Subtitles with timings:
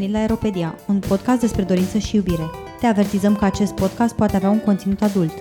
[0.00, 2.50] venit la Aeropedia, un podcast despre dorință și iubire.
[2.80, 5.32] Te avertizăm că acest podcast poate avea un conținut adult.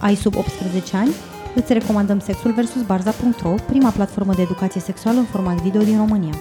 [0.00, 1.10] Ai sub 18 ani?
[1.54, 2.82] Îți recomandăm Sexul vs.
[2.86, 6.34] Barza.ro, prima platformă de educație sexuală în format video din România.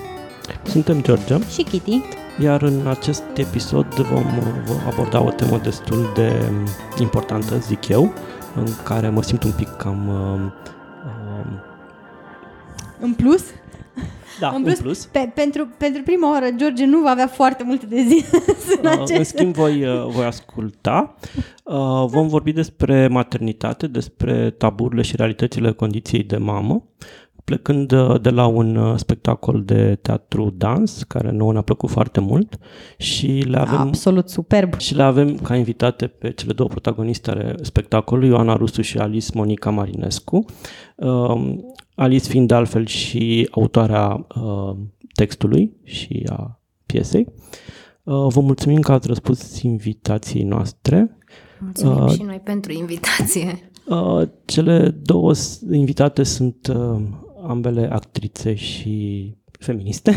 [0.64, 2.02] Suntem George Și Kitty.
[2.39, 4.23] iar în acest episod vom
[4.66, 6.52] vom aborda o temă destul de
[7.00, 8.14] importantă, zic eu,
[8.55, 10.07] în care mă simt un pic cam...
[10.07, 10.52] uh,
[11.05, 11.60] um,
[13.00, 13.43] În plus,
[14.39, 15.05] da, în plus, în plus.
[15.05, 18.32] Pe, pentru, pentru prima oară, George nu va avea foarte multe de zis
[18.82, 19.18] în Uh, acest...
[19.18, 21.15] În schimb, voi, uh, voi asculta.
[21.64, 26.83] Uh, Vom vorbi despre maternitate, despre taburile și realitățile condiției de mamă,
[27.43, 32.19] plecând uh, de la un uh, spectacol de teatru dans, care nouă ne-a plăcut foarte
[32.19, 32.58] mult
[32.97, 33.80] și le avem...
[33.80, 34.80] Absolut superb.
[34.80, 39.30] Și le avem ca invitate pe cele două protagoniste ale spectacolului, Ioana Rusu și Alice
[39.33, 40.45] Monica Marinescu.
[41.95, 44.75] Uh, Alice fiind de altfel și autoarea uh,
[45.13, 47.27] textului și a piesei.
[48.03, 51.17] Uh, vă mulțumim că ați răspuns invitației noastre.
[51.59, 53.71] Mulțumim Uh, și noi pentru invitație.
[53.88, 57.02] Uh, cele două s- invitate sunt uh,
[57.47, 60.16] ambele actrițe și feministe.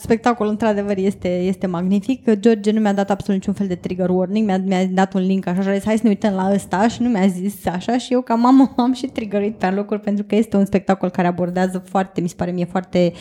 [0.00, 2.30] Spectacolul, într-adevăr, este, este magnific.
[2.32, 5.46] George nu mi-a dat absolut niciun fel de trigger warning, mi-a, mi-a dat un link
[5.46, 7.98] așa și a zis, hai să ne uităm la ăsta și nu mi-a zis așa
[7.98, 11.26] și eu ca mamă am și triggerit pe locuri pentru că este un spectacol care
[11.26, 13.12] abordează foarte, mi se pare mie, foarte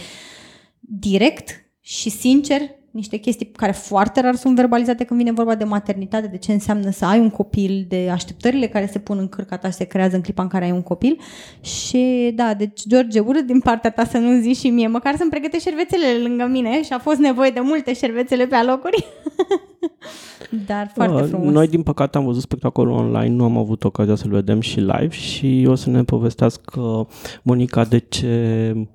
[0.80, 2.61] direct și sincer
[2.98, 6.90] niște chestii care foarte rar sunt verbalizate când vine vorba de maternitate, de ce înseamnă
[6.92, 10.16] să ai un copil, de așteptările care se pun în cârca ta și se creează
[10.16, 11.20] în clipa în care ai un copil.
[11.62, 15.30] Și da, deci George, urât din partea ta să nu zici și mie, măcar să-mi
[15.30, 19.06] pregătești șervețelele lângă mine și a fost nevoie de multe șervețele pe alocuri.
[20.67, 21.53] Dar foarte Uh, frumos.
[21.53, 25.09] Noi, din păcate, am văzut spectacolul online, nu am avut ocazia să-l vedem și live
[25.09, 27.08] și o să ne povestească
[27.44, 28.28] Monica de ce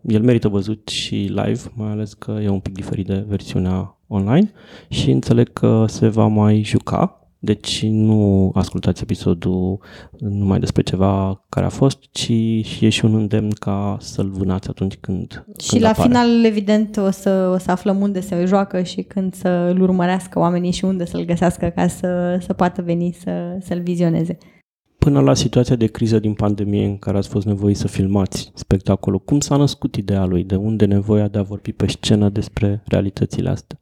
[0.02, 4.52] el merită văzut și live, mai ales că e un pic diferit de versiunea online
[4.88, 9.78] și înțeleg că se va mai juca, deci nu ascultați episodul
[10.18, 12.28] numai despre ceva care a fost, ci
[12.80, 16.08] e și un îndemn ca să-l vânați atunci când Și când la apare.
[16.08, 20.70] final, evident, o să, o să aflăm unde se joacă și când să-l urmărească oamenii
[20.70, 24.38] și unde să-l găsească ca să, să poată veni să, să-l vizioneze.
[24.98, 29.20] Până la situația de criză din pandemie în care ați fost nevoiți să filmați spectacolul,
[29.20, 30.44] cum s-a născut ideea lui?
[30.44, 33.80] De unde nevoia de a vorbi pe scenă despre realitățile astea?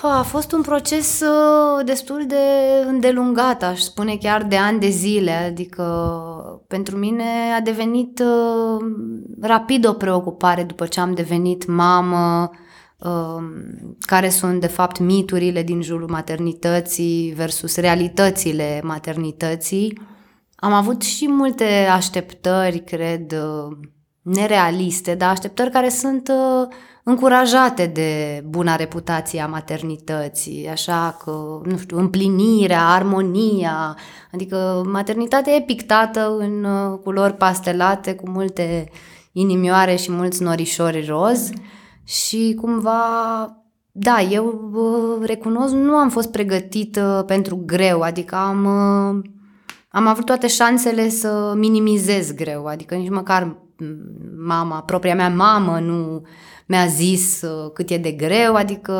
[0.00, 2.36] Pă, a fost un proces uh, destul de
[2.86, 5.84] îndelungat, aș spune chiar de ani de zile, adică
[6.68, 8.84] pentru mine a devenit uh,
[9.40, 12.50] rapid o preocupare după ce am devenit mamă,
[12.98, 13.42] uh,
[14.00, 20.00] care sunt de fapt miturile din jurul maternității versus realitățile maternității.
[20.54, 23.76] Am avut și multe așteptări, cred, uh,
[24.22, 26.68] nerealiste, dar așteptări care sunt uh,
[27.02, 33.96] încurajate de buna reputație a maternității, așa că, nu știu, împlinirea, armonia,
[34.32, 38.90] adică maternitatea e pictată în uh, culori pastelate cu multe
[39.32, 41.50] inimioare și mulți norișori roz
[42.04, 43.00] și cumva
[43.94, 49.30] da, eu uh, recunosc, nu am fost pregătită pentru greu, adică am, uh,
[49.88, 53.56] am avut toate șansele să minimizez greu, adică nici măcar m,
[54.46, 56.22] mama, propria mea mamă nu
[56.72, 58.92] mi-a zis uh, cât e de greu, adică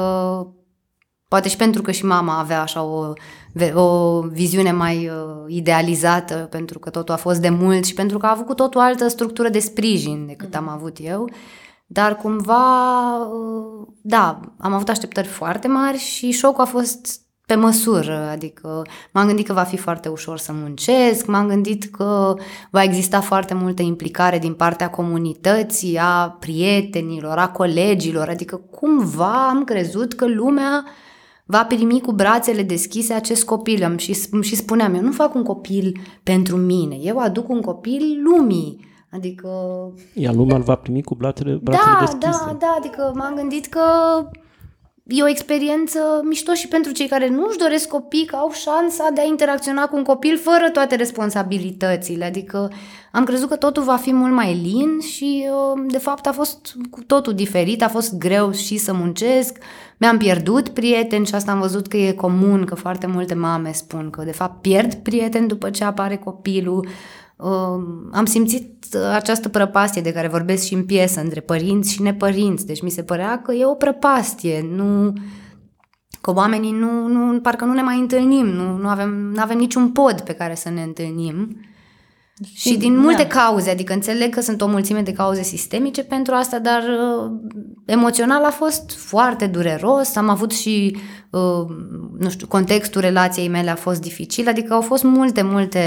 [1.29, 3.13] poate și pentru că și mama avea așa o,
[3.53, 8.19] ve- o viziune mai uh, idealizată, pentru că totul a fost de mult și pentru
[8.19, 11.31] că a avut cu totul altă structură de sprijin decât am avut eu.
[11.87, 18.29] Dar cumva, uh, da, am avut așteptări foarte mari și șocul a fost pe măsură,
[18.31, 18.83] adică
[19.13, 22.35] m-am gândit că va fi foarte ușor să muncesc, m-am gândit că
[22.71, 29.65] va exista foarte multă implicare din partea comunității, a prietenilor, a colegilor, adică cumva am
[29.65, 30.85] crezut că lumea
[31.45, 33.85] va primi cu brațele deschise acest copil.
[33.85, 37.61] Am și, îmi și spuneam, eu nu fac un copil pentru mine, eu aduc un
[37.61, 38.91] copil lumii.
[39.11, 39.49] Adică
[40.15, 42.45] Iar lumea îl va primi cu brațele, brațele da, deschise.
[42.45, 43.81] da, da, adică m-am gândit că
[45.15, 49.09] e o experiență mișto și pentru cei care nu își doresc copii, că au șansa
[49.15, 52.25] de a interacționa cu un copil fără toate responsabilitățile.
[52.25, 52.71] Adică
[53.13, 56.77] am crezut că totul va fi mult mai lin și uh, de fapt a fost
[56.91, 59.59] cu totul diferit, a fost greu și să muncesc,
[59.97, 64.11] mi-am pierdut prieteni și asta am văzut că e comun, că foarte multe mame spun
[64.11, 66.87] că de fapt pierd prieteni după ce apare copilul.
[67.37, 67.49] Uh,
[68.13, 72.67] am simțit această prăpastie de care vorbesc și în piesă între părinți și nepărinți.
[72.67, 75.13] Deci mi se părea că e o prăpastie, nu
[76.21, 79.91] că oamenii nu, nu parcă nu ne mai întâlnim, nu, nu avem, nu avem niciun
[79.91, 81.57] pod pe care să ne întâlnim.
[82.55, 83.29] Și din multe da.
[83.29, 87.31] cauze, adică înțeleg că sunt o mulțime de cauze sistemice pentru asta, dar uh,
[87.87, 90.97] emoțional a fost foarte dureros, am avut și,
[91.31, 91.65] uh,
[92.19, 95.81] nu știu, contextul relației mele a fost dificil, adică au fost multe, multe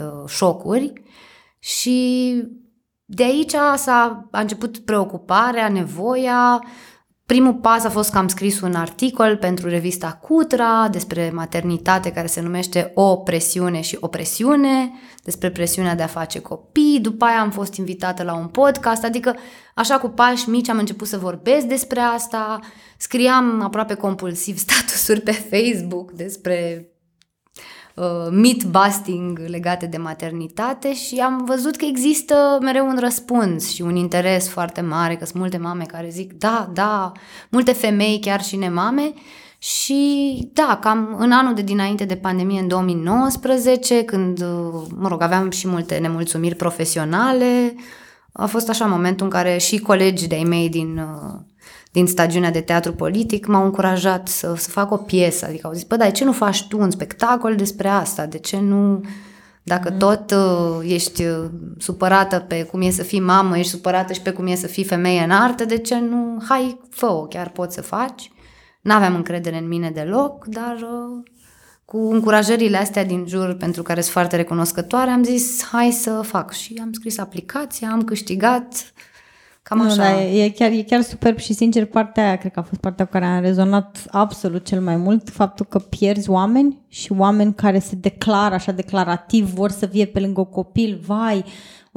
[0.00, 0.92] uh, șocuri
[1.68, 2.42] și
[3.04, 6.62] de aici s-a, a început preocuparea, nevoia,
[7.26, 12.26] Primul pas a fost că am scris un articol pentru revista Cutra despre maternitate care
[12.26, 14.92] se numește O presiune și opresiune,
[15.24, 17.00] despre presiunea de a face copii.
[17.00, 19.36] După aia am fost invitată la un podcast, adică
[19.74, 22.60] așa cu pași mici am început să vorbesc despre asta.
[22.98, 26.97] Scriam aproape compulsiv statusuri pe Facebook despre uh,
[28.30, 34.48] myth-busting legate de maternitate și am văzut că există mereu un răspuns și un interes
[34.48, 37.12] foarte mare, că sunt multe mame care zic da, da,
[37.50, 39.12] multe femei, chiar și nemame,
[39.58, 45.22] și da, cam în anul de dinainte de pandemie, în 2019, când, uh, mă rog,
[45.22, 47.74] aveam și multe nemulțumiri profesionale,
[48.32, 51.40] a fost așa momentul în care și colegii de-ai mei din uh,
[51.98, 55.46] din stagiunea de teatru politic m-au încurajat să, să fac o piesă.
[55.46, 58.26] Adică au zis, bă, dar de ce nu faci tu un spectacol despre asta?
[58.26, 59.04] De ce nu...
[59.62, 59.98] Dacă mm.
[59.98, 61.44] tot uh, ești uh,
[61.78, 64.84] supărată pe cum e să fii mamă, ești supărată și pe cum e să fii
[64.84, 66.42] femeie în artă, de ce nu...
[66.48, 68.30] Hai, fă-o, chiar poți să faci.
[68.80, 71.30] N-aveam încredere în mine deloc, dar uh,
[71.84, 76.52] cu încurajările astea din jur, pentru care sunt foarte recunoscătoare, am zis, hai să fac.
[76.52, 78.92] Și am scris aplicația, am câștigat
[79.68, 79.94] Cam așa.
[79.94, 82.80] Nu, da, e, chiar, e chiar superb și sincer partea aia cred că a fost
[82.80, 87.54] partea cu care am rezonat absolut cel mai mult, faptul că pierzi oameni și oameni
[87.54, 91.44] care se declară așa declarativ, vor să vie pe lângă copil, vai,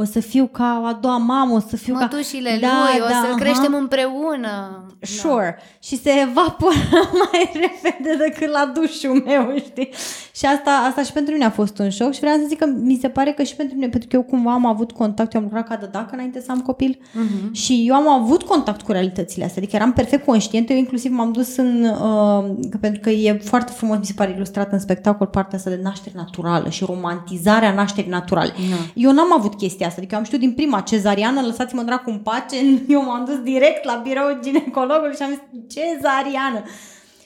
[0.01, 2.67] o să fiu ca a doua mamă, o să fiu Mătușile ca...
[2.67, 3.39] da, lui, da, o să uh-huh.
[3.39, 4.85] creștem împreună.
[5.01, 5.55] Sure.
[5.57, 5.63] Da.
[5.79, 6.75] Și se evaporă
[7.31, 9.89] mai repede decât la dușul meu, știi?
[10.35, 12.65] Și asta, asta și pentru mine a fost un șoc și vreau să zic că
[12.65, 15.39] mi se pare că și pentru mine, pentru că eu cumva am avut contact, eu
[15.39, 17.51] am lucrat ca de dacă înainte să am copil uh-huh.
[17.51, 21.31] și eu am avut contact cu realitățile astea, adică eram perfect conștientă, eu inclusiv m-am
[21.31, 25.57] dus în, uh, pentru că e foarte frumos, mi se pare ilustrat în spectacol partea
[25.57, 28.51] asta de naștere naturală și romantizarea nașterii naturale.
[28.51, 28.93] Uh-huh.
[28.93, 32.17] Eu n-am avut chestia asta, adică eu am știut din prima cezariană, lăsați-mă dracu în
[32.17, 32.55] pace,
[32.87, 35.41] eu m-am dus direct la birou ginecologului și am zis
[35.75, 36.63] cezariană.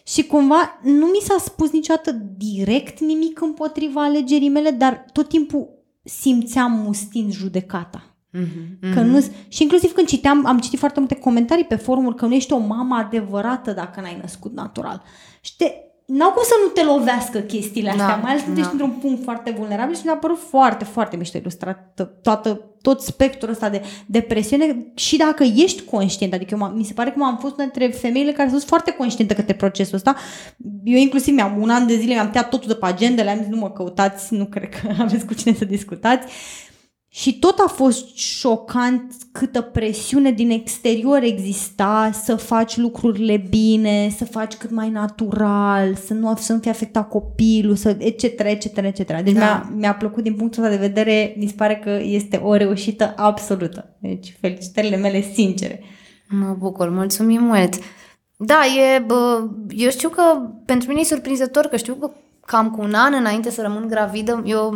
[0.07, 5.69] Și cumva nu mi s-a spus niciodată direct nimic împotriva alegerii mele, dar tot timpul
[6.03, 8.15] simțeam mustind judecata.
[8.35, 12.25] Mm-hmm, Că nu, și inclusiv când citeam, am citit foarte multe comentarii pe forumuri că
[12.25, 15.03] nu ești o mamă adevărată dacă n-ai născut natural.
[15.41, 15.71] Și te,
[16.05, 18.61] n-au cum să nu te lovească chestiile astea, da, mai ales când da.
[18.61, 23.49] ești într-un punct foarte vulnerabil și mi-a părut foarte, foarte mișto ilustrat toată, tot spectrul
[23.51, 27.57] ăsta de depresiune și dacă ești conștient, adică eu, mi se pare că m-am fost
[27.57, 30.15] între femeile care sunt foarte conștiente către procesul ăsta.
[30.83, 33.47] Eu inclusiv mi-am un an de zile mi-am tăiat totul de pe agendele, am zis
[33.47, 36.33] nu mă căutați, nu cred că aveți cu cine să discutați
[37.17, 44.25] și tot a fost șocant câtă presiune din exterior exista să faci lucrurile bine, să
[44.25, 49.21] faci cât mai natural, să nu, să nu fie afectat copilul, să, etc., etc., etc.
[49.21, 49.39] Deci da.
[49.39, 53.13] mi-a, mi-a plăcut din punctul ăsta de vedere, mi se pare că este o reușită
[53.15, 53.95] absolută.
[53.99, 55.83] Deci felicitările mele sincere.
[56.29, 57.75] Mă bucur, mulțumim mult.
[58.37, 58.59] Da,
[58.95, 60.21] e, bă, eu știu că
[60.65, 62.11] pentru mine e surprinzător că știu că
[62.45, 64.73] cam cu un an înainte să rămân gravidă, eu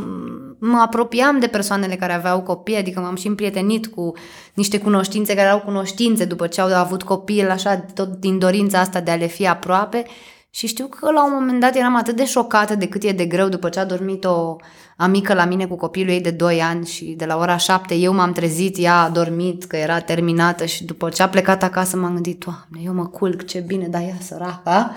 [0.60, 4.14] mă apropiam de persoanele care aveau copii, adică m-am și împrietenit cu
[4.54, 9.00] niște cunoștințe care au cunoștințe după ce au avut copii, așa, tot din dorința asta
[9.00, 10.06] de a le fi aproape.
[10.52, 13.26] Și știu că la un moment dat eram atât de șocată de cât e de
[13.26, 14.56] greu după ce a dormit o
[14.98, 18.14] amică la mine cu copilul ei de 2 ani și de la ora 7 eu
[18.14, 22.14] m-am trezit, ea a dormit, că era terminată și după ce a plecat acasă m-am
[22.14, 24.94] gândit, Doamne, eu mă culc, ce bine, dar ea săraca.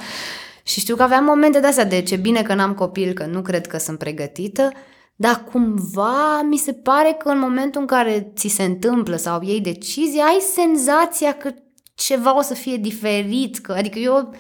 [0.63, 3.43] Și știu că aveam momente de astea de ce bine că n-am copil, că nu
[3.43, 4.73] cred că sunt pregătită,
[5.17, 9.61] dar cumva mi se pare că în momentul în care ți se întâmplă sau iei
[9.61, 11.51] decizie, ai senzația că
[11.95, 14.35] ceva o să fie diferit, că, adică eu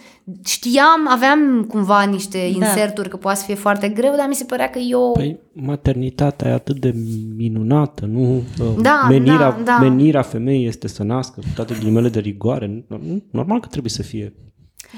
[0.44, 2.66] știam, aveam cumva niște da.
[2.66, 5.12] inserturi că poate să fie foarte greu, dar mi se părea că eu...
[5.12, 6.94] Păi maternitatea e atât de
[7.36, 8.36] minunată, nu?
[8.36, 9.78] Uh, da, menirea, da, da.
[9.78, 12.84] menirea femeii este să nască cu toate ghilimele de rigoare.
[13.30, 14.34] Normal că trebuie să fie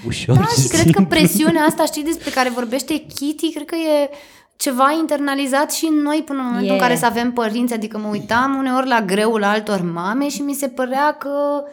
[0.06, 4.10] ușor Da, și cred că presiunea asta, știi, despre care vorbește Kitty, cred că e
[4.56, 6.80] ceva internalizat și în noi până în momentul yeah.
[6.80, 10.54] în care să avem părinți, adică mă uitam uneori la greul altor mame și mi
[10.54, 11.64] se părea că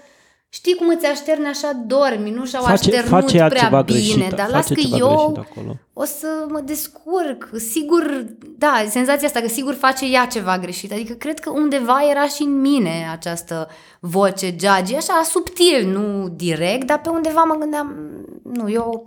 [0.49, 4.33] știi cum îți așterne așa dormi, nu și-au face, așternut face prea ceva bine, greșit,
[4.33, 5.45] dar las că eu
[5.93, 8.25] o să mă descurc, sigur,
[8.57, 12.41] da, senzația asta că sigur face ea ceva greșit, adică cred că undeva era și
[12.41, 13.67] în mine această
[13.99, 17.95] voce judge, așa subtil, nu direct, dar pe undeva mă gândeam,
[18.43, 19.03] nu, eu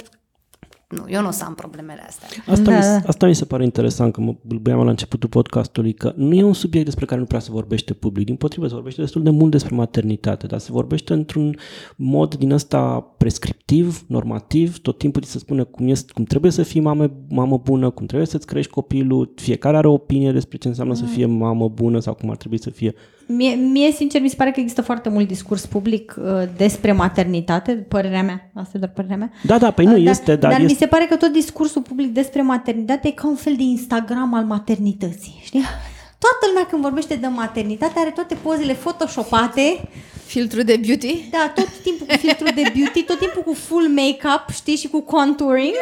[0.89, 2.29] nu, eu nu o să am problemele astea.
[2.47, 3.09] Asta, Da, mi, da.
[3.09, 6.53] asta mi se pare interesant, că mă bâlbâiam la începutul podcastului, că nu e un
[6.53, 8.27] subiect despre care nu prea se vorbește public.
[8.27, 11.57] Din potrivă, se vorbește destul de mult despre maternitate, dar se vorbește într-un
[11.97, 16.63] mod din ăsta prescriptiv, normativ, tot timpul ți se spune cum, este, cum trebuie să
[16.63, 20.69] fii mamă, mamă bună, cum trebuie să-ți crești copilul, fiecare are o opinie despre ce
[20.69, 21.01] înseamnă Mm.
[21.01, 22.95] să fie mamă bună sau cum ar trebui să fie.
[23.29, 26.25] Mie, mie, sincer, mi se pare că există foarte mult discurs public uh,
[26.57, 29.31] despre maternitate, părerea mea, asta e doar părerea mea.
[29.43, 30.84] Da, da, păi nu Uh, dar, este, dar, dar este...
[30.85, 34.35] mi se pare că tot discursul public despre maternitate e ca un fel de Instagram
[34.35, 35.61] al maternității, știi?
[36.19, 39.89] Toată lumea când vorbește de maternitate are toate pozele photoshopate,
[40.27, 41.29] Filtru de beauty?
[41.31, 45.01] da, tot timpul cu filtru de beauty, tot timpul cu full make-up, știi, și cu
[45.01, 45.75] contouring.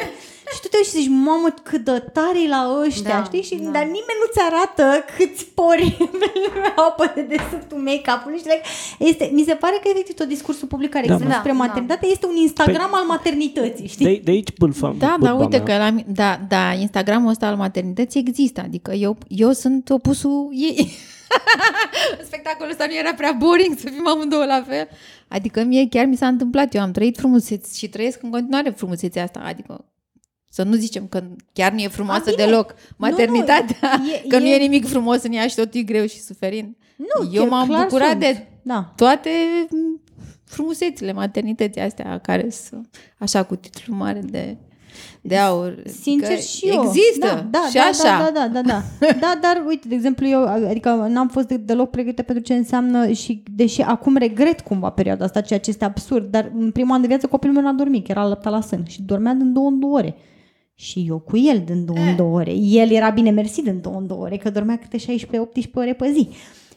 [0.55, 3.43] Și tu te uiți și zici, mamă, cât de tare e la ăștia, Da, știi?
[3.43, 3.71] Și, da.
[3.77, 5.87] Dar nimeni nu-ți arată câți pori
[6.83, 8.39] au pe dedesubtul make-up-ului.
[8.39, 8.61] Știi?
[8.99, 11.35] Este, mi se pare că efectiv tot discursul public care Da, există mă.
[11.39, 11.65] despre Da, da.
[11.67, 14.05] maternitate este un Instagram al maternității, știi?
[14.07, 15.67] De, de aici bâlfa, Da, bâlba dar uite mea.
[15.67, 20.49] că la, mi- da, da, Instagramul ăsta al maternității există, adică eu, eu sunt opusul
[20.53, 20.93] ei.
[22.29, 24.89] Spectacolul ăsta nu era prea boring să fim amândouă la fel.
[25.29, 29.23] Adică mie chiar mi s-a întâmplat, eu am trăit frumuseți și trăiesc în continuare frumusețea
[29.23, 29.85] asta, adică
[30.55, 32.45] să nu zicem că chiar nu e frumoasă A, bine.
[32.45, 35.75] deloc maternitatea, Nu, nu, e- că nu e- e nimic frumos în ea și tot
[35.75, 36.77] e greu și suferind.
[36.97, 38.21] Nu, eu chiar m-am clar bucurat sunt.
[38.21, 38.93] de Da.
[38.97, 39.31] toate
[39.71, 40.01] mm,
[40.45, 44.57] frumusețile maternității astea care sunt așa cu titlu mare de,
[45.21, 45.83] de aur.
[46.03, 46.83] Sincer Adică și eu.
[46.87, 48.03] Există da, da, și da, așa.
[48.25, 49.13] Da, da, da, da, da.
[49.21, 53.13] da, dar uite, de exemplu, eu, adică n-am fost de, deloc pregătită pentru ce înseamnă
[53.13, 57.01] și deși acum regret cumva perioada asta, ceea ce este absurd, dar în primul an
[57.01, 59.69] de viață copilul meu n-a dormit, că era alăptat la sân și dormea din două
[59.69, 60.17] în două ore.
[60.75, 62.53] Și eu cu el din două în două ore.
[62.55, 65.03] El era bine mersi din două în două ore, că dormea câte 16-18
[65.75, 66.29] ore pe zi.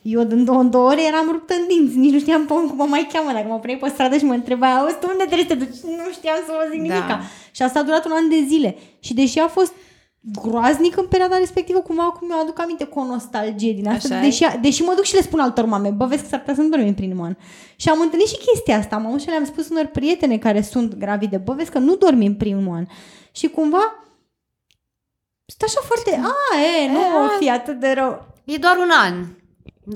[0.02, 2.74] Eu din două în două ore eram ruptă în dinți, nici nu știam pe cum
[2.76, 5.48] mă mai cheamă, dacă mă opreai pe stradă și mă întreba, auzi, tu unde trebuie
[5.50, 5.80] să te duci?
[6.00, 6.94] Nu știam să vă zic Da.
[6.94, 7.22] nimica.
[7.52, 8.76] Și asta a durat un an de zile.
[9.00, 9.74] Și deși a fost
[10.42, 14.24] groaznic în perioada respectivă, cumva acum mi-o aduc aminte cu o nostalgie din asta, Așa
[14.24, 16.62] deși, deși mă duc și le spun altor mame, bă, vezi că s-ar putea să
[16.62, 17.36] nu dormi în primul an.
[17.76, 20.96] Și am întâlnit și chestia asta, am auzit și le-am spus unor prietene care sunt
[20.96, 22.86] gravide, bă, vezi că nu dormi în primul an.
[23.36, 23.86] Și cumva
[25.46, 28.26] stă așa foarte, a, e, nu o fi atât de rău.
[28.46, 29.14] E doar un an.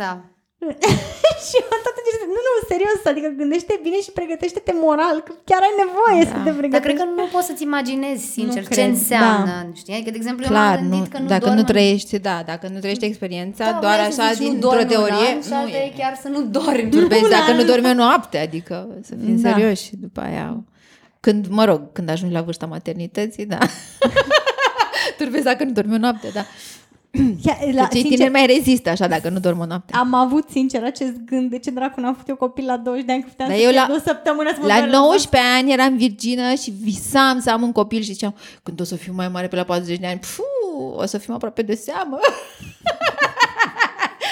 [0.02, 0.12] Da.
[1.48, 5.32] și eu am tot încercat, nu, nu, serios, adică gândește bine și pregătește-te moral, că
[5.50, 6.86] chiar ai nevoie să te Dar pregătești.
[6.86, 9.46] cred că nu poți să-ți imaginezi, sincer, Nu ce cred, înseamnă.
[9.46, 9.60] da.
[9.82, 9.94] Știi?
[9.94, 12.20] Adică, de exemplu, eu Clar, m-am gândit nu, că nu dacă dorm nu în- trăiești,
[12.30, 14.90] da, dacă nu trăiești experiența, Da, doar vrei să așa zici, nu dintr-o dormi un
[14.90, 15.86] teorie, an Și nu alta e.
[15.90, 16.90] e chiar să nu dormi.
[16.90, 17.58] Turbezi Un dacă an.
[17.58, 18.76] nu dormi o noapte, adică
[19.08, 19.50] să fim Da.
[19.50, 20.64] serioși după aia.
[21.20, 23.58] Când, mă rog, când ajungi la vârsta maternității, da.
[25.18, 26.46] Turbezi dacă nu dormi o noapte, da.
[27.46, 29.94] Ia, La, la, Cei sincer, tineri mai rezistă așa dacă nu dorm o noapte.
[29.96, 33.12] am avut sincer acest gând, de ce dracu n-am făcut eu copil la 20 de
[33.12, 35.52] ani, că puteam Dar să eu pierd la- o săptămână să mă La doar 19
[35.58, 39.14] ani eram virgină și visam să am un copil și ziceam, când o să fiu
[39.14, 40.44] mai mare pe la 40 de ani, pfu,
[40.96, 42.20] o să fim aproape de seamă.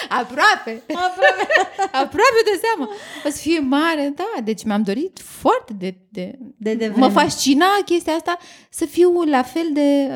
[0.09, 0.81] aproape.
[0.87, 1.47] Aproape.
[2.03, 2.91] aproape de seamă.
[3.25, 4.41] O să fie mare, da.
[4.43, 5.95] Deci mi-am dorit foarte de...
[6.09, 7.05] de, De devreme.
[7.05, 8.37] mă fascina chestia asta
[8.69, 10.09] să fiu la fel de...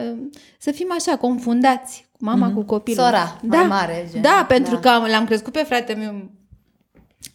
[0.57, 2.05] să fim așa, confundați.
[2.12, 2.53] cu Mama mm-hmm.
[2.53, 3.03] cu copilul.
[3.03, 3.57] Sora, da.
[3.57, 4.21] mai mare, gen.
[4.21, 4.79] Da, pentru Da.
[5.00, 6.29] că l-am crescut pe fratele meu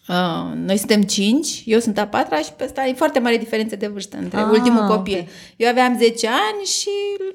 [0.09, 3.77] Uh, noi suntem cinci, eu sunt a patra și pe ăsta e foarte mare diferență
[3.77, 5.19] de vârstă între Ah, ultimul copil.
[5.19, 5.29] ok.
[5.57, 6.89] Eu aveam 10 ani și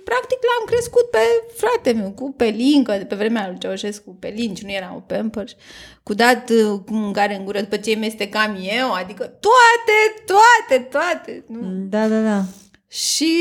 [0.03, 1.17] practic l-am crescut pe
[1.55, 5.55] frate meu, cu pelincă, de pe vremea lui Ceaușescu, pelinci, nu erau pampers,
[6.03, 10.83] cu dat uh, cu mâncare în gură după ce îi mestecam eu, adică toate, toate,
[10.83, 11.43] toate.
[11.47, 11.59] Nu?
[11.89, 12.43] Da, da, da.
[12.87, 13.33] Și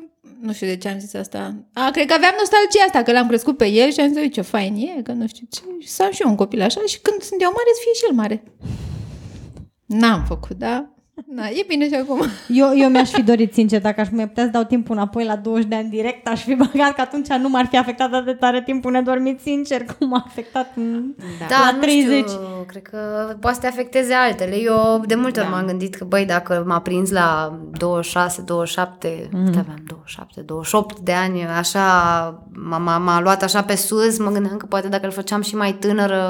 [0.00, 0.08] uh,
[0.40, 1.54] nu știu de ce am zis asta.
[1.72, 4.28] A, cred că aveam nostalgia asta, că l-am crescut pe el și am zis, "Ui,
[4.30, 5.60] ce fain e, că nu știu ce.
[5.78, 7.94] Și să am și eu un copil așa și când sunt eu mare, să fie
[7.94, 8.42] și el mare.
[9.86, 10.94] N-am făcut, da?
[11.26, 12.20] Da, e bine și acum.
[12.48, 15.36] Eu, eu mi-aș fi dorit, sincer, dacă aș mai putea să dau timpul înapoi la
[15.36, 18.32] 20 de ani direct, aș fi băgat că atunci nu m-ar fi afectat atât de
[18.32, 21.14] tare timpul nedormit, sincer, cum m-a afectat în...
[21.48, 22.28] Da, la nu 30.
[22.28, 22.98] știu, cred că
[23.40, 24.56] poate să te afecteze altele.
[24.60, 25.54] Eu de multe ori Da.
[25.54, 29.46] m-am gândit că, băi, dacă m-a prins la 26, 27, mm.
[29.46, 31.82] aveam 27, 28 de ani, așa,
[32.52, 35.56] m-a, m-a, m-a luat așa pe sus, mă gândeam că poate dacă îl făceam și
[35.56, 36.20] mai tânără,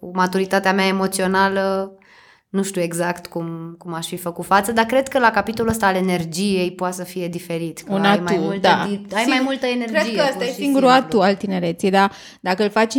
[0.00, 1.96] cu maturitatea mea emoțională,
[2.52, 5.86] nu știu exact cum, cum aș fi făcut față, dar cred că la capitolul ăsta
[5.86, 7.80] al energiei poate să fie diferit.
[7.80, 8.86] Că Un ai atu, mai multă, da.
[8.88, 9.98] di- ai Singur- mai multă energie.
[9.98, 11.06] Cred că pur ăsta e și singurul simplu.
[11.06, 12.94] atu al tinereții, dar dacă îl faci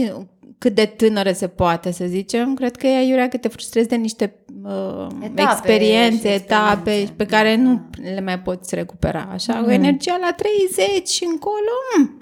[0.57, 3.95] cât de tânără se poate, să zicem, cred că e aiurea că te frustrezi de
[3.95, 7.13] niște uh, Etape experiențe, și etape experiențe.
[7.17, 9.29] pe care nu le mai poți recupera.
[9.33, 9.63] Așa, Mm.
[9.63, 12.21] cu energia la 30 și încolo, mm,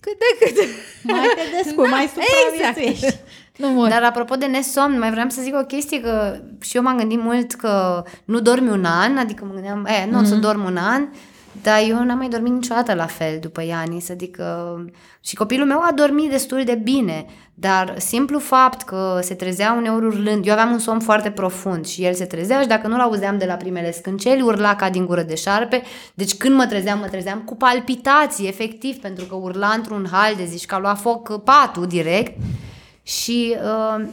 [0.00, 0.54] cât de cât.
[1.02, 3.04] Mai te descurci, mai supraviețuiești.
[3.06, 3.26] exact.
[3.60, 3.88] Nu mor.
[3.88, 7.22] Dar apropo de nesomn, mai vreau să zic o chestie că și eu m-am gândit
[7.22, 10.76] mult că nu dormi un an, adică mă gândeam, e, nu o să dorm un
[10.76, 11.08] an,
[11.62, 14.76] dar eu n-am mai dormit niciodată la fel după Ianis, adică
[15.20, 20.06] și copilul meu a dormit destul de bine, dar simplu fapt că se trezea uneori
[20.06, 23.38] urlând, eu aveam un somn foarte profund și el se trezea și dacă nu-l auzeam
[23.38, 25.82] de la primele scânceli, urla ca din gură de șarpe,
[26.14, 30.44] deci când mă trezeam, mă trezeam cu palpitații, efectiv, pentru că urla într-un hal de
[30.44, 32.36] zici că a luat foc patul direct
[33.18, 34.04] și uh,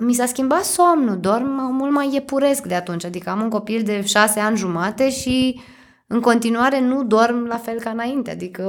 [0.00, 4.02] mi s-a schimbat somnul, dorm mult mai iepuresc de atunci, adică am un copil de
[4.04, 5.60] șase ani jumate și
[6.06, 8.62] în continuare nu dorm la fel ca înainte, adică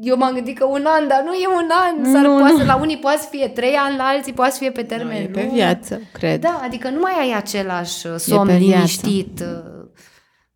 [0.00, 2.64] eu m-am gândit că un an, dar nu e un an, s-ar Nu, poate, nu.
[2.64, 5.22] la unii poate să fie trei ani, la alții poate să fie pe termen Nu,
[5.22, 5.52] e pe lung.
[5.52, 6.40] viață, cred.
[6.40, 8.74] Da, adică nu mai ai același uh, somn pe viață.
[8.74, 9.88] liniștit, uh,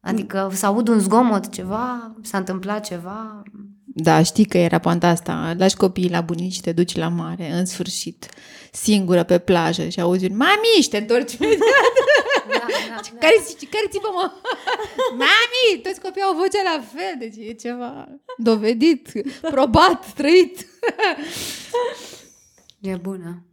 [0.00, 3.42] adică să aud un zgomot, ceva, s-a întâmplat ceva.
[3.94, 5.54] Da, știi că era poanta asta.
[5.58, 8.28] Lași copiii la bunici și te duci la mare, în sfârșit,
[8.72, 11.58] singură pe plajă și auzi un mami și te întorci imediat.
[12.48, 13.18] Da, da, da.
[13.18, 14.30] Care, zice- care țipă, mă?
[15.22, 15.82] Mami!
[15.82, 20.66] Toți copiii au vocea la fel, deci e ceva dovedit, probat, trăit.
[22.80, 23.46] E bună.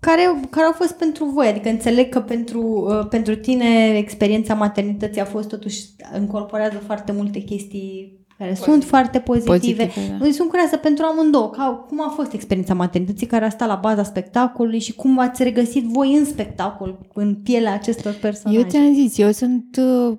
[0.00, 1.46] Care, care au fost pentru voi?
[1.46, 7.38] Adică înțeleg că pentru, uh, pentru tine experiența maternității a fost totuși, încorporează foarte multe
[7.38, 9.52] chestii care sunt foarte pozitive.
[9.52, 10.24] Pozitive, da.
[10.24, 11.50] Îi sunt curioasă pentru amândouă.
[11.50, 15.42] Ca, cum a fost experiența maternității care a stat la baza spectacolului și cum v-ați
[15.42, 18.60] regăsit voi în spectacol, în pielea acestor personaje?
[18.60, 20.18] Eu ți-am zis, eu sunt uh,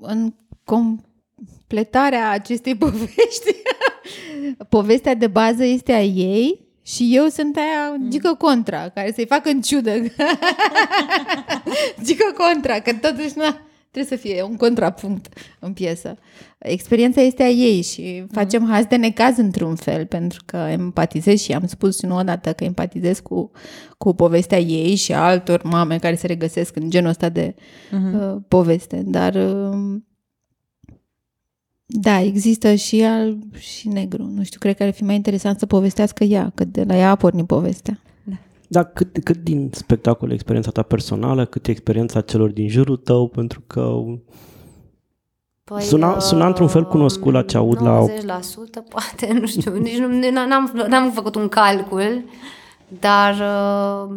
[0.00, 3.54] în completarea acestei povești.
[4.68, 9.48] Povestea de bază este a ei și eu sunt aia gică contra, care să-i facă
[9.48, 9.90] în ciudă.
[12.04, 16.16] gică contra, că totuși na, trebuie să fie un contrapunct în piesă.
[16.58, 21.52] Experiența este a ei și facem haz de necaz într-un fel, pentru că empatizez și
[21.52, 23.50] am spus și nu odată că empatizez cu,
[23.98, 27.54] cu povestea ei și a altor mame care se regăsesc în genul ăsta de
[27.92, 29.02] uh, poveste.
[29.04, 30.00] Dar uh,
[31.86, 34.22] da, există și alb și negru.
[34.22, 37.10] Nu știu, cred că ar fi mai interesant să povestească ea, că de la ea
[37.10, 38.00] a pornit povestea.
[38.72, 42.96] Da, cât, cât din spectacol e experiența ta personală, cât e experiența celor din jurul
[42.96, 43.92] tău, pentru că
[45.64, 49.98] Păi, Suna- suna într-un fel cunoscut la ce aud la- 90% poate, nu știu, nici
[49.98, 52.24] nu, n-am, n-am făcut un calcul,
[53.00, 54.16] dar uh,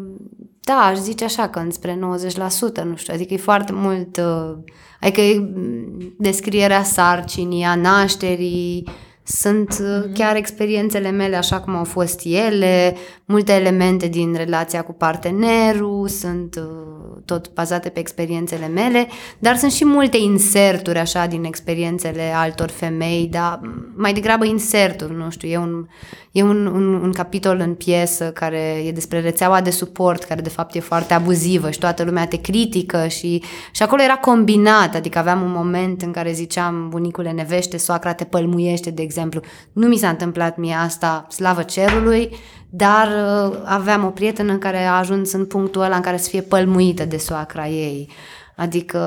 [0.61, 4.57] da, aș zice așa că înspre 90%, nu știu, adică e foarte mult, uh,
[4.99, 8.87] adică e mm, descrierea sarcinii, a nașterii,
[9.23, 14.93] sunt uh, chiar experiențele mele așa cum au fost ele, multe elemente din relația cu
[14.93, 19.07] partenerul, sunt uh, tot bazate pe experiențele mele,
[19.39, 23.59] dar sunt și multe inserturi așa din experiențele altor femei, dar
[23.95, 25.87] mai degrabă inserturi, nu știu, e un,
[26.31, 30.49] e un, un, un capitol în piesă care e despre rețeaua de suport, care de
[30.49, 35.17] fapt e foarte abuzivă și toată lumea te critică și, și acolo era combinat, adică
[35.17, 39.41] aveam un moment în care ziceam bunicule nevește, soacra te pălmuiește, de exemplu.
[39.73, 42.29] Nu mi s-a întâmplat mie asta, slavă cerului,
[42.69, 46.41] dar uh, aveam o prietenă care a ajuns în punctul ăla în care să fie
[46.41, 48.09] pălmuită de soacra ei.
[48.55, 48.99] Adică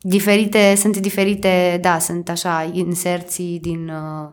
[0.00, 4.28] diferite, sunt diferite, da, sunt așa inserții din uh,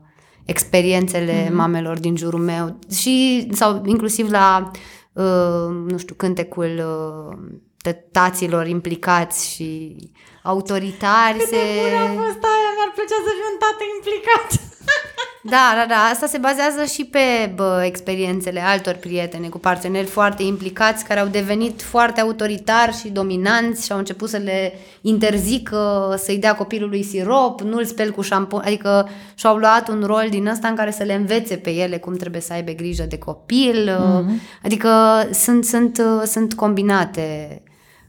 [0.45, 1.53] experiențele mm-hmm.
[1.53, 4.71] mamelor din jurul meu și sau inclusiv la
[5.13, 7.37] uh, nu știu, cântecul uh,
[7.81, 9.95] tătaților implicați și
[10.43, 11.55] autoritari se...
[11.95, 14.47] a fost aia, mi-ar plăcea să fiu un tată implicat.
[15.49, 20.43] Da, da, da, asta se bazează și pe bă, experiențele altor prietene cu parteneri foarte
[20.43, 26.37] implicați care au devenit foarte autoritari și dominanți și au început să le interzică să-i
[26.37, 30.75] dea copilului sirop, nu-l speli cu șampon, adică și-au luat un rol din ăsta în
[30.75, 34.63] care să le învețe pe ele cum trebuie să aibă grijă de copil, mm-hmm.
[34.63, 34.89] adică
[35.31, 37.61] sunt, sunt, sunt combinate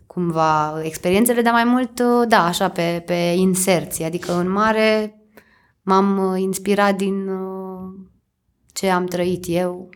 [0.06, 5.16] cumva experiențele, dar mai mult, da, așa, pe, pe inserții, adică în mare
[5.86, 7.94] m-am uh, inspirat din uh,
[8.72, 9.88] ce am trăit eu.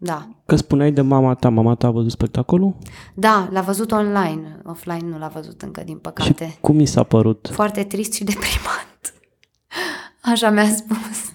[0.00, 0.28] Da.
[0.46, 2.76] că spuneai de mama ta, mama ta a văzut spectacolul?
[3.14, 4.60] Da, l-a văzut online.
[4.64, 6.46] Offline nu l-a văzut încă, din păcate.
[6.46, 7.48] Și cum mi s-a părut?
[7.52, 9.14] Foarte trist și deprimant.
[10.32, 11.32] Așa mi-a spus.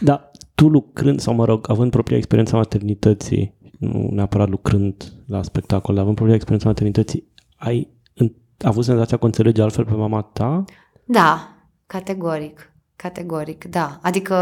[0.00, 5.94] Da, tu lucrând, sau mă rog, având propria experiența maternității, nu neapărat lucrând la spectacol,
[5.94, 7.24] dar având propria experiența maternității,
[7.56, 8.32] ai în,
[8.64, 10.64] avut senzația că o înțelegi altfel pe mama ta?
[11.04, 12.70] Da, categoric.
[12.96, 13.98] Categoric, da.
[14.02, 14.36] Adică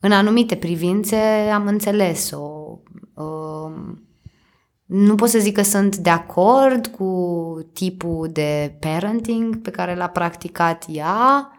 [0.00, 1.16] în anumite privințe
[1.54, 2.78] am înțeles-o.
[3.14, 4.06] Um,
[4.86, 7.10] nu pot să zic că sunt de acord cu
[7.72, 11.50] tipul de parenting pe care l-a practicat ea,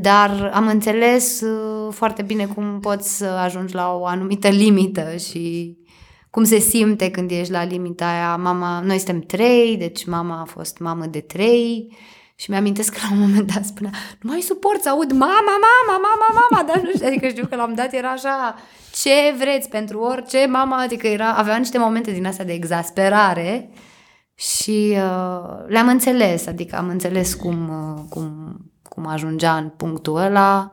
[0.00, 5.76] dar am înțeles uh, foarte bine cum poți să ajungi la o anumită limită și
[6.30, 8.36] cum se simte când ești la limita aia.
[8.36, 11.96] Mama, noi suntem trei, deci mama a fost mamă de trei
[12.34, 13.90] Și mi-amintesc că la un moment dat spunea,
[14.20, 17.56] nu mai suport să aud mama, mama, mama, mama, dar nu știu, adică știu că
[17.56, 18.54] la un dat era așa,
[18.92, 23.70] ce vreți pentru orice, mama, adică era, avea niște momente din astea de exasperare
[24.34, 30.72] și uh, le-am înțeles, adică am înțeles cum, uh, cum, cum ajungea în punctul ăla.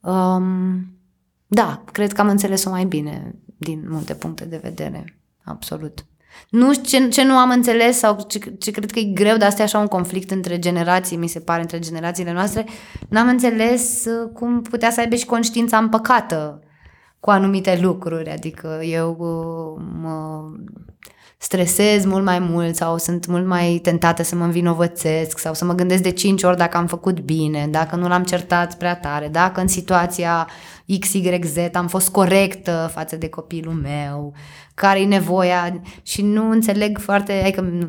[0.00, 0.86] Um,
[1.46, 6.04] da, cred că am înțeles-o mai bine din multe puncte de vedere, absolut.
[6.48, 9.48] Nu știu ce, ce nu am înțeles sau ce, ce cred că e greu, dar
[9.48, 12.66] asta e așa un conflict între generații, mi se pare, între generațiile noastre.
[13.08, 16.62] N-am înțeles uh, cum putea să aibă și conștiința împăcată
[17.20, 18.30] cu anumite lucruri.
[18.30, 20.42] Adică eu uh, mă
[21.44, 25.72] stresez mult mai mult sau sunt mult mai tentată să mă învinovățesc sau să mă
[25.72, 29.60] gândesc de cinci ori dacă am făcut bine, dacă nu l-am certat prea tare, dacă
[29.60, 30.48] în situația
[31.00, 34.34] XYZ am fost corectă față de copilul meu,
[34.74, 37.88] care e nevoia și nu înțeleg foarte, adică nu,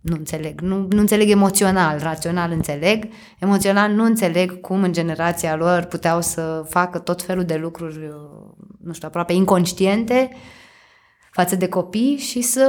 [0.00, 3.08] nu înțeleg, nu, nu înțeleg emoțional, rațional înțeleg,
[3.38, 7.98] emoțional nu înțeleg cum în generația lor puteau să facă tot felul de lucruri,
[8.82, 10.30] nu știu, aproape inconștiente
[11.34, 12.60] față de copii și să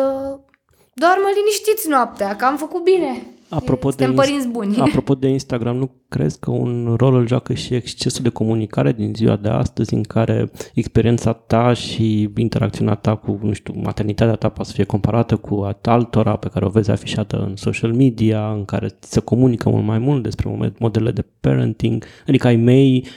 [0.93, 3.21] doarmă liniștiți noaptea, că am făcut bine.
[3.49, 4.77] Apropo Suntem de, părinți buni.
[4.87, 9.13] Apropo de Instagram, nu crezi că un rol îl joacă și excesul de comunicare din
[9.15, 14.49] ziua de astăzi în care experiența ta și interacțiunea ta cu, nu știu, maternitatea ta
[14.49, 18.51] poate să fie comparată cu a altora pe care o vezi afișată în social media,
[18.51, 23.07] în care se comunică mult mai mult despre modele de parenting, adică ai mei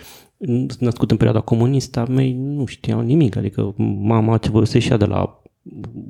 [0.79, 5.05] născut în perioada comunistă, mei nu știau nimic, adică mama ce văzuse și ea de
[5.05, 5.38] la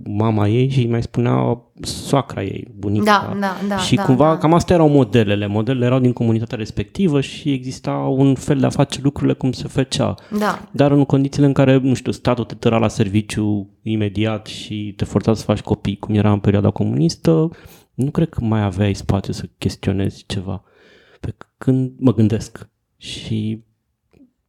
[0.04, 3.04] mama ei și mai spunea soacra ei, bunica.
[3.04, 3.76] Da, da, da.
[3.76, 4.38] Și da, cumva da.
[4.38, 5.46] cam astea erau modelele.
[5.46, 9.68] Modelele erau din comunitatea respectivă și exista un fel de a face lucrurile cum se
[9.68, 10.14] făcea.
[10.38, 10.68] Da.
[10.70, 15.04] Dar în condițiile în care, nu știu, statul te tăra la serviciu imediat și te
[15.04, 17.50] forța să faci copii, cum era în perioada comunistă,
[17.94, 20.62] nu cred că mai aveai spațiu să chestionezi ceva.
[21.20, 22.68] Pe când mă gândesc.
[22.96, 23.62] Și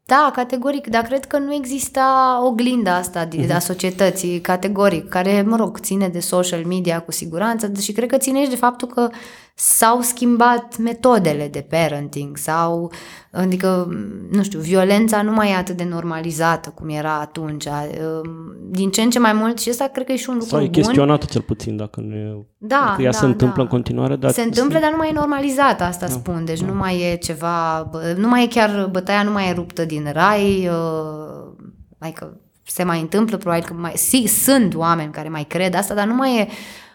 [0.09, 3.55] Da, categoric, dar cred că nu exista oglinda asta uh-huh.
[3.55, 8.17] a societății, categoric, care, mă rog, ține de social media cu siguranță și cred că
[8.17, 9.09] ține și de faptul că
[9.61, 12.91] s-au schimbat metodele de parenting sau,
[13.31, 13.87] adică,
[14.31, 17.67] nu știu, violența nu mai e atât de normalizată cum era atunci.
[18.69, 20.59] Din ce în ce mai mult și asta cred că e și un lucru sau
[20.59, 20.71] e bun.
[20.71, 22.45] chestionată cel puțin dacă nu e...
[22.57, 23.61] Da, că ea da, se întâmplă da.
[23.61, 24.31] în continuare, dar...
[24.31, 26.11] Se întâmplă, dar nu mai e normalizat, asta da.
[26.11, 26.45] spun.
[26.45, 29.85] Deci nu mai e ceva, bă, nu mai e chiar, bătaia nu mai e ruptă
[29.85, 31.51] din rai, uh,
[31.97, 36.07] adică se mai întâmplă, probabil că mai, si, sunt oameni care mai cred asta, dar
[36.07, 36.47] nu mai e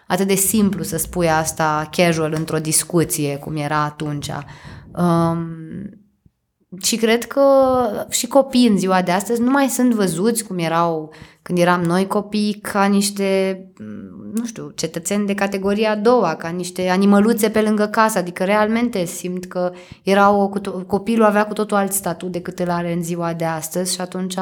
[0.07, 4.31] atât de simplu să spui asta casual într-o discuție, cum era atunci.
[4.97, 5.47] Um,
[6.81, 7.41] și cred că
[8.09, 12.07] și copiii în ziua de astăzi nu mai sunt văzuți cum erau când eram noi
[12.07, 13.59] copii ca niște,
[14.33, 19.05] nu știu, cetățeni de categoria a doua, ca niște animăluțe pe lângă casă, adică realmente
[19.05, 19.71] simt că
[20.03, 20.53] erau,
[20.87, 24.35] copilul avea cu totul alt statut decât îl are în ziua de astăzi și atunci,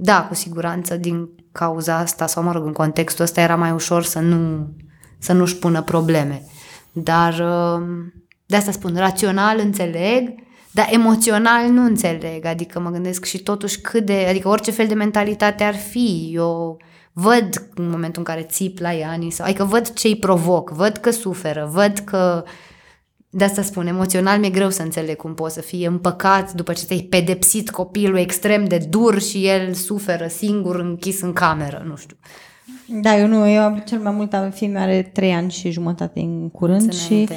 [0.00, 4.02] da, cu siguranță din cauza asta, sau mă rog, în contextul ăsta era mai ușor
[4.02, 4.68] să nu,
[5.18, 6.42] să nu-și pună probleme.
[6.92, 7.42] Dar
[8.46, 10.34] de asta spun, rațional înțeleg,
[10.70, 14.94] dar emoțional nu înțeleg, adică mă gândesc și totuși cât de, adică orice fel de
[14.94, 16.80] mentalitate ar fi, eu
[17.12, 20.96] văd în momentul în care țip la Iani, sau, adică văd ce îi provoc, văd
[20.96, 22.44] că suferă, văd că,
[23.30, 26.84] de asta spun, emoțional mi-e greu să înțeleg cum poți să fie împăcat după ce
[26.84, 32.16] ți-ai pedepsit copilul extrem de dur și el suferă singur închis în cameră, nu știu.
[32.86, 36.50] Da, eu nu, eu cel mai mult am fiul are trei ani și jumătate în
[36.50, 37.28] curând și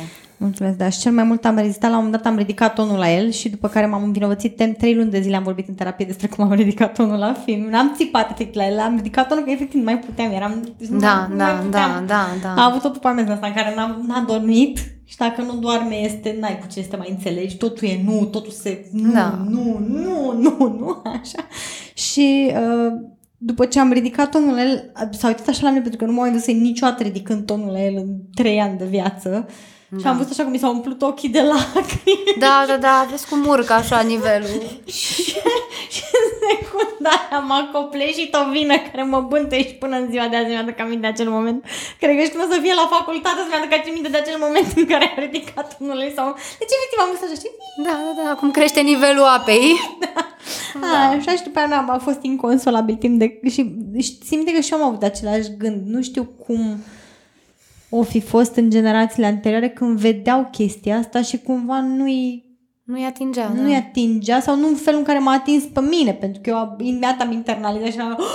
[0.42, 0.90] Mulțumesc, da.
[0.90, 3.32] Și cel mai mult am rezistat, la un moment dat am ridicat tonul la el
[3.32, 6.28] și după care m-am învinovățit, tem, trei luni de zile am vorbit în terapie despre
[6.28, 7.70] cum am ridicat tonul la film.
[7.70, 10.76] N-am țipat efectiv la el, am ridicat tonul că efectiv nu mai puteam, eram...
[10.90, 12.54] Da, da, da, da, da, da.
[12.62, 15.96] A avut o după amiază asta în care n-am, n-a dormit și dacă nu doarme
[15.96, 18.86] este, n-ai cu ce să te mai înțelegi, totul e nu, totul se...
[18.92, 19.40] Nu, da.
[19.50, 21.48] nu, nu, nu, nu, așa.
[21.94, 22.52] Și...
[22.54, 22.94] Uh,
[23.44, 26.12] după ce am ridicat tonul la el, s-a uitat așa la mine pentru că nu
[26.12, 29.46] m-am mai văzut niciodată ridicând tonul la el în trei ani de viață.
[29.94, 30.00] Da.
[30.00, 32.34] Și am văzut așa cum mi s-au umplut ochii de lacrimi.
[32.46, 34.62] Da, da, da, vezi cum urcă așa nivelul.
[34.86, 35.24] și,
[35.96, 40.28] și în secunda aia m-a copleșit o vină care mă bântuie și până în ziua
[40.28, 41.60] de azi mi-aduc aminte de acel moment.
[42.00, 44.68] Cred că și când o să fie la facultate să mi-aduc aminte de acel moment
[44.80, 46.28] în care am ridicat unul sau...
[46.60, 47.56] Deci efectiv am văzut așa, știi?
[47.86, 49.68] Da, da, da, cum crește nivelul apei.
[50.04, 50.22] da.
[50.82, 50.88] da.
[50.88, 53.28] A, așa și după aia a fost inconsolabil timp de...
[53.56, 53.62] Și,
[54.06, 55.80] și simte că și eu am avut același gând.
[55.94, 56.62] Nu știu cum
[57.94, 62.50] o fi fost în generațiile anterioare când vedeau chestia asta și cumva nu-i
[62.84, 63.78] nu-i atingea, Nu-i da.
[63.78, 67.22] atingea sau nu în felul în care m-a atins pe mine, pentru că eu imediat
[67.22, 68.26] am internalizat și am oh,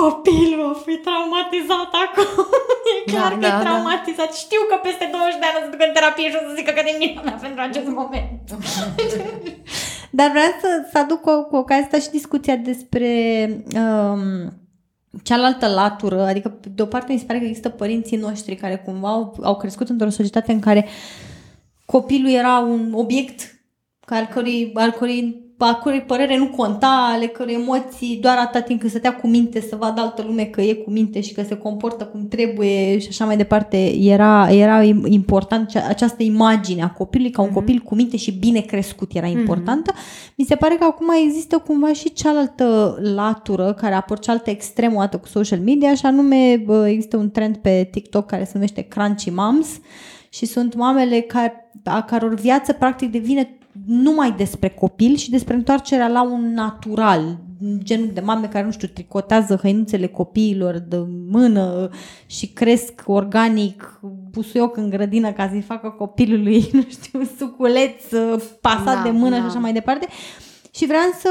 [0.00, 2.46] copilul va fi traumatizat acum.
[2.90, 3.60] e clar Da, că da, e da.
[3.64, 4.30] traumatizat.
[4.44, 6.70] Știu că peste 20 de ani o să ducă în terapie și o să zică
[6.76, 8.40] că de mine mea pentru acest moment.
[10.18, 13.10] Dar vreau să, să aduc cu, cu ocazia asta și discuția despre
[13.82, 14.30] um,
[15.22, 19.08] cealaltă latură, adică de o parte mi se pare că există părinții noștri care cumva
[19.08, 20.86] au, au crescut într-o societate în care
[21.84, 23.60] copilul era un obiect
[24.06, 28.80] al cărui, al cărui, a cărui părere nu conta, ale cărui emoții doar atâta timp
[28.80, 31.56] cât stătea cu minte să vadă altă lume că e cu minte și că se
[31.56, 37.32] comportă cum trebuie și așa mai departe, era, era important cea- această imagine a copilului
[37.32, 39.92] ca un copil cu minte și bine crescut era importantă.
[40.36, 44.96] Mi se pare că acum există cumva și cealaltă latură care a apărut cealaltă extremă
[44.96, 48.50] o dată cu social media și anume bă, există un trend pe TikTok care se
[48.54, 49.68] numește Crunchy Moms
[50.28, 56.08] și sunt mamele care, a căror viață practic devine numai despre copil și despre întoarcerea
[56.08, 57.38] la un natural,
[57.78, 60.96] genul de mame care, nu știu, tricotează hăinuțele copiilor de
[61.30, 61.90] mână
[62.26, 68.02] și cresc organic busuioc în grădină ca să-i facă copilului, nu știu, suculeț
[68.60, 69.40] pasat Da, de mână da.
[69.40, 70.06] și așa mai departe.
[70.76, 71.30] Și vreau să,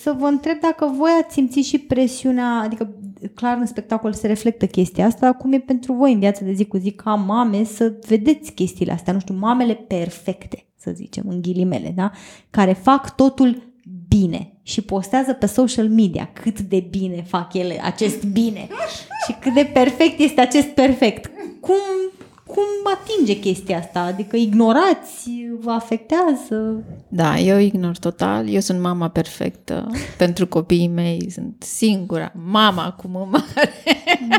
[0.00, 2.94] să vă întreb dacă voi ați simțit și presiunea, adică
[3.34, 6.64] clar în spectacol se reflectă chestia asta, cum e pentru voi în viața de zi
[6.64, 11.42] cu zi ca mame să vedeți chestiile astea, nu știu, mamele perfecte, să zicem, în
[11.42, 12.10] ghilimele, da?
[12.50, 13.72] Care fac totul
[14.08, 18.68] bine și postează pe social media cât de bine fac ele acest bine
[19.26, 21.30] și cât de perfect este acest perfect.
[21.60, 21.74] Cum,
[22.54, 24.00] cum atinge chestia asta?
[24.00, 26.82] Adică ignorați, vă afectează?
[27.08, 28.48] Da, eu ignor total.
[28.48, 29.90] Eu sunt mama perfectă
[30.22, 31.30] pentru copiii mei.
[31.30, 33.72] Sunt singura mama cu mama care...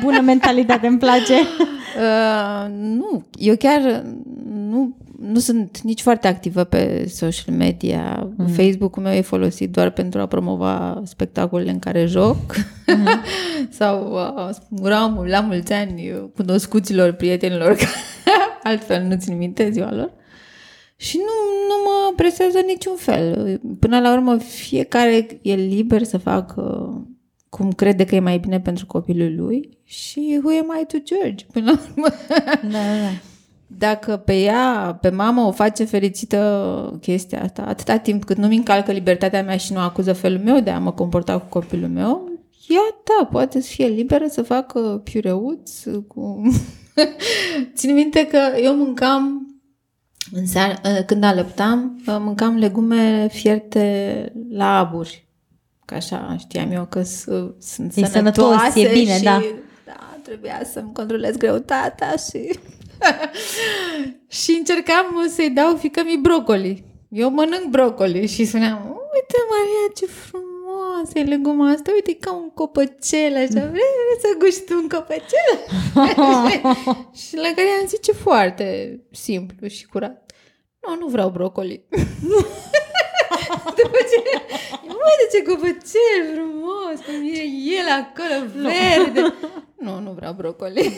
[0.02, 1.34] Bună mentalitate, îmi place.
[1.96, 4.04] Uh, nu, eu chiar
[4.50, 8.30] nu, nu sunt nici foarte activă pe social media.
[8.30, 8.56] Mm-hmm.
[8.56, 13.26] Facebook-ul meu e folosit doar pentru a promova spectacolele în care joc mm-hmm.
[13.80, 17.90] sau uh, ura mul- la mulți ani uh, cunoscuților, prietenilor, care
[18.64, 20.12] altfel nu țin minte ziua lor.
[20.98, 23.60] Și nu, nu mă presează niciun fel.
[23.80, 26.90] Până la urmă, fiecare e liber să facă
[27.50, 31.46] cum crede că e mai bine pentru copilul lui și who am I to judge?
[31.52, 32.08] Până la urmă,
[32.62, 33.35] Da, da, da.
[33.78, 38.92] Dacă pe ea, pe mamă, o face fericită chestia asta, atâta timp cât nu-mi încalcă
[38.92, 42.30] libertatea mea și nu acuză felul meu de a mă comporta cu copilul meu,
[42.68, 46.42] ea, da, poate să fie liberă să facă piureuț cu...
[47.76, 49.48] Țin minte că eu mâncam
[50.32, 55.28] în seara, când alăptam, mâncam legume fierte la aburi.
[55.86, 57.28] Că așa știam eu că s-
[57.60, 59.42] sunt E sănătoase sănătos, e bine, și, da.
[59.86, 62.60] da, trebuia să-mi controlez greutatea și...
[64.42, 66.84] și încercam să-i dau fică mi brocoli.
[67.10, 68.78] Eu mănânc brocoli și spuneam,
[69.14, 74.36] uite Maria ce frumoasă e leguma asta, uite e ca un copăcel așa, vrei să
[74.40, 75.56] guști tu un copăcel?
[77.22, 80.32] și la care am zice foarte simplu și curat.
[80.88, 81.86] Nu, nu vreau brocoli.
[83.78, 84.18] După ce,
[84.82, 87.42] uite ce copăcel frumos, cum e
[87.78, 89.34] el acolo, verde.
[89.80, 90.94] Nu, nu vreau brocoli.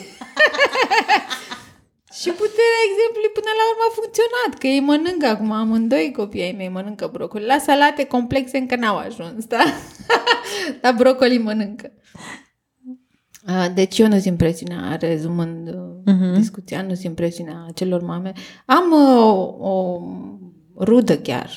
[2.20, 6.54] Și puterea exemplului până la urmă a funcționat, că ei mănâncă acum, amândoi copiii ai
[6.56, 7.46] mei mănâncă brocoli.
[7.46, 9.62] La salate complexe încă n-au ajuns, da?
[10.80, 11.92] Dar brocoli mănâncă.
[13.48, 16.36] Uh, Deci eu nu simt presiunea, rezumând uh-huh.
[16.36, 18.32] discuția, nu simt presiunea celor mame.
[18.66, 20.00] Am uh, o
[20.84, 21.50] rudă chiar,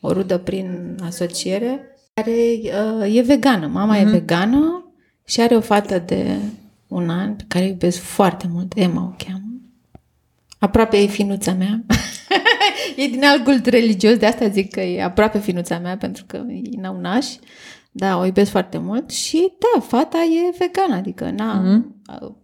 [0.00, 3.66] o rudă prin asociere, care uh, e vegană.
[3.66, 4.00] Mama uh-huh.
[4.00, 4.92] e vegană
[5.24, 6.36] și are o fată de
[6.88, 8.72] un an pe care o iubesc foarte mult.
[8.76, 9.40] Emma o cheamă.
[10.58, 11.84] Aproape e finuța mea.
[12.96, 16.36] e din alt cult religios, de asta zic că e aproape finuța mea, pentru că
[16.36, 17.38] e n-au nași.
[17.90, 21.82] Da, o iubesc foarte mult și da, fata e vegană, adică na, mm-hmm.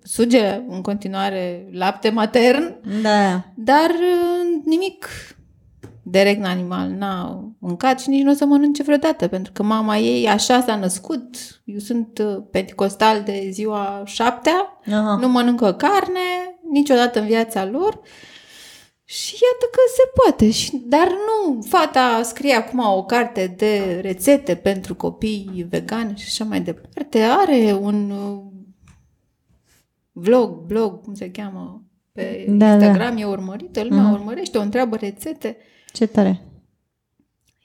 [0.02, 3.44] suge în continuare lapte matern, Da.
[3.54, 5.08] dar uh, nimic
[6.02, 9.96] de regn animal n-a mâncat și nici nu o să mănânce vreodată, pentru că mama
[9.96, 11.36] ei așa s-a născut.
[11.64, 15.18] Eu sunt uh, pentecostal de ziua șaptea, Aha.
[15.20, 16.20] nu mănâncă carne
[16.72, 18.00] niciodată în viața lor
[19.04, 20.50] și iată că se poate.
[20.50, 26.44] Și, dar nu, fata scrie acum o carte de rețete pentru copii vegani și așa
[26.44, 27.18] mai departe.
[27.20, 28.42] Are un uh,
[30.12, 32.72] vlog, blog, cum se cheamă, pe Da, da.
[32.72, 34.12] Instagram, e urmărită, lumea mm.
[34.12, 35.56] urmărește, o întreabă rețete.
[35.92, 36.40] Ce tare.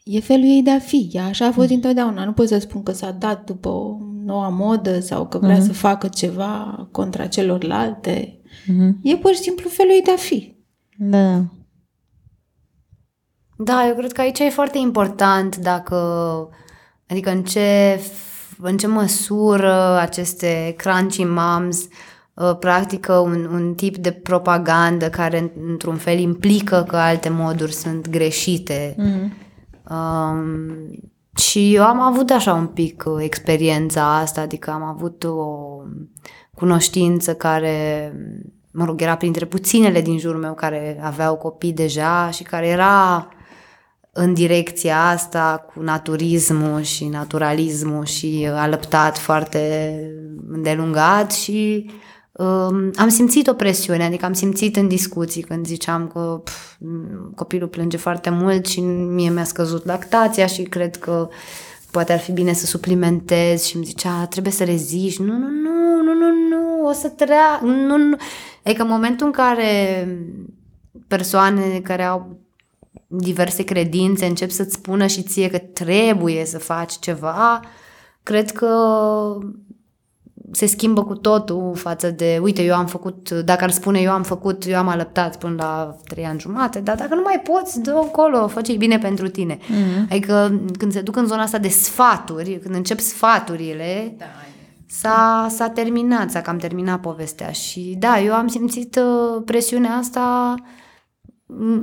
[0.03, 1.09] E felul ei de a fi.
[1.11, 2.25] Ea așa a fost întotdeauna.
[2.25, 5.73] Nu pot să spun că s-a dat după o noua modă sau că vrea să
[5.73, 8.36] facă ceva contra celorlalte.
[8.67, 8.99] Mhm.
[9.03, 10.55] E pur și simplu felul ei de a fi.
[10.97, 11.43] Da.
[13.57, 15.95] Da, eu cred că aici e foarte important dacă,
[17.07, 21.87] adică în ce f- în ce măsură aceste crunchy moms
[22.33, 28.09] uh, practică un, un tip de propagandă care într-un fel implică că alte moduri sunt
[28.09, 28.95] greșite.
[28.95, 29.45] Mm-hmm.
[29.89, 31.01] Um,
[31.37, 35.45] și eu am avut așa un pic uh, experiența asta, adică am avut o
[36.53, 38.13] cunoștință care,
[38.77, 43.27] mă rog, era printre puținele din jurul meu care aveau copii deja și care era
[44.11, 49.91] în direcția asta cu naturismul și naturalismul și alăptat foarte
[50.51, 51.89] îndelungat și
[52.31, 56.75] um, am simțit o presiune, adică am simțit în discuții când ziceam că pf,
[57.35, 61.29] copilul plânge foarte mult și mie mi-a scăzut lactația și cred că
[61.91, 65.47] poate ar fi bine să suplimentez și îmi zicea trebuie să reziști, nu, nu, nu,
[65.47, 65.76] nu, nu, nu,
[66.89, 68.17] o să treacă, nu, nu.
[68.63, 70.07] Adică în momentul în care
[71.07, 72.37] persoane care au
[73.07, 77.59] diverse credințe încep să-ți spună și ție că trebuie să faci ceva,
[78.23, 78.69] cred că
[80.51, 84.23] se schimbă cu totul față de, uite, eu am făcut, dacă ar spune eu am
[84.23, 87.91] făcut, eu am alăptat până la trei ani jumate, dar dacă nu mai poți, dă
[87.91, 89.57] acolo, face bine pentru tine.
[89.57, 90.09] Mm-hmm.
[90.09, 94.25] Adică când se duc în zona asta de sfaturi, când încep sfaturile, da.
[94.87, 100.55] S-a, s-a terminat, s-a cam terminat povestea și da, eu am simțit uh, presiunea asta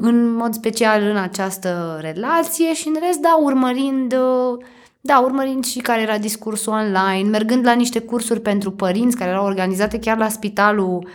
[0.00, 4.64] în mod special în această relație și în rest, da, urmărind uh,
[5.06, 9.44] da, urmărind și care era discursul online, mergând la niște cursuri pentru părinți care erau
[9.44, 11.08] organizate chiar la spitalul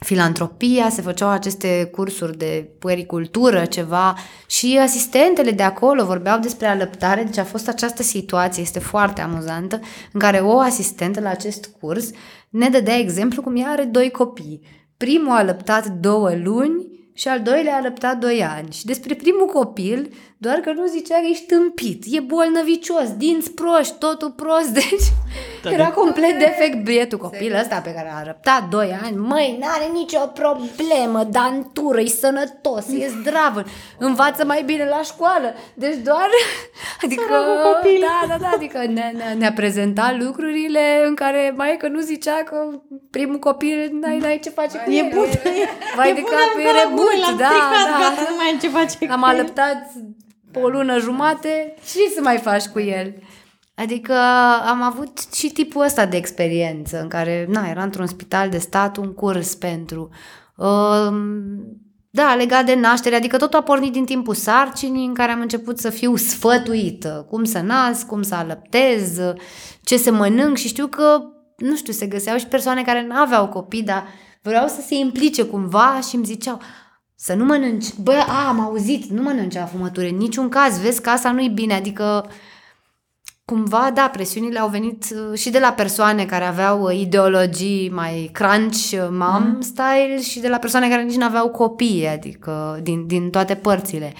[0.00, 4.14] Filantropia, se făceau aceste cursuri de puericultură, ceva,
[4.46, 9.80] și asistentele de acolo vorbeau despre alăptare, deci a fost această situație, este foarte amuzantă,
[10.12, 12.10] în care o asistentă la acest curs
[12.48, 14.60] ne dădea exemplu cum ea are doi copii.
[14.96, 18.72] Primul a alăptat două luni și al doilea a alăptat doi ani.
[18.72, 20.10] Și despre primul copil
[20.44, 25.06] doar că nu zicea că ești tâmpit, e bolnăvicios, dinți proști, totul prost, deci
[25.62, 29.16] da, era complet defect bietul copil ăsta pe care a răptat 2 ani.
[29.16, 33.64] Măi, n-are nicio problemă, dantură, e sănătos, e zdravă,
[33.98, 35.54] învață mai bine la școală.
[35.74, 36.28] Deci doar,
[37.04, 37.22] adică,
[38.00, 42.42] da, da, da, adică ne, ne, ne-a prezentat lucrurile în care mai că nu zicea
[42.44, 42.56] că
[43.10, 45.08] primul copil n-ai, n-ai ce face cu e el.
[45.14, 47.52] Bun, e, vai de cap, e rebut, da,
[47.88, 48.22] da.
[48.28, 49.22] nu mai ai ce face Am
[50.54, 53.14] alăptat o lună jumate, ce să mai faci cu el?
[53.74, 54.14] Adică
[54.66, 58.96] am avut și tipul ăsta de experiență în care, na, era într-un spital de stat
[58.96, 60.08] un curs pentru...
[60.56, 61.08] Uh,
[62.10, 65.78] da, legat de naștere, adică totul a pornit din timpul sarcinii în care am început
[65.78, 69.18] să fiu sfătuită, cum să nasc, cum să alăptez,
[69.82, 71.22] ce să mănânc și știu că,
[71.56, 74.06] nu știu, se găseau și persoane care nu aveau copii, dar
[74.42, 76.60] vreau să se implice cumva și îmi ziceau,
[77.24, 77.94] să nu mănânci.
[78.02, 81.48] Bă, a, am auzit, nu mănânci la fumătură, în niciun caz, vezi că asta nu-i
[81.48, 82.30] bine, adică
[83.44, 88.30] cumva, da, presiunile au venit uh, și de la persoane care aveau uh, ideologii mai
[88.32, 89.60] crunch, uh, mom mm.
[89.60, 94.12] style și de la persoane care nici nu aveau copii, adică din, din toate părțile.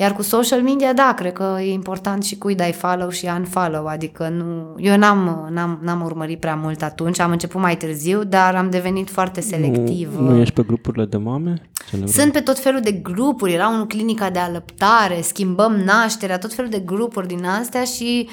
[0.00, 3.86] Iar cu social media, da, cred că e important și cui dai follow și unfollow,
[3.86, 8.54] adică nu, eu n-am, n-am, n-am urmărit prea mult atunci, am început mai târziu, dar
[8.54, 10.14] am devenit foarte selectiv.
[10.18, 11.70] Nu, nu ești pe grupurile de mame?
[12.04, 16.70] Sunt pe tot felul de grupuri, era un clinica de alăptare, schimbăm nașterea, tot felul
[16.70, 18.28] de grupuri din astea și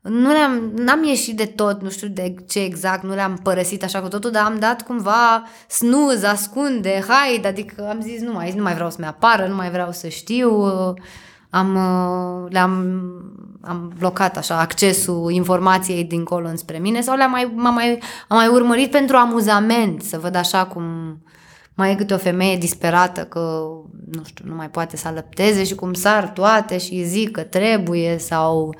[0.00, 4.00] nu le-am, n-am ieșit de tot, nu știu de ce exact, nu le-am părăsit așa
[4.00, 8.62] cu totul, dar am dat cumva snuz, ascunde, haide, adică am zis nu mai, nu
[8.62, 10.64] mai vreau să-mi apară, nu mai vreau să știu,
[11.50, 11.78] am,
[12.50, 13.02] le-am
[13.60, 18.48] am blocat așa accesul informației dincolo înspre mine sau le-am mai, m-am mai, am mai
[18.48, 20.84] urmărit pentru amuzament, să văd așa cum
[21.74, 23.62] mai e câte o femeie disperată că,
[24.10, 28.18] nu știu, nu mai poate să alăpteze și cum sar toate și zic că trebuie
[28.18, 28.74] sau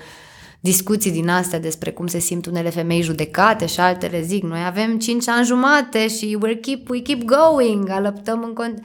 [0.61, 4.99] discuții din astea despre cum se simt unele femei judecate și altele zic, noi avem
[4.99, 8.83] 5 ani jumate și we keep, we keep going, alăptăm în cont...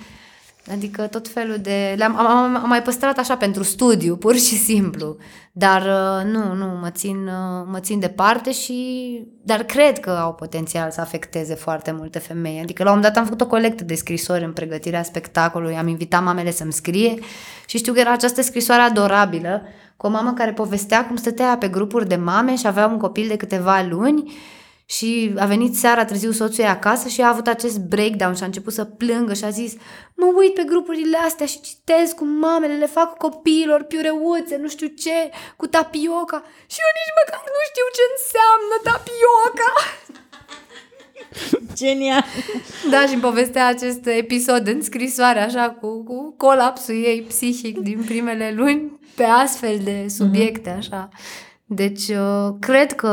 [0.72, 1.94] Adică tot felul de...
[1.98, 5.18] Le-am, am, am, am mai păstrat așa pentru studiu, pur și simplu.
[5.52, 9.20] Dar uh, nu, nu, mă țin, uh, mă țin departe și...
[9.44, 12.60] Dar cred că au potențial să afecteze foarte multe femei.
[12.62, 15.88] Adică la un moment dat am făcut o colectă de scrisori în pregătirea spectacolului, am
[15.88, 17.16] invitat mamele să-mi scrie
[17.68, 19.62] și știu că era această scrisoare adorabilă
[19.98, 23.28] cu o mamă care povestea cum stătea pe grupuri de mame și avea un copil
[23.28, 24.34] de câteva luni
[24.86, 28.46] și a venit seara târziu soțul ei acasă și a avut acest breakdown și a
[28.46, 29.74] început să plângă și a zis
[30.14, 34.88] mă uit pe grupurile astea și citesc cum mamele le fac copiilor piureuțe, nu știu
[34.88, 39.72] ce, cu tapioca și eu nici măcar nu știu ce înseamnă tapioca.
[41.80, 42.24] Genial!
[42.90, 48.04] Da, și îmi povestea acest episod în scrisoare, așa, cu, cu colapsul ei psihic din
[48.06, 51.10] primele luni pe astfel de subiecte, așa.
[51.68, 53.08] Deci, uh, cred că,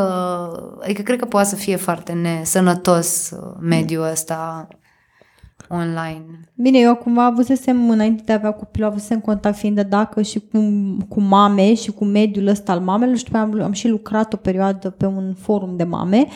[0.82, 4.68] adică cred că poate să fie foarte nesănătos uh, mediul ăsta
[5.68, 6.24] online.
[6.54, 10.38] Bine, eu cumva avusesem, înainte de a avea copilul, avusesem contact fiind de dacă și
[10.38, 10.58] cu,
[11.08, 14.32] cu mame și cu mediul ăsta al mamelor și după aia am, am și lucrat
[14.32, 16.26] o perioadă pe un forum de mame.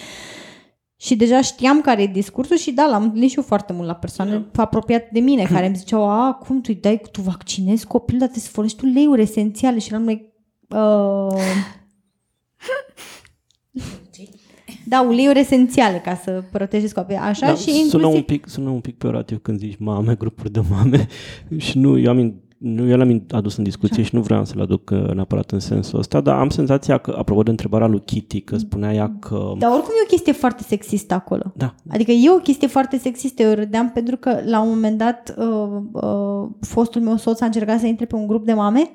[0.98, 3.94] Și deja știam care e discursul și da, l-am întâlnit și eu foarte mult la
[3.94, 8.20] persoane apropiate de mine care îmi ziceau, a, cum tu îi dai, tu vaccinezi copilul,
[8.20, 9.78] dar trebuie să folosești tu leiuri esențiale.
[9.78, 10.32] Și eram like,
[10.68, 11.40] uh...
[14.88, 17.18] Da, uleiuri esențiale ca să protejezi copiii.
[17.18, 18.14] Așa Da, și sună, inclusiv...
[18.14, 21.06] un pic, sună un pic peorativ când zici mame, grupuri de mame
[21.56, 24.60] și nu, eu am, in- nu, eu l-am adus în discuție și nu vreau să-l
[24.60, 28.40] aduc uh, neapărat în sensul ăsta, dar am senzația că, apropo de întrebarea lui Kitty,
[28.40, 29.52] că spunea ea că...
[29.58, 31.52] Dar oricum e o chestie foarte sexistă acolo.
[31.56, 31.74] Da.
[31.88, 33.42] Adică e o chestie foarte sexistă.
[33.42, 37.80] Eu râdeam pentru că la un moment dat uh, uh, fostul meu soț a încercat
[37.80, 38.90] să intre pe un grup de mame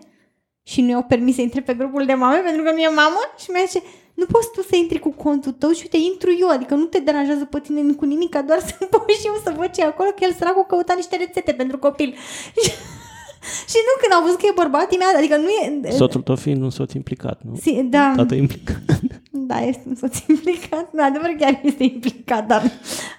[0.64, 3.22] și nu i-au permis să intre pe grupul de mame pentru că nu e mamă
[3.38, 3.82] și mi-a zis
[4.14, 6.99] nu poți tu să intri cu contul tău și uite, intru eu, adică nu te
[6.99, 10.09] deranjează pe tine cu nimic, doar să pot și eu să văd ce e acolo,
[10.09, 12.09] că el săracul căuta niște rețete pentru copil.
[13.72, 15.91] și nu, când am văzut că e bărbat, imediat, adică nu e...
[15.91, 17.55] Soțul tău fiind un soț implicat, nu?
[17.55, 18.82] Si, da, Tată implicat.
[19.49, 20.93] da, este un soț implicat.
[20.93, 22.62] Nu, adevăr chiar este implicat, dar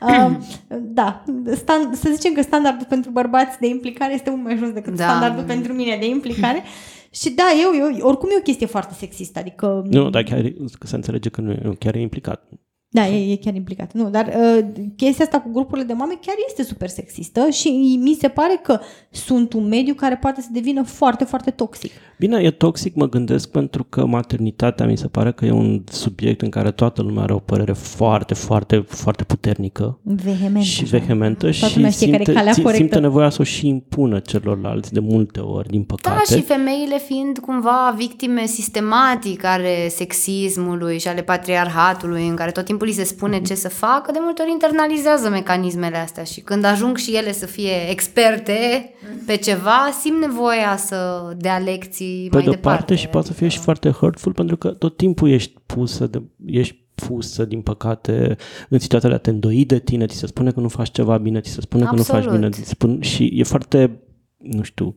[0.09, 0.31] uh,
[0.99, 1.25] da,
[1.55, 5.05] stand, să zicem că standardul pentru bărbați de implicare este mult mai jos decât Da.
[5.05, 6.63] standardul pentru mine de implicare.
[7.13, 9.83] Și da, eu, eu, oricum e o chestie foarte sexistă, adică...
[9.91, 12.49] Nu, dar chiar e- că se înțelege că nu e, nu, chiar e implicat.
[12.95, 13.93] Da, e, e chiar implicat.
[13.93, 18.15] Nu, dar uh, chestia asta cu grupurile de mame chiar este super sexistă și mi
[18.15, 21.93] se pare că sunt un mediu care poate să devină foarte, foarte toxic.
[22.23, 26.43] Bine, e toxic, mă gândesc, pentru că maternitatea mi se pare că e un subiect
[26.43, 30.65] în care toată lumea are o părere foarte, foarte, foarte puternică Vehement.
[30.65, 30.97] și așa.
[30.99, 32.83] vehementă Toată lumea și știe care e simte, calea ți- corectă.
[32.83, 36.23] simte nevoia să o și impună celorlalți de multe ori, din păcate.
[36.29, 42.65] Da, și femeile fiind cumva victime sistematic ale sexismului și ale patriarhatului, în care tot
[42.65, 46.65] timpul li se spune ce să facă, de multe ori internalizează mecanismele astea și când
[46.65, 48.91] ajung și ele să fie experte
[49.27, 52.61] pe ceva, simt nevoia să dea lecții pe mai de o departe.
[52.61, 56.23] parte și poate să fie și foarte hurtful pentru că tot timpul ești pusă de,
[56.45, 58.37] ești pusă, din păcate,
[58.69, 61.19] în situația de a te îndoi de tine, ți se spune că nu faci ceva
[61.19, 62.39] bine, ți se spune că nu faci Absolut.
[62.39, 64.01] bine, ți se spun, și e foarte,
[64.37, 64.95] nu știu,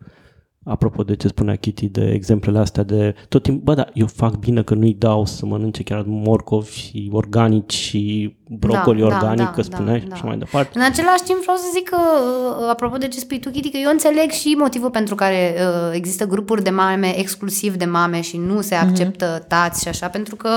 [0.64, 4.38] apropo de ce spunea Kitty, de exemplele astea de tot timpul, bă, da, eu fac
[4.38, 9.46] bine că nu-i dau să mănânce chiar morcovi și organici și brocoli Da, da, organic,
[9.46, 10.16] da, că spuneai da, și da.
[10.16, 10.78] așa mai departe.
[10.78, 13.78] În același timp vreau să zic că, uh, apropo de ce spui tu, Kitty, că
[13.78, 18.38] eu înțeleg și motivul pentru care uh, există grupuri de mame exclusiv de mame și
[18.38, 20.50] nu se acceptă tați și așa, pentru că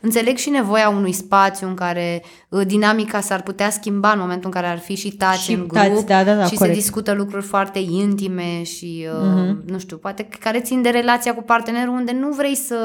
[0.00, 4.60] înțeleg și nevoia unui spațiu în care uh, dinamica s-ar putea schimba în momentul în
[4.60, 6.74] care ar fi și tați Și în grup tați, da, da, da, și corect.
[6.74, 11.42] se discută lucruri foarte intime și, uh, nu știu, poate care țin de relația cu
[11.42, 12.76] partenerul unde nu vrei să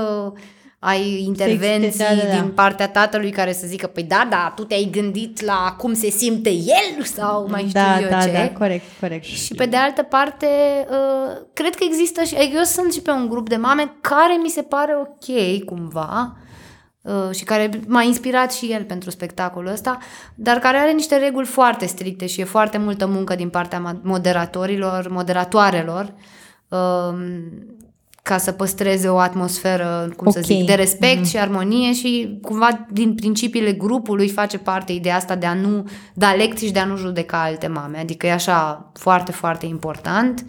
[0.83, 2.41] ai intervenții da, da, da.
[2.41, 6.09] din partea tatălui care să zică, păi da, da, tu te-ai gândit la cum se
[6.09, 8.31] simte el sau mai știu da, eu da, ce.
[8.31, 9.23] da, corect, corect.
[9.23, 10.47] Și pe de altă parte,
[10.89, 14.39] uh, cred că există și, adică eu sunt și pe un grup de mame care
[14.41, 16.37] mi se pare ok cumva
[17.01, 19.97] uh, și care m-a inspirat și el pentru spectacolul ăsta,
[20.35, 24.01] dar care are niște reguli foarte stricte și e foarte multă muncă din partea ma-
[24.01, 26.13] moderatorilor, moderatoarelor,
[26.69, 27.21] um,
[28.23, 30.45] ca să păstreze o atmosferă, cum să Ok.
[30.45, 35.45] zic, de respect și armonie și cumva din principiile grupului face parte ideea asta de
[35.45, 37.97] a nu da lecții și de a nu judeca alte mame.
[37.97, 40.45] Adică e așa foarte, foarte important.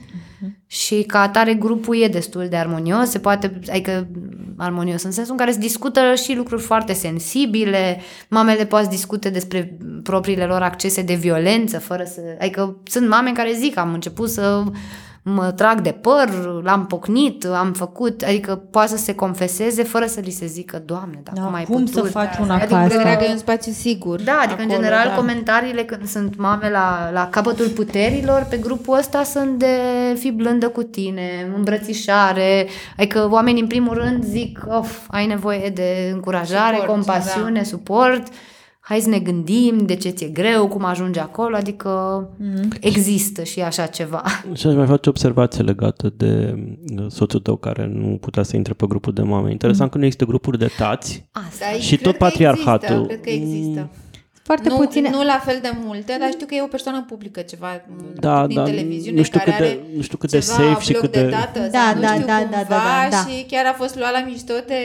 [0.66, 4.08] Și ca atare grupul e destul de armonios, se poate, adică
[4.56, 9.30] armonios în sensul în care se discută și lucruri foarte sensibile, mamele poate să discute
[9.30, 14.30] despre propriile lor accese de violență, fără să, adică sunt mame care zic, am început
[14.30, 14.62] să
[15.24, 16.28] mă trag de păr,
[16.62, 21.20] l-am pocnit, am făcut, adică poate să se confeseze fără să li se zică, Doamne,
[21.22, 22.04] dar Da, cum ai cum putut?
[22.04, 22.94] să faci una Adică ca asta?
[22.94, 24.20] Credea că e un spațiu sigur.
[24.20, 25.14] da, adică acolo, în general da.
[25.14, 29.76] comentariile când sunt mame la, la capătul puterilor pe grupul ăsta sunt de
[30.18, 36.10] fi blândă cu tine, îmbrățișare, adică oamenii în primul rând zic of, ai nevoie de
[36.12, 37.62] încurajare, Suport, compasiune, da.
[37.64, 38.22] suport,
[38.84, 41.90] hai să ne gândim de ce ți-e greu, cum ajungi acolo, adică
[42.38, 42.76] Mhm.
[42.80, 44.22] există și așa ceva.
[44.54, 46.54] Și aș mai face o observație legată de
[46.98, 49.50] uh, soțul tău care nu putea să intre pe grupul de mame.
[49.50, 52.86] Interesant că nu există grupuri de tați Asta Da, și cred tot că patriarhatul.
[52.94, 53.88] Există, cred că există.
[54.52, 55.08] Mm, foarte nu, puține.
[55.16, 57.70] Nu la fel de multe, dar știu că e o persoană publică ceva
[58.26, 60.52] Da, din da, televiziune nu știu care cât de- are nu știu cât de ceva
[60.54, 62.74] safe și bloc cât de de- dată Da, sau nu da, știu da, cumva da,
[62.76, 63.20] da, da.
[63.26, 64.80] și chiar a fost luat la mișto de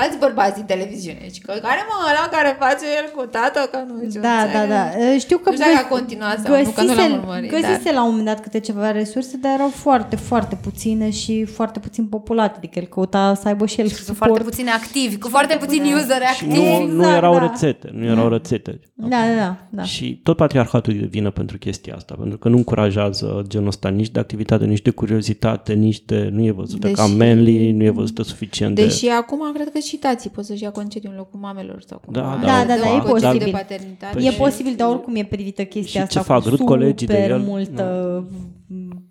[0.00, 1.24] alți bărbați din televiziune.
[1.34, 4.20] Și că care mă ăla care face el cu tată, că nu știu.
[4.28, 4.68] Da, da, înțelegi?
[4.74, 4.84] da.
[4.98, 7.50] Uh, Știu că Nu știu dacă găs- a continuat sau nu, că nu l-am urmărit,
[7.56, 11.34] găsise dar- la un moment dat câte ceva resurse, dar erau foarte, foarte puține și
[11.44, 12.54] foarte puțin populate.
[12.56, 14.18] Adică el căuta să aibă și el Sunt suport.
[14.30, 16.58] foarte puțini activi, cu foarte puțini useri Și activi.
[16.58, 17.40] nu, nu Exact, erau da.
[17.40, 18.80] rețete, nu erau rețete.
[19.08, 19.56] Da, da, da.
[19.70, 19.82] da.
[19.82, 23.88] Și tot patriarhatul e de vină pentru chestia asta, pentru că nu încurajează genul ăsta
[23.88, 26.28] nici de activitate, nici de curiozitate, nici de...
[26.32, 28.82] nu e văzută Deși- ca manly, nu e văzută suficient de...
[28.84, 32.12] Deși acum cred că și tații pot să-și ia concediu în locul mamelor sau cum.
[32.12, 33.44] Da, da, da, da, e concediu posibil.
[33.44, 34.14] de paternitate.
[34.16, 36.42] Păi e și- posibil, dar oricum e privită chestia și asta ce fac?
[36.42, 37.38] cu Râd super colegii de el?
[37.38, 38.24] multă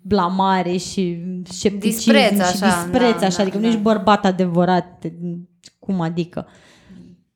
[0.02, 3.68] blamare și scepticism Dispreț, și așa, dispreț, da, așa, da, adică nu da.
[3.68, 5.04] ești bărbat adevărat,
[5.78, 6.46] cum adică?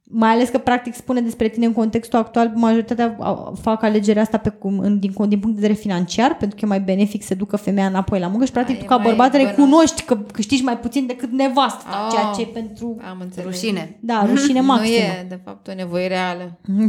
[0.09, 4.39] Mai ales că practic spune despre tine în contextul actual, majoritatea au- fac alegerea asta
[4.39, 7.35] pe cum, în, din, din punct de vedere financiar, pentru că e mai benefic să
[7.35, 9.47] ducă femeia înapoi la muncă și practic Da, tu e ca mai bărbat bănuț.
[9.49, 12.11] recunoști că câștigi mai puțin decât nevastă, Ah.
[12.13, 12.97] ceea ce e pentru...
[13.11, 13.51] Am înțeles.
[13.51, 13.97] Rușine.
[14.01, 14.95] Da, rușine Nu maximă.
[14.97, 16.59] e, de fapt, o nevoie reală.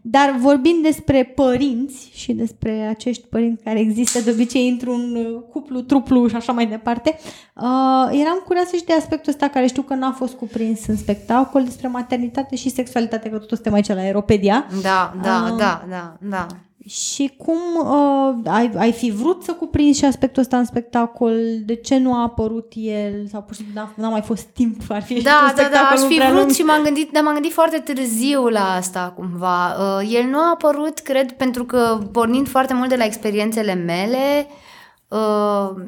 [0.00, 5.80] Dar vorbind despre părinți și despre acești părinți care există de obicei într-un uh, cuplu,
[5.80, 7.18] truplu și așa mai departe,
[7.56, 11.64] uh, eram curioasă și de aspectul ăsta care știu că n-a fost cuprins în spectacol
[11.64, 14.66] despre maternitate și sexualitate, că tot suntem aici la Aeropedia.
[14.82, 15.52] Da, da, Ah.
[15.56, 16.46] da, da, da.
[16.86, 21.34] Și cum uh, ai, ai fi vrut să cuprinzi și aspectul ăsta în spectacol?
[21.64, 23.26] De ce nu a apărut el?
[23.30, 24.80] Sau pur și simplu n-a, n-a mai fost timp?
[24.88, 26.50] Ar fi Da, un da, da, spectacol aș mult fi prea vrut lung.
[26.52, 29.74] și m-am gândit, dar m-am gândit foarte târziu la asta cumva.
[29.78, 34.46] Uh, el nu a apărut, cred, pentru că pornind foarte mult de la experiențele mele
[34.46, 34.66] uh,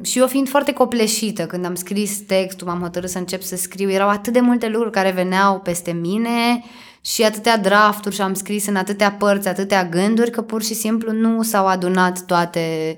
[0.01, 3.89] și eu fiind foarte copleșită când am scris textul, m-am hotărât să încep să scriu,
[3.89, 6.63] erau atât de multe lucruri care veneau peste mine
[7.01, 11.11] și atâtea drafturi și am scris în atâtea părți, atâtea gânduri, că pur și simplu
[11.11, 12.95] nu s-au adunat toate,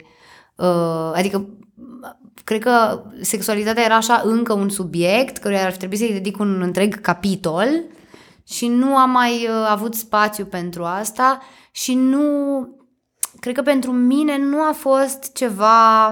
[0.56, 1.50] uh, adică
[2.44, 6.62] cred că sexualitatea era așa încă un subiect căruia ar fi trebuit să-i dedic un
[6.62, 7.68] întreg capitol
[8.48, 12.22] și nu am mai uh, avut spațiu pentru asta și nu,
[13.44, 16.08] cred că pentru mine nu a fost ceva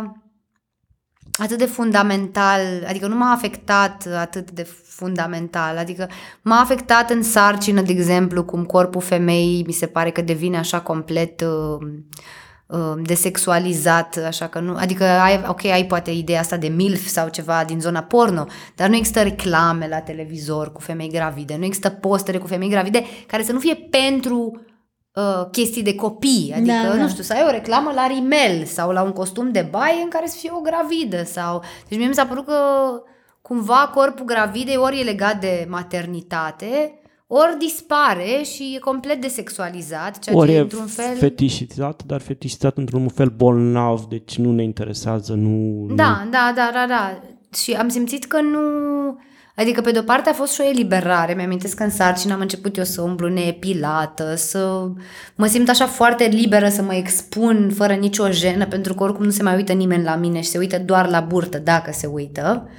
[1.32, 6.09] atât de fundamental, adică nu m-a afectat atât de fundamental, adică
[6.41, 10.79] m-a afectat în sarcină, de exemplu, cum corpul femeii mi se pare că devine așa
[10.79, 11.88] complet uh,
[12.67, 17.29] uh, desexualizat, așa că nu, adică ai, ok, ai poate ideea asta de MILF sau
[17.29, 21.89] ceva din zona porno, dar nu există reclame la televizor cu femei gravide, nu există
[21.89, 24.61] postere cu femei gravide care să nu fie pentru
[25.14, 26.95] uh, chestii de copii, adică, Da, da.
[26.95, 30.09] nu știu, să ai o reclamă la rimel sau la un costum de baie în
[30.09, 31.64] care să fie o gravidă sau...
[31.89, 32.53] Deci mie mi s-a părut că
[33.41, 40.36] cumva corpul gravidei ori e legat de maternitate, ori dispare și e complet desexualizat, ceea
[40.36, 41.16] Ori ce e într-un fel...
[41.16, 45.86] fetișizat, dar fetișizat într-un fel bolnav, deci nu ne interesează, nu...
[45.95, 47.20] Da, da, da, da, da.
[47.57, 48.59] Și am simțit că nu...
[49.55, 51.33] Adică, pe de-o parte, a fost și o eliberare.
[51.33, 54.87] Mi-amintesc că în sarcină am început eu să umblu neepilată, să
[55.35, 59.31] mă simt așa foarte liberă să mă expun fără nicio jenă, pentru că oricum nu
[59.31, 62.69] se mai uită nimeni la mine și se uită doar la burtă, dacă se uită.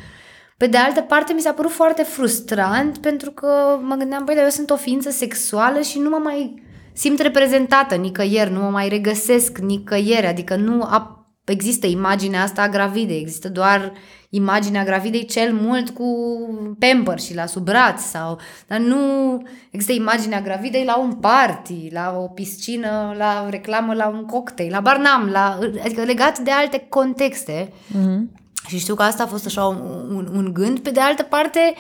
[0.57, 4.45] Pe de altă parte, mi s-a părut foarte frustrant pentru că mă gândeam, băi, dar
[4.45, 6.63] eu sunt o ființă sexuală și nu mă mai
[6.93, 12.69] simt reprezentată nicăieri, nu mă mai regăsesc nicăieri, adică nu a, există imaginea asta a
[12.69, 13.93] gravidei, există doar
[14.35, 16.07] imaginea gravidei cel mult cu
[16.79, 22.17] pamper și la sub braț sau, dar nu există imaginea gravidei la un party, la
[22.19, 26.87] o piscină, la o reclamă, la un cocktail, la barnam, la, adică legat de alte
[26.89, 27.73] contexte.
[27.87, 28.31] Mhm.
[28.67, 29.81] Și știu că asta a fost așa un,
[30.15, 30.79] un, un gând.
[30.79, 31.75] Pe de altă parte,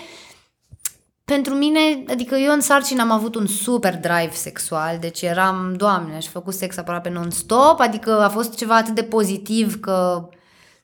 [1.24, 6.16] pentru mine, adică eu în sarcină am avut un super drive sexual, deci eram, doamne,
[6.16, 10.28] aș făcut sex aproape non-stop, adică a fost ceva atât de pozitiv că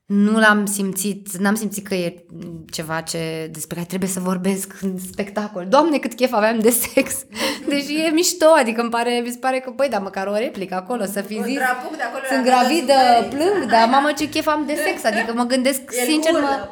[0.08, 2.24] nu l-am simțit, n-am simțit că e
[2.70, 5.66] ceva ce, despre care trebuie să vorbesc în spectacol.
[5.68, 7.24] Doamne, cât chef aveam de sex!
[7.68, 10.74] Deși e mișto, adică îmi pare, mi se pare că, băi, dar măcar o replică
[10.74, 13.36] acolo, să fi zis, trapuc de acolo sunt la toată gravidă, suferința.
[13.36, 16.38] plâng, dar mamă ce chef am de sex, adică mă gândesc, sincer, mă...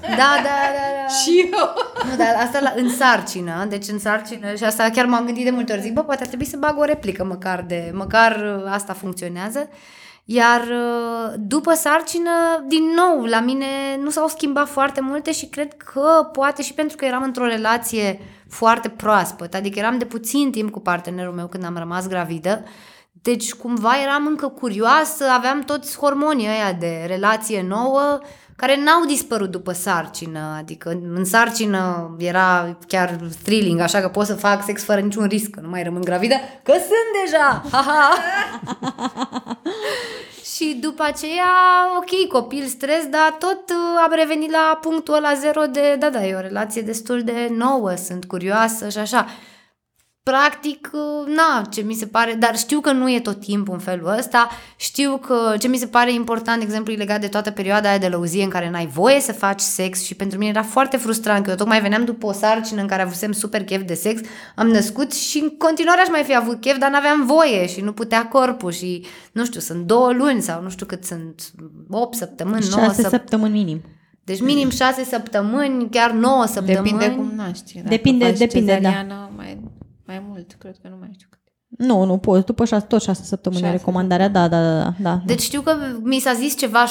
[0.00, 1.14] Da, da, da, da.
[1.14, 1.68] Și eu.
[2.10, 5.50] Nu, dar asta la, în sarcină, deci în sarcină și asta chiar m-am gândit de
[5.50, 5.80] multe ori.
[5.80, 9.68] Zic, bă, poate ar trebui să bag o replică măcar de, măcar uh, asta funcționează.
[10.24, 12.30] Iar uh, după sarcină,
[12.66, 13.66] din nou, la mine
[14.02, 18.20] nu s-au schimbat foarte multe și cred că poate și pentru că eram într-o relație
[18.48, 22.64] foarte proaspăt, adică eram de puțin timp cu partenerul meu când am rămas gravidă,
[23.12, 28.20] deci cumva eram încă curioasă, aveam toți hormonii ăia de relație nouă,
[28.56, 34.34] care n-au dispărut după sarcină, adică în sarcină era chiar thrilling, așa că pot să
[34.34, 37.62] fac sex fără niciun risc, că nu mai rămân gravidă, că sunt deja!
[37.70, 38.14] Ha-ha!
[40.54, 41.52] și după aceea,
[41.96, 46.26] ok, copil, stres, dar tot uh, am revenit la punctul ăla zero de, da, da,
[46.26, 49.26] e o relație destul de nouă, sunt curioasă și așa
[50.30, 50.90] practic,
[51.26, 54.48] na, ce mi se pare, dar știu că nu e tot timpul în felul ăsta,
[54.76, 57.98] știu că ce mi se pare important, de exemplu, e legat de toată perioada aia
[57.98, 61.44] de lăuzie în care n-ai voie să faci sex și pentru mine era foarte frustrant
[61.44, 64.20] că eu tocmai veneam după o sarcină în care avusem super chef de sex,
[64.54, 67.92] am născut și în continuare aș mai fi avut chef, dar n-aveam voie și nu
[67.92, 71.42] putea corpul și, nu știu, sunt două luni sau nu știu cât sunt,
[71.90, 73.82] 8 săptămâni, 9 6 săptămâni minim.
[74.24, 76.74] Deci minim 6 săptămâni, chiar 9 săptămâni.
[76.98, 77.74] Depinde cum naști.
[77.74, 78.76] Dacă Depinde- faci depinde, da.
[78.78, 79.60] cezariană, mai,
[80.06, 81.44] mai mult, cred că nu mai știu cât.
[81.78, 82.46] Nu, nu poți.
[82.46, 84.28] După șase, tot șase săptămâni Șase recomandarea.
[84.28, 85.20] Da, da, da, da, da.
[85.26, 86.88] Deci știu că mi s-a zis ceva 6-9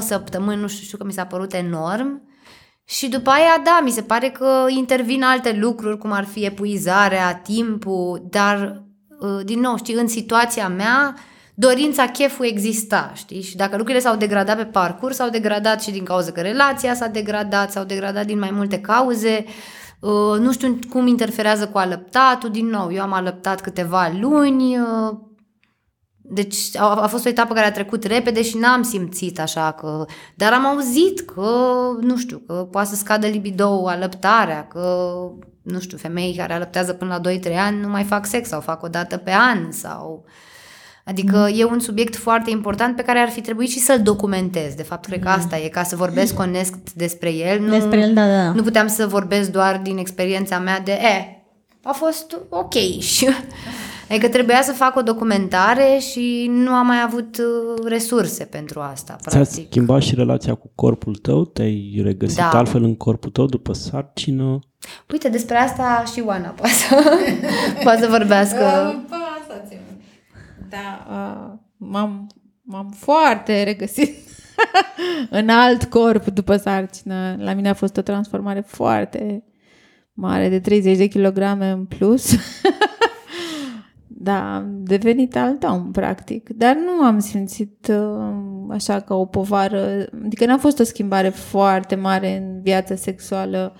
[0.00, 2.22] săptămâni, nu știu, știu că mi s-a părut enorm.
[2.84, 7.34] Și după aia, da, mi se pare că intervin alte lucruri, cum ar fi epuizarea,
[7.34, 8.84] timpul, dar,
[9.20, 11.14] uh, din nou, știi, în situația mea,
[11.54, 13.42] dorința, cheful exista, știi?
[13.42, 17.06] Și dacă lucrurile s-au degradat pe parcurs, s-au degradat și din cauza că relația s-a
[17.06, 19.44] degradat, s-au degradat din mai multe cauze.
[19.46, 19.52] Uh,
[20.38, 25.16] nu știu cum interferează cu alăptatul, din nou, eu am alăptat câteva luni, uh,
[26.26, 30.04] deci a, a fost o etapă care a trecut repede și n-am simțit așa că...
[30.34, 31.50] Dar am auzit că,
[32.00, 35.14] nu știu, că poate să scadă libido alăptarea, că,
[35.62, 38.82] nu știu, femei care alăptează până la 2-3 ani nu mai fac sex sau fac
[38.82, 40.24] o dată pe an sau...
[41.04, 44.74] Adică e un subiect foarte important pe care ar fi trebuit și să-l documentez.
[44.74, 47.60] De fapt, cred că asta e, ca să vorbesc onest despre el.
[47.60, 48.50] Nu, Despre el, da, da, da.
[48.52, 51.42] nu puteam să vorbesc doar din experiența mea de, e,
[51.82, 52.72] a fost ok.
[53.14, 53.28] Și,
[54.10, 59.16] adică trebuia să fac o documentare și nu am mai avut uh, resurse pentru asta,
[59.20, 59.66] Ți-a practic.
[59.70, 61.44] schimbat și relația cu corpul tău?
[61.44, 62.50] Te-ai regăsit Da.
[62.50, 64.58] altfel în corpul tău după sarcină?
[65.12, 66.94] Uite, despre asta și Oana poate să,
[67.84, 68.64] poate să vorbească.
[70.74, 72.26] Bă, asta ți Da, uh, m-am,
[72.62, 74.16] m-am foarte regăsit
[75.30, 77.36] în alt corp după sarcină.
[77.38, 79.44] La mine a fost o transformare foarte
[80.12, 82.34] mare, de 30 de kilograme în plus.
[84.06, 86.48] da, am devenit alt om, practic.
[86.48, 88.34] Dar nu am simțit uh,
[88.70, 93.74] așa ca o povară, adică n-a fost o schimbare foarte mare în viața sexuală.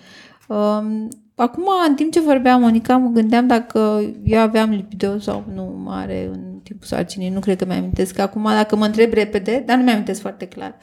[0.48, 5.80] Um, acum, în timp ce vorbea Monica, mă gândeam dacă eu aveam libido sau nu
[5.84, 7.28] mare în timpul sarcinii.
[7.28, 8.18] Nu cred că mi-amintesc.
[8.18, 10.76] Acum, dacă mă întreb repede, dar nu mi-amintesc foarte clar.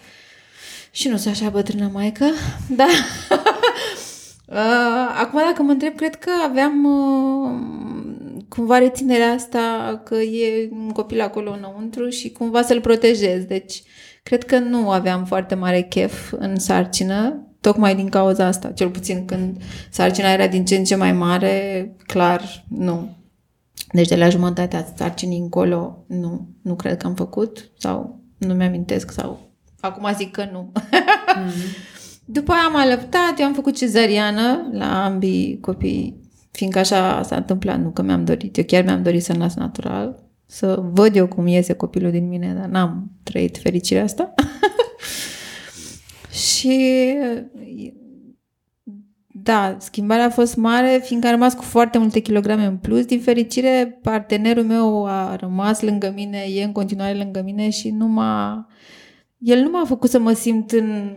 [0.91, 2.25] Și nu sunt așa bătrână maică,
[2.79, 2.87] da.
[4.47, 7.51] Uh, Acum, dacă mă întreb, cred că aveam uh,
[8.49, 13.43] cumva reținerea asta că e un copil acolo înăuntru și cumva să-l protejez.
[13.43, 13.83] Deci,
[14.23, 18.72] cred că nu aveam foarte mare chef în sarcină, tocmai din cauza asta.
[18.72, 23.16] Cel puțin când sarcina era din ce în ce mai mare, clar, nu.
[23.91, 29.12] Deci de la jumătatea sarcinii încolo, nu, nu cred că am făcut sau nu mi-amintesc
[29.12, 30.72] sau acum zic că nu.
[32.26, 36.20] După aia am alăptat, eu am făcut cezariană la ambii copii,
[36.51, 38.57] fiindcă așa s-a întâmplat, nu că mi-am dorit.
[38.57, 42.55] Eu chiar mi-am dorit să nasc natural, să văd eu cum iese copilul din mine,
[42.59, 44.34] dar n-am trăit fericirea asta.
[46.32, 47.15] Și
[49.34, 53.05] da, schimbarea a fost mare, fiindcă am rămas cu foarte multe kilograme în plus.
[53.05, 58.07] Din fericire, partenerul meu a rămas lângă mine, e în continuare lângă mine și nu
[58.07, 58.67] m-a...
[59.38, 61.15] El nu m-a făcut să mă simt în,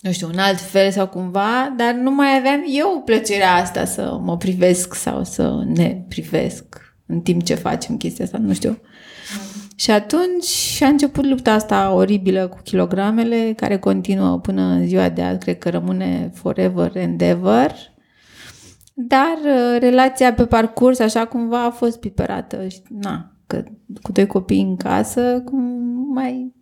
[0.00, 4.18] nu știu, în alt fel sau cumva, dar nu mai aveam eu plăcerea asta să
[4.22, 8.78] mă privesc sau să ne privesc în timp ce facem chestia asta, nu știu.
[9.76, 15.22] Și atunci a început lupta asta oribilă cu kilogramele, care continuă până în ziua de
[15.22, 17.74] azi, cred că rămâne forever and ever.
[18.94, 22.68] Dar uh, relația pe parcurs, așa cumva, a fost piperată.
[22.68, 23.64] Și, Na, că
[24.02, 25.60] cu doi copii în casă, cum
[26.14, 26.52] mai...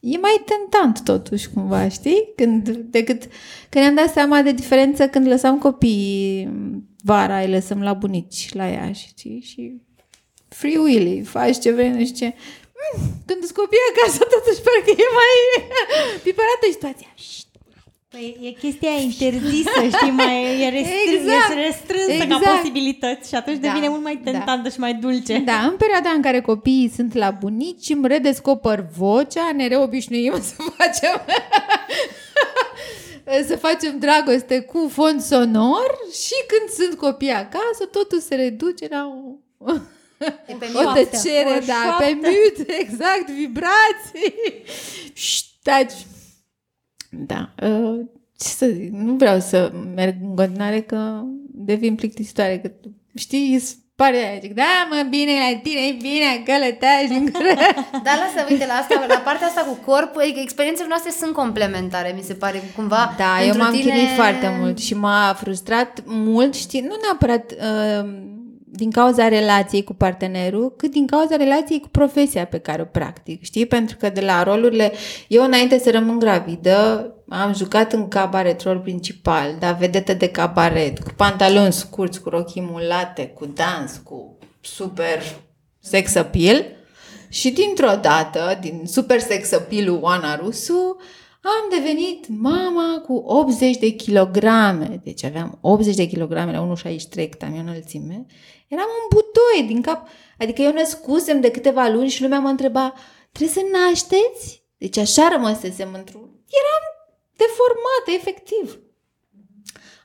[0.00, 2.32] E mai tentant totuși, cumva, știi?
[2.36, 3.22] Când, decât
[3.68, 6.48] când ne-am dat seama de diferență când lăsam copiii
[7.02, 9.40] vara, îi lăsăm la bunici, la ea, știi?
[9.40, 9.80] Și
[10.60, 12.34] free willy, faci ce vrei, nu știu ce.
[12.96, 15.34] Mm, Când îți copii acasă, totuși pare că e mai
[16.24, 17.10] piperată situația.
[18.10, 21.50] Păi e chestia interzisă, știi, mai e restrâns, Exact.
[21.52, 22.42] e restrânsă Exact.
[22.42, 23.68] ca posibilități și atunci Da.
[23.68, 24.30] devine mult mai Da.
[24.30, 25.38] tentantă și mai dulce.
[25.38, 30.54] Da, în perioada în care copiii sunt la bunici, îmi redescoper vocea, ne reobișnuim să
[30.76, 31.20] facem
[33.46, 39.06] să facem dragoste cu fond sonor și când sunt copii acasă, totul se reduce la
[39.58, 39.72] o,
[40.46, 41.04] E pe o șoaptă.
[41.04, 42.04] tăcere, O da, șoaptă.
[42.04, 44.34] pe mute, exact, vibrații.
[45.12, 45.92] Șt, taci.
[47.10, 47.50] Da.
[47.62, 48.00] Uh,
[48.38, 52.70] ce să zic, nu vreau să merg în continuare că devin plictisitoare, că
[53.14, 57.54] știi, îți pare aia, zic, da, mă, bine la tine, e bine, călătași în gură.
[58.06, 62.12] Da, lasă, uite, la asta, la partea asta cu corpul, adică experiențele noastre sunt complementare,
[62.16, 63.14] mi se pare, cumva.
[63.18, 63.90] Da, eu pentru m-am tine...
[63.90, 68.08] chinuit foarte mult și m-a frustrat mult, știi, nu neapărat uh,
[68.76, 73.42] din cauza relației cu partenerul, cât din cauza relației cu profesia pe care o practic,
[73.42, 73.66] știi?
[73.66, 74.92] Pentru că de la rolurile,
[75.28, 80.98] eu înainte să rămân gravidă, am jucat în cabaret rol principal, dar vedetă de cabaret,
[80.98, 85.22] cu pantaloni scurți, cu rochii mulate, cu dans, cu super
[85.80, 86.64] sex appeal.
[87.28, 90.96] Și dintr-o dată, din super sex appeal-ul Oana Rusu,
[91.46, 95.00] am devenit mama cu 80 de kilograme.
[95.04, 98.26] Deci aveam 80 de kilograme la 1,63 cât am eu înălțime.
[98.68, 100.08] Eram un butoi din cap.
[100.38, 102.94] Adică eu născusem de câteva luni și lumea mă întreba,
[103.32, 104.62] trebuie să nașteți?
[104.76, 106.30] Deci așa rămăsesem într-un...
[106.60, 106.84] Eram
[107.36, 108.78] deformată, efectiv.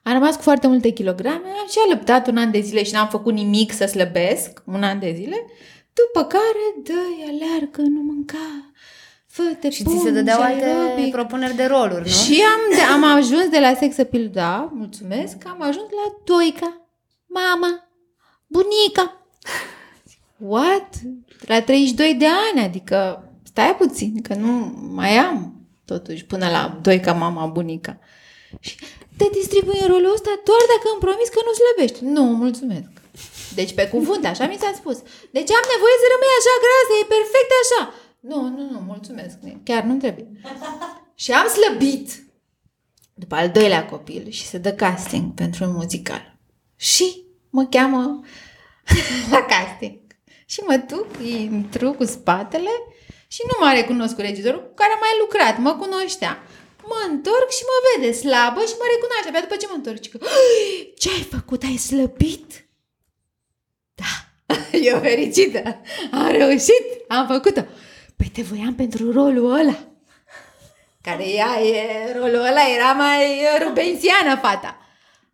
[0.04, 3.08] Am rămas cu foarte multe kilograme, am și alăptat un an de zile și n-am
[3.08, 5.46] făcut nimic să slăbesc, un an de zile,
[5.94, 7.00] după care, dă
[7.30, 8.72] aleargă, nu mânca,
[9.28, 11.12] fă-te Și ți se dădeau alte aerobic.
[11.12, 12.08] propuneri de roluri, nu?
[12.08, 16.88] Și am, de, am ajuns de la sex appeal, da, mulțumesc, am ajuns la Doica,
[17.26, 17.91] mama,
[18.52, 19.06] bunica.
[20.38, 20.90] What?
[21.52, 22.98] La 32 de ani, adică
[23.44, 24.52] stai puțin, că nu
[25.00, 25.36] mai am
[25.86, 28.00] totuși până la Doica, mama, bunica.
[28.60, 28.76] Și
[29.18, 32.00] te distribui în rolul ăsta doar dacă îmi promis că nu slăbești.
[32.16, 32.92] Nu, mulțumesc.
[33.60, 34.98] Deci pe cuvânt, așa mi s-a spus.
[35.36, 37.82] Deci am nevoie să rămâi așa grasă, e perfect așa.
[38.30, 39.36] Nu, nu, nu, mulțumesc.
[39.64, 40.32] Chiar nu trebuie.
[41.16, 42.08] Și am slăbit
[43.14, 46.38] după al doilea copil și se dă casting pentru un muzical.
[46.76, 48.24] Și mă cheamă
[49.32, 50.00] la casting.
[50.46, 52.70] Și mă duc, intru cu spatele
[53.28, 56.44] și nu m-a recunoscut regizorul cu care am mai lucrat, mă cunoștea.
[56.84, 59.28] Mă întorc și mă vede slabă și mă recunoaște.
[59.28, 60.14] Abia după ce mă întorc, zic,
[61.02, 61.64] ce ai făcut?
[61.64, 62.66] Ai slăbit?
[63.94, 64.12] Da,
[64.90, 65.82] eu fericită.
[66.12, 67.64] Am reușit, am făcut-o.
[68.16, 69.78] Păi te voiam pentru rolul ăla.
[71.02, 74.78] Care ea e, rolul ăla era mai rubensiană, fata.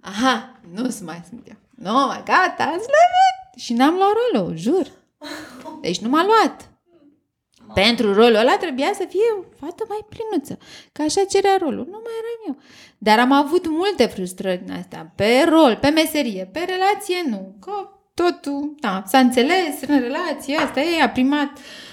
[0.01, 1.56] Aha, nu sunt mai sunt eu.
[1.77, 3.37] Nu, mai gata, am slăbit.
[3.57, 4.87] Și n-am luat rolul, jur.
[5.81, 6.69] Deci nu m-a luat.
[7.73, 10.57] Pentru rolul ăla trebuia să fie o fată mai plinuță.
[10.91, 11.85] Că așa cerea rolul.
[11.85, 12.57] Nu mai eram eu.
[12.97, 15.11] Dar am avut multe frustrări din astea.
[15.15, 17.55] Pe rol, pe meserie, pe relație nu.
[17.59, 17.71] Că
[18.13, 20.79] totul, da, s-a înțeles în relație asta.
[20.79, 21.49] Ei a primat,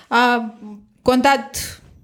[0.09, 0.55] a
[1.03, 1.57] contat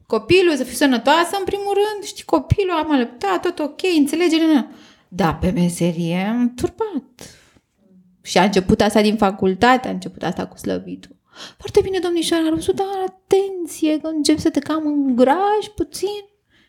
[0.07, 2.05] copilul să fiu sănătoasă în primul rând.
[2.05, 4.45] Știi, copilul am alăptat, tot ok, înțelegere.
[4.45, 4.67] Nu.
[5.09, 7.40] Da, pe meserie am turbat.
[8.23, 11.19] Și a început asta din facultate, a început asta cu slăbitul.
[11.59, 16.25] Foarte bine, domnișoara Rusu, dar atenție, că încep să te cam îngrași puțin.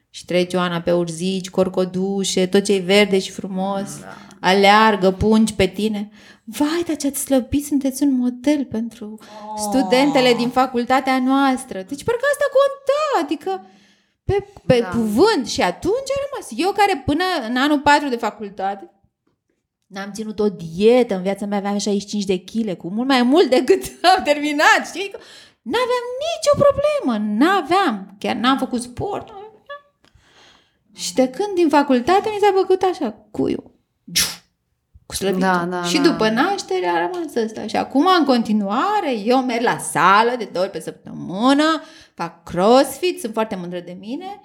[0.09, 4.47] Și trece Oana pe urzici, corcodușe, tot ce e verde și frumos, da.
[4.47, 6.09] aleargă, pungi pe tine.
[6.43, 9.53] Vai, dar ce-ați slăbit, sunteți un model pentru oh.
[9.57, 11.81] studentele din facultatea noastră.
[11.87, 13.65] Deci parcă asta conta, adică
[14.23, 14.89] pe, pe da.
[14.89, 15.47] cuvânt.
[15.47, 16.49] Și atunci a rămas.
[16.55, 19.00] Eu care până în anul 4 de facultate
[19.93, 23.49] N-am ținut o dietă, în viața mea aveam 65 de kg, cu mult mai mult
[23.49, 23.83] decât
[24.17, 25.11] am terminat, știi?
[25.61, 29.33] N-aveam nicio problemă, n-aveam, chiar n-am făcut sport.
[30.95, 33.71] Și de când din facultate mi s-a făcut așa, cuiu,
[35.05, 35.47] cu slăbitul.
[35.47, 36.09] Da, da, și da.
[36.09, 37.67] după naștere a rămas ăsta.
[37.67, 41.83] Și acum, în continuare, eu merg la sală de două ori pe săptămână,
[42.13, 44.41] fac crossfit, sunt foarte mândră de mine,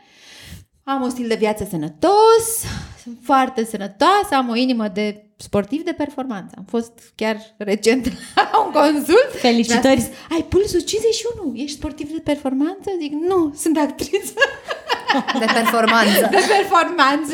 [0.89, 2.45] am un stil de viață sănătos,
[3.03, 6.55] sunt foarte sănătoasă, am o inimă de sportiv de performanță.
[6.59, 9.31] Am fost chiar recent la un consult.
[9.41, 9.97] Felicitări!
[9.97, 12.91] Mi-a spus, Ai pulsul 51, ești sportiv de performanță?
[13.01, 14.33] Zic, nu, sunt actriță
[15.39, 16.29] De performanță.
[16.31, 17.33] de performanță.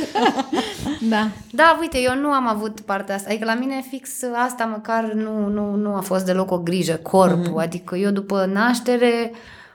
[1.00, 1.28] da.
[1.50, 3.28] Da, uite, eu nu am avut partea asta.
[3.30, 7.60] Adică la mine fix asta măcar nu, nu, nu a fost deloc o grijă, corpul.
[7.60, 7.64] Mm-hmm.
[7.64, 9.32] Adică eu după naștere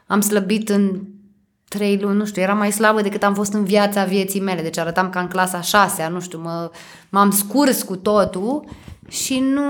[0.08, 1.02] am slăbit în
[1.68, 4.62] trei luni, nu știu, eram mai slabă decât am fost în viața vieții mele.
[4.62, 6.72] Deci arătam ca în clasa șasea, nu știu, mă,
[7.10, 8.66] m-am scurs cu totul
[9.08, 9.64] și nu...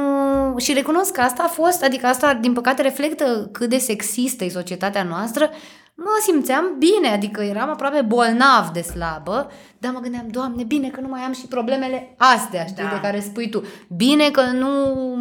[0.58, 4.50] Și recunosc că asta a fost, adică asta, din păcate, reflectă cât de sexistă e
[4.50, 5.50] societatea noastră.
[5.96, 11.02] Mă simțeam bine, adică eram aproape bolnav de slabă, dar mă gândeam, Doamne, bine că
[11.02, 12.90] nu mai am și problemele astea, știi, Da.
[12.90, 13.64] de care spui tu.
[13.96, 14.70] Bine că nu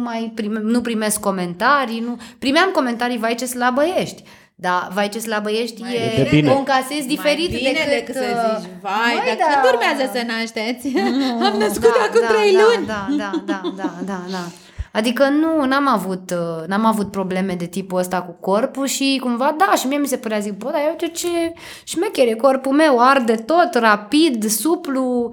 [0.03, 2.17] mai prime, nu primesc comentarii, nu...
[2.39, 4.23] Primeam comentarii, vai ce slabă ești.
[4.59, 6.51] Da, vai ce slabă ești, Mai e, de bine.
[6.51, 9.61] o încasezi diferit mai bine decât, decât, să zici, vai, Măi, dar da.
[9.61, 10.87] când urmează să nașteți?
[11.47, 12.85] Am născut da, acum da, trei da, luni.
[12.85, 14.43] Da, da, da, da, da, da.
[14.91, 19.55] Adică nu, n-am avut, uh, n-am avut probleme de tipul ăsta cu corpul și cumva,
[19.57, 21.53] da, și mie mi se părea, zic, bă, dar uite ce
[21.83, 25.31] șmecher e corpul meu, arde tot, rapid, suplu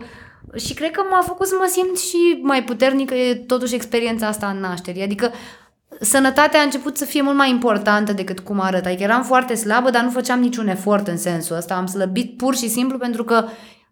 [0.57, 4.47] și cred că m-a făcut să mă simt și mai puternică e totuși experiența asta
[4.47, 5.03] în nașterii.
[5.03, 5.33] Adică
[6.05, 8.87] sănătatea a început să fie mult mai importantă decât cum arăt.
[8.87, 11.75] Adică eram foarte slabă, dar nu făceam niciun efort în sensul ăsta.
[11.75, 13.45] Am slăbit pur și simplu pentru că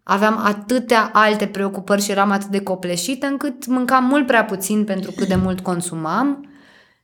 [0.03, 5.11] aveam atâtea alte preocupări și eram atât de copleșită încât mâncam mult prea puțin pentru
[5.11, 6.47] cât de mult consumam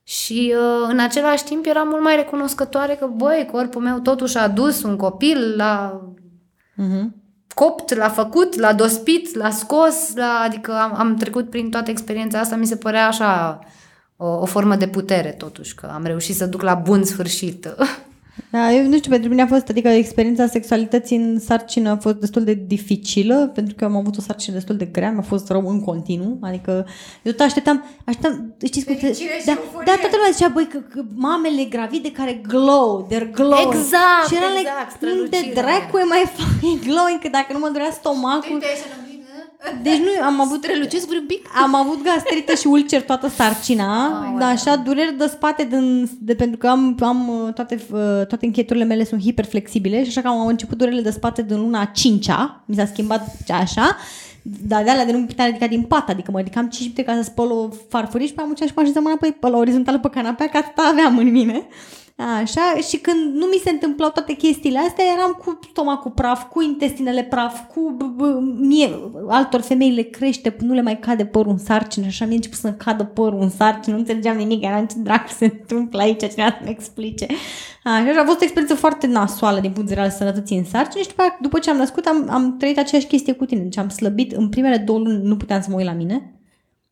[0.04, 4.48] și uh, în același timp eram mult mai recunoscătoare că, băi, corpul meu totuși a
[4.48, 6.02] dus un copil la
[6.80, 7.10] Uh-huh.
[7.56, 12.40] copt, l-a făcut, l-a dospit, l-a scos, l-a, adică am, am trecut prin toată experiența
[12.40, 13.60] asta, mi se părea așa
[14.22, 17.68] o, o formă de putere totuși, că am reușit să duc la bun sfârșit.
[18.52, 22.16] Da, eu nu știu, pentru mine a fost, adică experiența sexualității în sarcină a fost
[22.16, 25.70] destul de dificilă, pentru că am avut o sarcină destul de grea, mi-a fost rău
[25.70, 26.86] în continuu, adică
[27.24, 29.86] eu tot așteptam, așteptam, știți cum, Fericire și da, euforie.
[29.86, 33.74] da, toată lumea zicea, băi, că, că mamele gravide care glow, they're glowing.
[33.74, 35.62] Exact, și era exact, like, unde strălucirea.
[35.62, 38.60] dracu e mai fucking glowing, că dacă nu mă durea stomacul,
[39.82, 41.46] deci nu, am avut Strălucesc vreun pic?
[41.64, 44.38] am avut gastrită și ulcer toată sarcina, Aoleu.
[44.38, 48.46] da, așa, dureri de spate din, de, pentru că am, am uh, toate, uh, toate
[48.46, 51.86] încheieturile mele sunt hiperflexibile și așa că am început durerile de spate din luna a
[51.86, 53.98] cincea, mi s-a schimbat așa,
[54.42, 57.16] dar de alea de nu puteam ridica din pat, adică mă ridicam 5 minute ca
[57.16, 60.10] să spăl o farfurie și pe am și mă așezam înapoi pe la orizontală pe
[60.10, 61.68] canapea, că atâta aveam în mine.
[62.20, 66.62] Așa, și când nu mi se întâmplau toate chestiile astea, eram cu stomacul praf, cu
[66.62, 68.90] intestinele praf, cu b- b- mie,
[69.28, 72.74] altor femei le crește, nu le mai cade părul în sarcină, așa mi-a început să
[72.74, 76.70] cadă părul în sarcină, nu înțelegeam nimic, eram ce dracu se întâmplă aici, cineva să-mi
[76.70, 77.26] explice.
[77.84, 80.66] Așa, și a fost o experiență foarte nasoală din punct de vedere al sănătății în
[80.66, 83.62] sarcină și după, aia, după ce am născut am, am trăit aceeași chestie cu tine,
[83.62, 86.39] deci am slăbit, în primele două luni nu puteam să mă uit la mine,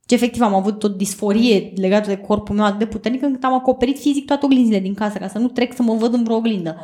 [0.09, 3.53] și efectiv am avut o disforie legată de corpul meu atât de puternică încât am
[3.53, 6.35] acoperit fizic toate oglinzile din casă ca să nu trec să mă văd în vreo
[6.35, 6.77] oglindă.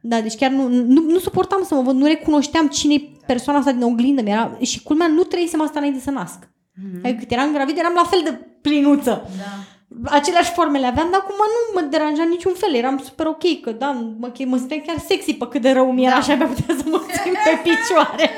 [0.00, 3.58] Da, deci chiar nu, nu, nu suportam să mă văd, nu recunoșteam cine e persoana
[3.58, 4.22] asta din oglindă.
[4.22, 6.38] Mi-era, și culmea, nu trăisem asta înainte să nasc.
[6.44, 7.02] Mm-hmm.
[7.02, 9.28] Adică cât eram gravidă, eram la fel de plinuță.
[9.38, 10.10] Da.
[10.10, 12.74] Aceleași formele aveam, dar acum nu mă deranja în niciun fel.
[12.74, 16.04] Eram super ok, că da, mă, mă simțeam chiar sexy pe cât de rău mi
[16.04, 16.20] era Da.
[16.20, 18.30] și abia putea să mă țin pe picioare.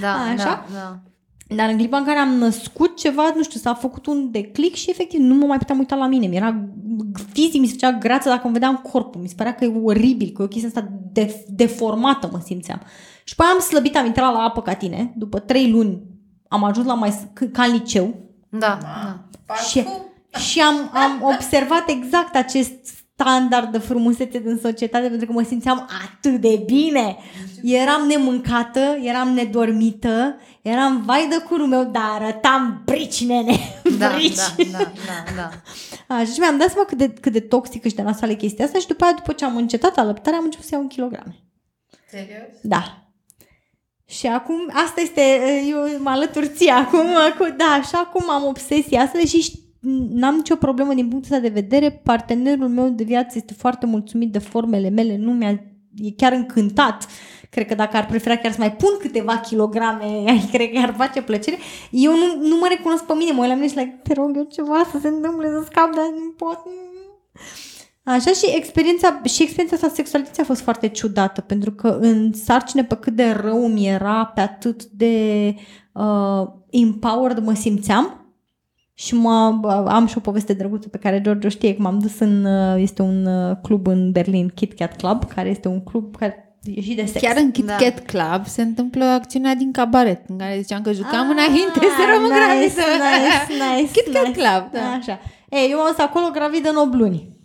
[0.00, 0.44] Da, Așa?
[0.44, 0.98] da, da.
[1.48, 4.90] Dar în clipa în care am născut ceva, nu știu, s-a făcut un declic și
[4.90, 6.26] efectiv nu mă mai puteam uita la mine.
[6.26, 6.64] Mi-era
[7.32, 9.20] fizic, mi se făcea grață dacă îmi vedeam corpul.
[9.20, 12.80] Mi se părea că e oribil, că e o chestie asta de, deformată mă simțeam.
[13.24, 15.12] Și pe aia am slăbit, am intrat la apă ca tine.
[15.16, 16.02] După trei luni
[16.48, 18.14] am ajuns la mai s- ca în liceu.
[18.48, 19.54] Da, da.
[19.54, 19.84] Și,
[20.38, 25.88] și am, am observat exact acest standard de frumusețe din societate pentru că mă simțeam
[26.04, 27.16] atât de bine.
[27.62, 33.58] Eram nemâncată, eram nedormită, eram vai de curul meu, dar arătam brici, nene.
[33.98, 34.34] Da, brici.
[34.34, 35.50] da, da, da, da.
[36.14, 38.64] Așa, și mi-am dat seama cât de, cât de toxică și de nasoală e chestia
[38.64, 41.36] asta și după aia, după ce am încetat alăptarea, am început să iau un kilograme.
[42.10, 42.54] Serios?
[42.62, 43.08] Da.
[44.06, 45.20] Și acum, asta este,
[45.68, 47.06] eu mă alătur ție acum,
[47.38, 49.65] cu, da, și acum am obsesia asta, deși ș-
[50.10, 54.32] n-am nicio problemă din punctul ăsta de vedere, partenerul meu de viață este foarte mulțumit
[54.32, 55.50] de formele mele, nu mi-a,
[55.96, 57.06] e chiar încântat.
[57.50, 61.22] Cred că dacă ar prefera chiar să mai pun câteva kilograme, cred că ar face
[61.22, 61.56] plăcere.
[61.90, 64.36] Eu nu, nu mă recunosc pe mine, mă uit la mine și like, te rog
[64.36, 66.58] eu ceva să se întâmple, să scap, dar nu pot.
[68.02, 72.84] Așa și experiența, și experiența asta sexualității a fost foarte ciudată, pentru că în sarcine
[72.84, 75.54] pe cât de rău mi era, pe atât de
[75.92, 78.25] uh, empowered mă simțeam.
[78.98, 82.18] Și mă, am și o poveste drăguță pe care George o știe, că m-am dus
[82.18, 86.16] în, uh, este un uh, club în Berlin, Kit Kat Club, care este un club
[86.16, 87.20] care e și de sex.
[87.24, 87.76] Chiar în Kit Da.
[87.76, 92.02] Kat Club se întâmplă acțiunea din cabaret, în care ziceam că jucam Ah, înainte să
[92.12, 92.80] rămân nice, gravidă.
[93.48, 94.38] Nice, nice, Kit Kat nice.
[94.38, 94.80] Club, da.
[94.98, 95.20] Așa.
[95.48, 97.35] Ei, eu am fost acolo gravidă în 8 luni.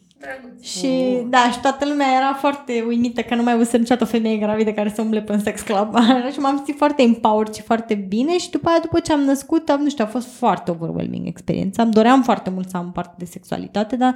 [0.62, 4.38] Și da, și toată lumea era foarte uimită că nu mai văzut niciodată o femeie
[4.38, 5.96] gravidă care să umble pe un sex club.
[6.34, 9.70] și m-am simțit foarte empowered și foarte bine și după aia, după ce am născut,
[9.70, 11.84] am, nu știu, a fost foarte overwhelming experiența.
[11.84, 14.16] Îmi doream foarte mult să am parte de sexualitate, dar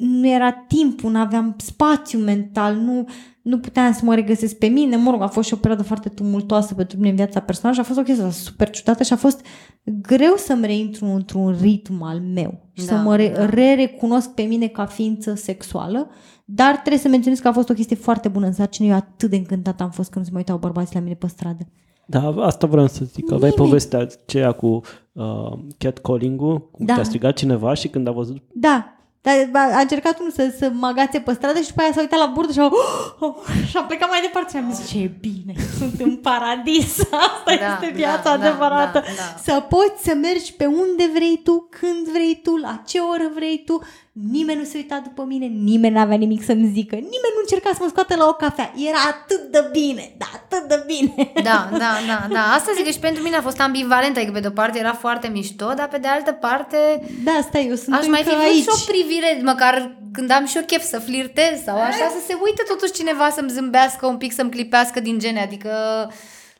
[0.00, 3.08] nu era timpul, nu aveam spațiu mental, nu,
[3.42, 4.96] nu puteam să mă regăsesc pe mine.
[4.96, 7.80] Mă rog, a fost și o perioadă foarte tumultoasă pentru mine în viața personală și
[7.80, 9.40] a fost o chestie super ciudată și a fost
[9.84, 13.46] greu să-mi reintru într-un ritm al meu și Da, să mă re- da.
[13.46, 16.08] re-recunosc pe mine ca ființă sexuală,
[16.44, 18.88] dar trebuie să menționez că a fost o chestie foarte bună în sarcină.
[18.88, 21.26] Eu atât de încântată am fost când nu se mai uitau bărbații la mine pe
[21.26, 21.66] stradă.
[22.06, 23.26] Da, asta vreau să zic.
[23.26, 23.68] Că aveai Nimeni.
[23.68, 24.80] povestea aceea cu
[25.12, 26.94] uh, catcalling-ul, cum Da.
[26.94, 30.70] te-a strigat cineva și când a văzut Da, Dar a a încercat unul să, să
[30.72, 32.72] mă agațe pe stradă și după aia s-a uitat la burtă și a, oh,
[33.18, 33.34] oh,
[33.68, 37.52] și a plecat mai departe și am zis, ce bine, sunt în paradis, asta Da,
[37.52, 38.98] este da, viața da, adevărată.
[38.98, 39.52] da, da.
[39.52, 43.62] Să poți să mergi pe unde vrei tu, când vrei tu, la ce oră vrei
[43.66, 43.82] tu,
[44.12, 47.78] nimeni nu se uita după mine, nimeni n-avea nimic să-mi zică, nimeni nu încerca să
[47.80, 51.32] mă scoată la o cafea, era atât de bine, da, atât de bine.
[51.48, 52.40] Da, da, da, da.
[52.56, 55.28] Asta zic că și pentru mine a fost ambivalent, adică pe de-o parte era foarte
[55.28, 56.76] mișto, dar pe de altă parte
[57.24, 58.62] Da, stai, eu sunt aș mai fi încă vrut aici.
[58.62, 62.34] și o privire, măcar când am și eu chef să flirtez sau așa, să se
[62.44, 65.70] uite totuși cineva să-mi zâmbească un pic, să-mi clipească din gene, adică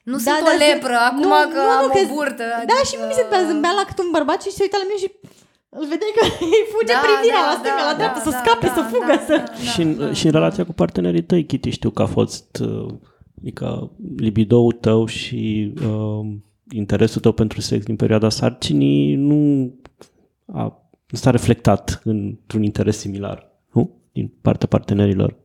[0.03, 2.45] nu sunt o dar sunt- lepră acum că am o burtă.
[2.67, 4.99] Da, și mi se adică- zâmbea la cât un bărbat și se uita la mine
[5.05, 5.11] și
[5.79, 6.23] îl vedeai că
[6.57, 8.75] îi fuge Da, privirea da, la stânga, da, la dreapta, da, să da, scape, da,
[8.77, 9.35] să fugă, da, să...
[9.37, 12.11] da, da, și, în, da, și în relația cu partenerii tăi, Kitty, știu că a
[12.19, 12.89] fost uh,
[13.41, 16.27] adică libidoul tău și uh,
[16.71, 19.73] interesul tău pentru sex din perioada sarcinii nu,
[20.47, 20.63] a,
[21.07, 23.91] nu s-a reflectat într-un interes similar, nu?
[24.13, 25.37] Din partea partenerilor.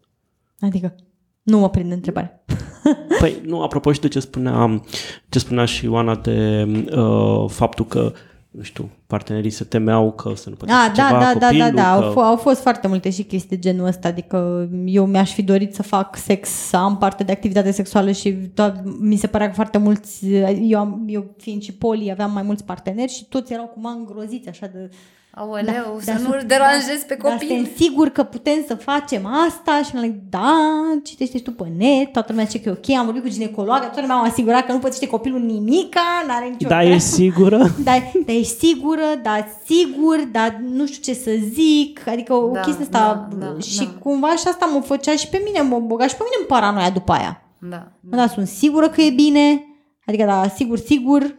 [0.59, 0.95] Adică,
[1.43, 2.43] nu mă prinde întrebare.
[3.19, 4.81] Păi, nu, apropo și de ce spunea,
[5.29, 8.11] ce spunea și Ioana de uh, faptul că,
[8.57, 11.25] nu știu, partenerii se temeau că o să nu poată Ah, face da, ceva, da,
[11.33, 12.19] da, da, copilul, da, au, că...
[12.19, 15.75] f- au fost foarte multe și chestii de genul ăsta, adică eu mi-aș fi dorit
[15.75, 19.53] să fac sex, să am parte de activitate sexuală și to- mi se părea că
[19.53, 20.25] foarte mulți,
[20.61, 24.49] eu, am, eu fiind și poli, aveam mai mulți parteneri și toți erau cumva îngroziți
[24.49, 24.89] așa de...
[25.37, 27.47] Aoleu, să da, nu-l sunt- deranjez pe Dar copil.
[27.47, 30.53] suntem sigur că putem să facem asta și am like, da,
[31.03, 33.79] citește și tu pe net, toată lumea zice că e ok, am vorbit cu ginecologa,
[33.79, 37.01] toată lumea m-a asigurat că nu pățește copilul nimica, n-are nicio Da, e treabă.
[37.01, 37.57] sigură?
[37.83, 42.59] Dar, dar ești sigură, dar sigur, dar nu știu ce să zic, adică o Da,
[42.59, 43.89] chestie asta da, da, și da.
[43.99, 46.89] cumva și asta mă făcea și pe mine, mă băga și pe mine în paranoia
[46.89, 47.41] după aia.
[47.69, 47.87] Da.
[48.09, 49.63] Mă, da, sunt sigură că e bine,
[50.05, 51.35] adică da, sigur, sigur,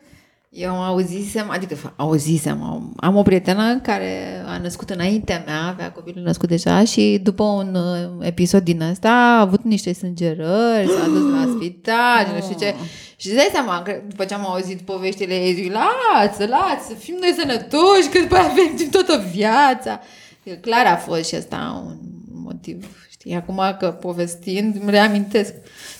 [0.59, 5.92] Eu auzisem, adică fa- auzisem, am, am o prietenă care a născut înaintea mea, avea
[5.92, 11.07] copilul născut deja și după un uh, episod din ăsta a avut niște sângerări, s-a
[11.07, 12.74] dus la spital, și nu știu ce.
[13.16, 17.16] Și îți dai seama, că după ce am auzit poveștile ei, zic, lasă, lasă, fim
[17.20, 20.00] noi sănătoși, că după aia avem toată viața.
[20.44, 21.96] Că Clar a fost și asta un
[22.44, 25.52] motiv, știi, acum că povestind îmi reamintesc.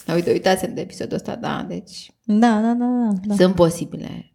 [0.05, 3.11] Dar uite, uitați de episodul ăsta, da, deci da, da, da, da.
[3.25, 3.35] da.
[3.35, 4.31] sunt posibile.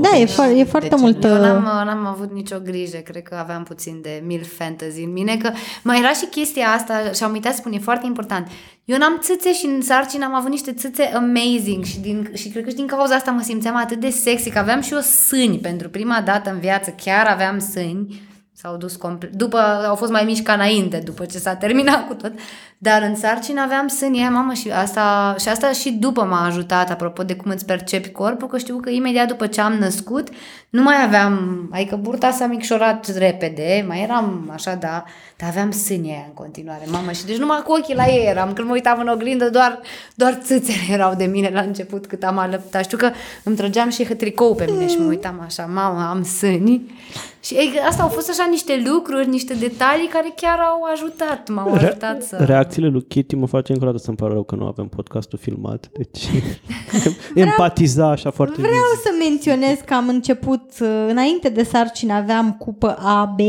[0.00, 1.24] Da, e, fo- e foarte mult.
[1.24, 5.12] Eu uh, n-am, n-am avut nicio grijă, cred că aveam puțin de mil fantasy în
[5.12, 5.50] mine, că
[5.82, 8.48] mai era și chestia asta și am uitat să spun, e foarte important.
[8.84, 12.62] Eu n-am țâțe și în sarcină am avut niște țâțe amazing și, din, și cred
[12.64, 15.58] că și din cauza asta mă simțeam atât de sexy, că aveam și eu sâni
[15.58, 18.22] pentru prima dată în viață, chiar aveam sâni,
[18.60, 22.14] s-au dus complet, după, au fost mai mici ca înainte, după ce s-a terminat cu
[22.14, 22.32] tot,
[22.78, 26.90] dar în sarcină aveam sâni, aia, mamă, și asta, și asta și după m-a ajutat,
[26.90, 30.28] apropo de cum îți percepi corpul, că știu că imediat după ce am născut,
[30.70, 35.04] nu mai aveam, adică burta s-a micșorat repede, mai eram așa, da,
[35.36, 38.52] dar aveam sâni aia în continuare, mamă, și deci numai cu ochii la ei eram,
[38.52, 39.80] când mă uitam în oglindă, doar,
[40.14, 42.84] doar țâțele erau de mine la început cât am alăptat.
[42.84, 43.10] Știu că
[43.42, 46.96] îmi trăgeam și tricou pe mine și mă uitam așa, mamă, am sâni.
[47.40, 51.72] Și ei, asta au fost așa niște lucruri, niște detalii care chiar au ajutat, m-au
[51.72, 52.36] ajutat să...
[52.36, 55.38] Reacțiile lui Kitty mă face încă o dată să-mi pare rău că nu avem podcastul
[55.38, 56.28] filmat, deci
[57.34, 59.02] empatiza așa foarte Vreau vizibil.
[59.02, 63.40] să menționez că am început, uh, înainte de sarcină aveam cupă AB,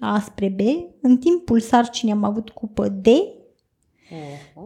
[0.00, 0.60] A spre B,
[1.02, 3.06] în timpul sarcinii am avut cupă D,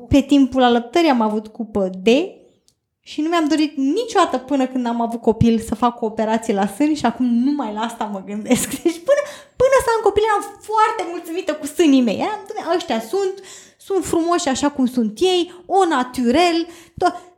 [0.09, 2.09] pe timpul alăptării am avut cupă D
[3.00, 6.66] și nu mi-am dorit niciodată până când am avut copil să fac o operație la
[6.66, 8.68] sâni și acum numai la asta mă gândesc.
[8.82, 9.22] Deci până,
[9.57, 12.14] până să am copil eram foarte mulțumită cu sânii mei.
[12.16, 13.34] Eram, "Doamne, ăștia sunt,
[13.76, 16.66] sunt frumoși așa cum sunt ei, o naturel,
[17.05, 17.32] to-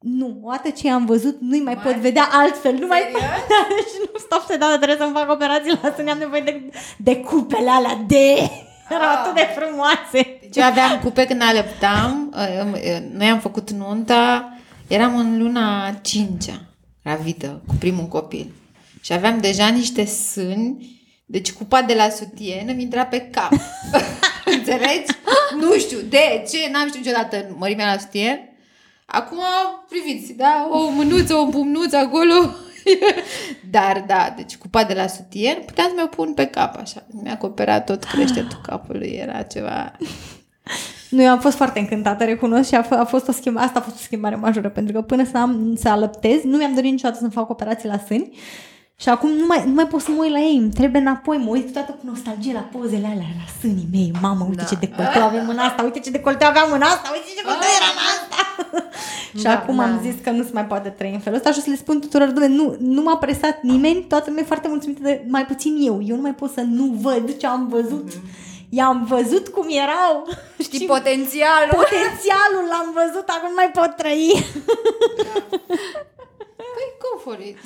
[0.00, 2.74] nu, odată ce am văzut, nu-i mai pot vedea altfel.
[2.74, 3.02] Nu mai
[3.76, 7.16] deci nu stop să dau, trebuie să-mi fac operații la sâni, am nevoie de, de
[7.16, 8.50] cupele alea de...
[8.90, 10.38] Erau atât de frumoase.
[10.40, 14.52] Deci eu aveam cupe când alăptam, uh, uh, noi am făcut nunta,
[14.86, 16.44] eram în luna 5
[17.02, 18.52] gravidă, cu primul copil.
[19.00, 23.52] Și aveam deja niște sâni, deci cupa de la sutien îmi intra pe cap.
[24.56, 25.12] Înțelegi?
[25.60, 28.48] Nu știu de ce, n-am știut niciodată mărimea la sutien.
[29.10, 29.38] Acum,
[29.88, 30.68] priviți, da?
[30.70, 32.32] O mânuță, o pumnuță acolo.
[33.70, 37.06] Dar, da, deci cupa de la sutien puteam să mi-o pun pe cap, așa.
[37.22, 39.92] Mi-a acoperat tot creștetul capului, era ceva...
[41.10, 43.78] Nu, eu am fost foarte încântată, recunosc, și a, f- a fost o schimbare, asta
[43.78, 46.90] a fost o schimbare majoră, pentru că până să, am, să alăptez, nu mi-am dorit
[46.90, 48.30] niciodată să-mi fac operații la sâni
[49.02, 51.36] și acum nu mai, nu mai pot să mă uit la ei, îmi trebuie înapoi,
[51.36, 54.68] mă uit toată cu nostalgie la pozele alea, la sânii mei, mamă, uite Da.
[54.68, 57.88] ce decolteu aveam în asta, uite ce decolteu aveam în asta, uite ce decolteu era
[57.96, 58.38] în asta.
[59.38, 59.82] și Da, acum da.
[59.82, 61.76] am zis că nu se mai poate trăi în felul ăsta și o să le
[61.76, 65.46] spun tuturor, "Doamne, nu, nu m-a presat nimeni, toată lumea e foarte mulțumită de mai
[65.46, 66.00] puțin eu.
[66.06, 68.08] Eu nu mai pot să nu văd ce am văzut.
[68.68, 70.12] I-am văzut cum erau.
[70.66, 71.70] Știi potențialul.
[71.82, 74.26] Potențialul l-am văzut, acum nu mai pot trăi.
[76.78, 77.56] Păi, go for it.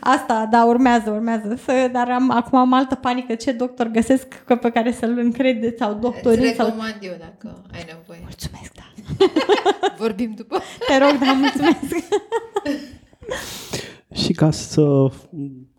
[0.00, 1.58] Asta, da, urmează, urmează.
[1.64, 3.34] Să, dar am, acum am altă panică.
[3.34, 6.66] Ce doctor găsesc că pe care să-l încrede sau Îți doctorii sau...
[6.66, 8.18] recomand eu dacă ai nevoie.
[8.22, 8.86] Mulțumesc, da.
[10.04, 10.58] Vorbim după.
[10.86, 12.06] Te rog, da, mulțumesc.
[14.24, 15.10] Și ca să...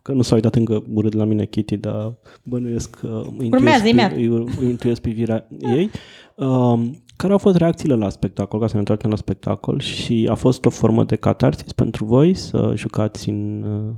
[0.01, 2.13] Că nu s-a uitat încă urât la mine Kitty, dar
[2.43, 4.47] bănuiesc că îi Urmează, intuiesc, imediat.
[4.47, 5.91] îi, îi intuiesc privirea ei.
[6.35, 10.35] Um, care au fost reacțiile la spectacol, ca să ne întoarcem la spectacol și a
[10.35, 13.63] fost o formă de catarsis pentru voi să jucați în...
[13.63, 13.93] uh,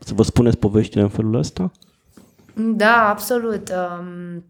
[0.00, 1.70] să vă spuneți poveștile în felul ăsta?
[2.54, 3.72] Da, absolut.
[3.98, 4.44] Um,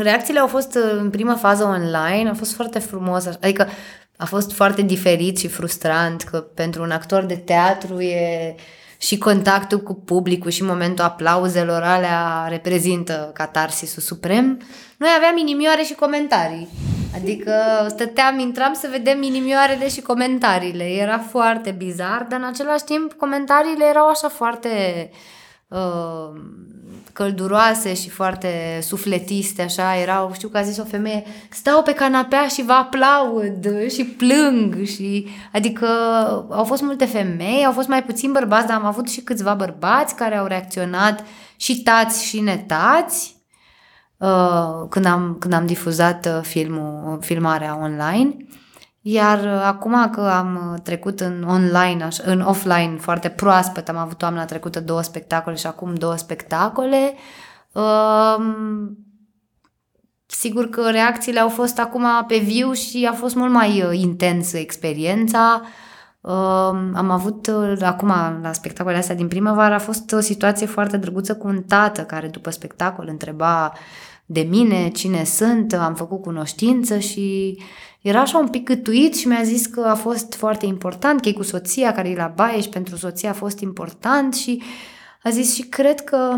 [0.00, 3.66] reacțiile au fost uh, în prima fază online, a fost foarte frumos, așa- adică
[4.16, 8.54] a fost foarte diferit și frustrant că pentru un actor de teatru e
[8.98, 14.60] și contactul cu publicul și momentul aplauzelor alea reprezintă catarsisul suprem.
[15.02, 16.68] Noi aveam inimioare și comentarii.
[17.14, 17.52] Adică
[17.88, 20.84] stăteam, intram să vedem inimioarele și comentariile.
[20.84, 24.70] Era foarte bizar, dar în același timp comentariile erau așa foarte
[25.68, 26.40] uh,
[27.12, 32.46] călduroase și foarte sufletiste, așa, erau, știu că a zis o femeie, stau pe canapea
[32.46, 35.86] și vă aplaud și plâng și, adică
[36.50, 40.14] au fost multe femei, au fost mai puțini bărbați, dar am avut și câțiva bărbați
[40.14, 41.24] care au reacționat
[41.56, 43.41] și tați și netați uh,
[44.88, 48.36] când, am, când am difuzat uh, filmul, filmarea online.
[49.00, 53.96] Iar uh, acum că am uh, trecut în online, așa, în offline foarte proaspăt, am
[53.96, 57.14] avut toamna trecută două spectacole și acum două spectacole,
[57.72, 58.98] um,
[60.26, 64.58] sigur că reacțiile au fost acum pe viu și a fost mult mai uh, intensă
[64.58, 65.60] experiența.
[65.62, 65.68] Um,
[66.94, 68.08] am avut uh, acum
[68.42, 72.28] la spectacolele astea din primăvară a fost o situație foarte drăguță cu un tată care
[72.28, 73.72] după spectacol întreba
[74.26, 77.58] de mine cine sunt, am făcut cunoștință și
[78.00, 81.32] era așa un pic câtuit și mi-a zis că a fost foarte important, că e
[81.32, 84.62] cu soția care e la baie și pentru soția a fost important și
[85.22, 86.36] a zis și cred că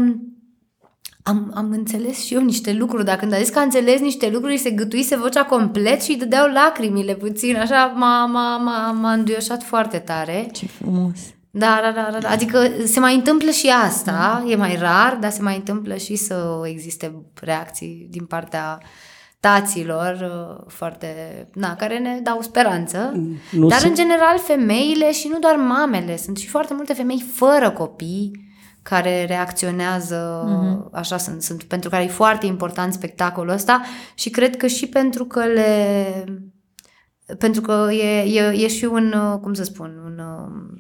[1.27, 4.31] am, am înțeles și eu niște lucruri, dar când a zis că a înțeles niște
[4.31, 9.13] lucruri, se gâtuise vocea complet și îi dădeau lacrimile puțin, așa m-a, m-a, m-a, m-a
[9.13, 10.49] înduioșat foarte tare.
[10.53, 11.17] Ce frumos.
[11.51, 12.29] Da, da, da, da, da.
[12.29, 16.61] Adică se mai întâmplă și asta, e mai rar, dar se mai întâmplă și să
[16.65, 18.79] existe reacții din partea
[19.41, 21.09] taților uh, foarte,
[21.55, 23.13] na, care ne dau speranță.
[23.51, 27.25] Nu Dar sunt- în general femeile și nu doar mamele, sunt și foarte multe femei
[27.33, 28.44] fără copii
[28.85, 30.89] care reacționează, Mhm.
[30.93, 33.83] așa sunt, sunt, pentru care e foarte important spectacolul ăsta
[34.15, 36.07] și cred că și pentru că le
[37.39, 40.77] pentru că e, e, e și un, uh, cum să spun, un, um,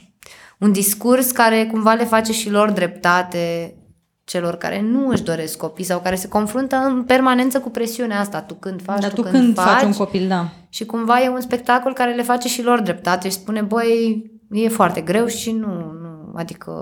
[0.58, 3.74] un discurs care cumva le face și lor dreptate
[4.24, 8.40] celor care nu își doresc copii sau care se confruntă în permanență cu presiunea asta.
[8.40, 10.48] Tu când faci, Dar tu, tu când faci un faci copil, da.
[10.68, 14.68] și cumva e un spectacol care le face și lor dreptate și spune, băi, e
[14.68, 16.72] foarte greu și nu, nu adică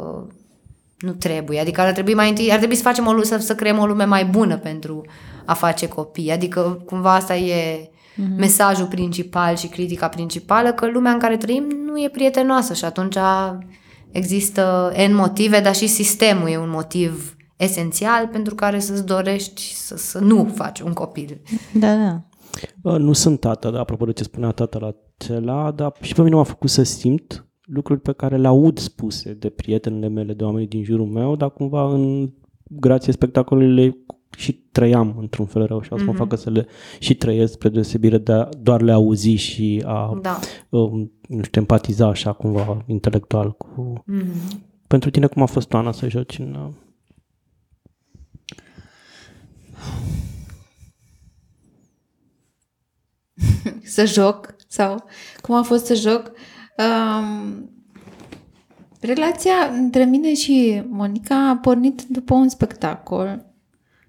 [1.03, 1.61] nu trebuie.
[1.61, 3.87] Adică ar trebui mai întâi, ar trebui să facem o lume, să, să creăm o
[3.87, 5.05] lume mai bună pentru
[5.45, 6.31] a face copii.
[6.31, 8.37] Adică cumva asta e mm-hmm.
[8.37, 13.17] mesajul principal și critica principală, că lumea în care trăim nu e prietenoasă și atunci
[14.11, 19.97] există N motive, dar și sistemul e un motiv esențial pentru care să-ți dorești să,
[19.97, 21.41] să nu faci un copil.
[21.73, 22.23] Da, da.
[22.83, 26.23] Uh, Nu sunt tată, dar apropo de ce spunea tata la cela, dar și pe
[26.23, 30.45] mine m-a făcut să simt lucruri pe care le aud spuse de prietenele mele, de
[30.45, 32.33] oamenii din jurul meu, dar cumva în
[32.63, 33.97] grație spectacolului le
[34.37, 36.09] și trăiam într-un fel rău și asta mm-hmm.
[36.09, 36.67] mă facă să le
[36.99, 40.39] și trăiesc spre deosebire de a doar le auzi și a, Da.
[40.69, 44.05] um, nu știu, empatiza așa cumva intelectual cu...
[44.13, 44.71] Mm-hmm.
[44.87, 46.55] Pentru tine cum a fost, Ana, să joci în...
[46.55, 46.73] uh,
[53.95, 55.05] să joc sau
[55.41, 56.33] cum a fost să joc.
[56.79, 57.71] Um,
[59.01, 63.47] relația între mine și Monica a pornit după un spectacol,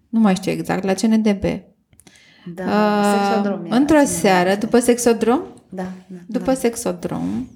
[0.09, 1.43] nu mai știu exact, la CNDB.
[2.55, 4.65] Da, Uh, sexodrom era, într-o ține seară, minte.
[4.65, 6.17] după sexodrom, Da, da.
[6.27, 7.47] după sexodrom,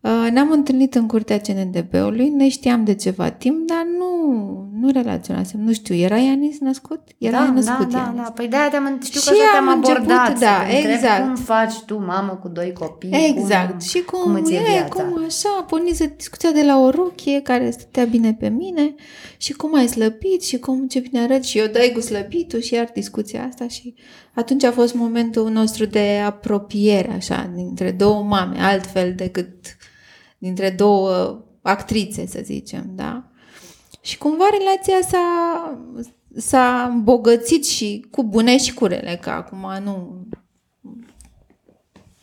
[0.00, 5.60] uh, ne-am întâlnit în curtea CNDB-ului, ne știam de ceva timp, dar nu, nu relaționasem,
[5.60, 7.00] nu știu, era Ianis născut?
[7.18, 8.22] Era da, născut da, da, Ianis.
[8.22, 8.30] da.
[8.30, 10.38] Păi de-aia te-am, știu că Și așa te-am am început, abordat.
[10.38, 11.24] să da, te întreb exact.
[11.24, 13.10] Cum faci tu, mamă, cu doi copii?
[13.28, 13.70] Exact.
[13.70, 14.88] Cum, și cum, cum îți e e, viața?
[14.94, 18.94] cum așa, a pornit discuția de la o rochie care stătea bine pe mine
[19.36, 22.74] și cum ai slăbit și cum ce bine arăt și eu dai cu slăbitul și
[22.74, 23.94] iar discuția asta și
[24.34, 29.54] atunci a fost momentul nostru de apropiere așa dintre două mame, altfel decât
[30.38, 33.29] dintre două actrițe, să zicem, da?
[34.00, 35.78] Și cumva relația s-a,
[36.36, 40.26] s-a îmbogățit și cu bune și cu rele, că acum nu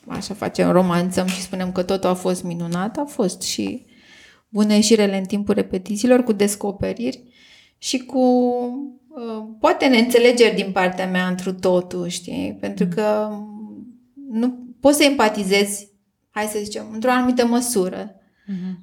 [0.07, 3.85] așa facem, romanțăm și spunem că totul a fost minunat, a fost și
[4.49, 7.23] bune și rele în timpul repetițiilor, cu descoperiri
[7.77, 8.19] și cu
[9.07, 12.57] uh, poate neînțelegeri din partea mea întru totul, știi?
[12.59, 13.29] Pentru că
[14.31, 15.91] nu poți să empatizezi,
[16.29, 18.16] hai să zicem, într-o anumită măsură.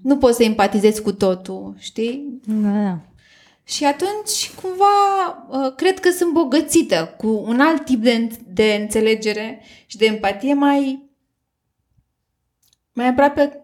[0.02, 2.40] Nu poți să empatizezi cu totul, știi?
[2.46, 3.00] Da, da.
[3.64, 9.60] Și atunci, cumva, uh, cred că sunt bogățită cu un alt tip de, de înțelegere
[9.86, 11.10] și de empatie mai,
[12.92, 13.62] mai aproape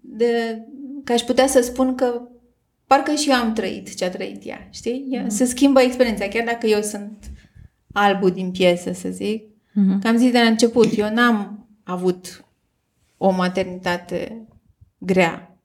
[0.00, 0.62] de,
[1.04, 2.20] că aș putea să spun că
[2.86, 5.06] parcă și eu am trăit ce a trăit ea, știi?
[5.10, 7.30] Ea, Se schimbă experiența, chiar dacă eu sunt
[7.92, 9.42] albul din piesă, să zic.
[9.72, 10.00] Mhm.
[10.00, 12.44] Că am zis de la început, eu n-am avut
[13.16, 14.46] o maternitate
[14.98, 15.58] grea.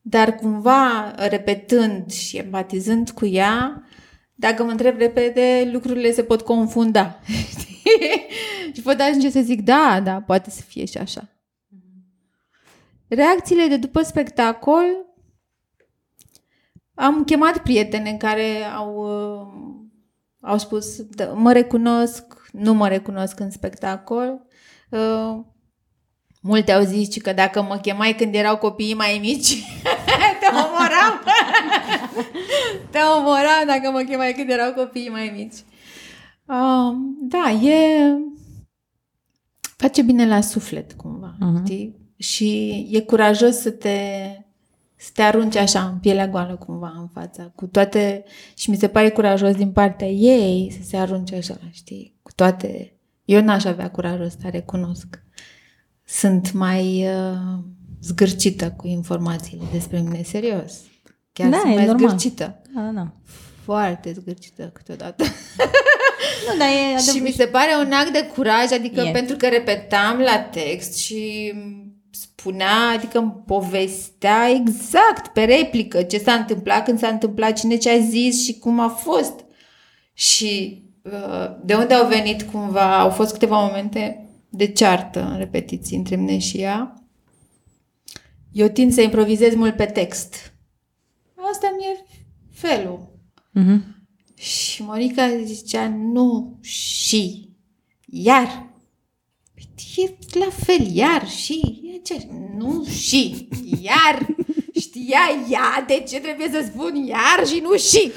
[0.00, 3.82] Dar cumva, repetând și empatizând cu ea,
[4.34, 7.20] dacă mă întreb repede, lucrurile se pot confunda.
[7.48, 7.82] Știi?
[8.74, 11.28] și pot ajunge să zic, da, da, poate să fie și așa.
[13.08, 14.84] Reacțiile de după spectacol
[16.94, 19.46] am chemat prietene care au, uh,
[20.40, 24.46] au spus, "Da, mă recunosc, nu mă recunosc în spectacol.
[26.46, 29.54] Uh, Multe au zis și că dacă mă chemai când erau copiii mai mici,
[30.40, 31.22] te omoram.
[32.90, 35.54] te omoram dacă mă chemai când erau copiii mai mici.
[36.44, 38.10] Uh, da, e...
[39.76, 41.64] Face bine la suflet, cumva, Mhm.
[41.64, 41.96] știi?
[42.18, 43.98] Și e curajos să te,
[44.96, 48.24] să te arunci așa în pielea goală, cumva, în fața, cu toate...
[48.54, 52.14] Și mi se pare curajos din partea ei să se arunce așa, știi?
[52.22, 52.92] Cu toate...
[53.24, 55.22] Eu n-aș avea curajul ăsta, recunosc
[56.08, 57.36] sunt mai uh,
[58.02, 60.72] zgârcită cu informațiile despre mine, serios.
[61.32, 62.08] Chiar Da, sunt e mai normal.
[62.08, 62.62] zgârcită.
[62.74, 63.12] Da, da.
[63.64, 65.24] Foarte zgârcită câteodată.
[66.52, 67.22] Nu, dar e și adevărat.
[67.22, 69.10] mi se pare un act de curaj, adică E.
[69.10, 71.52] pentru că repetam la text și
[72.10, 77.90] spunea, adică îmi povestea exact pe replică ce s-a întâmplat, când s-a întâmplat, cine ce
[77.90, 79.44] a zis și cum a fost.
[80.12, 85.96] Și uh, de unde au venit cumva, au fost câteva momente de ceartă în repetiții
[85.96, 87.04] între mine și ea.
[88.52, 90.54] Eu tind să improvizez mult pe text.
[91.52, 92.04] Asta mi-e
[92.52, 93.08] felul.
[93.50, 93.94] Mhm.
[94.34, 97.48] Și Monica zicea, nu, și,
[98.06, 98.74] iar.
[99.54, 103.48] Păi, E la fel, iar, și, e ce, nu, și,
[103.80, 104.26] iar.
[104.80, 105.18] Știa
[105.50, 108.12] ea de ce trebuie să spun iar și nu și.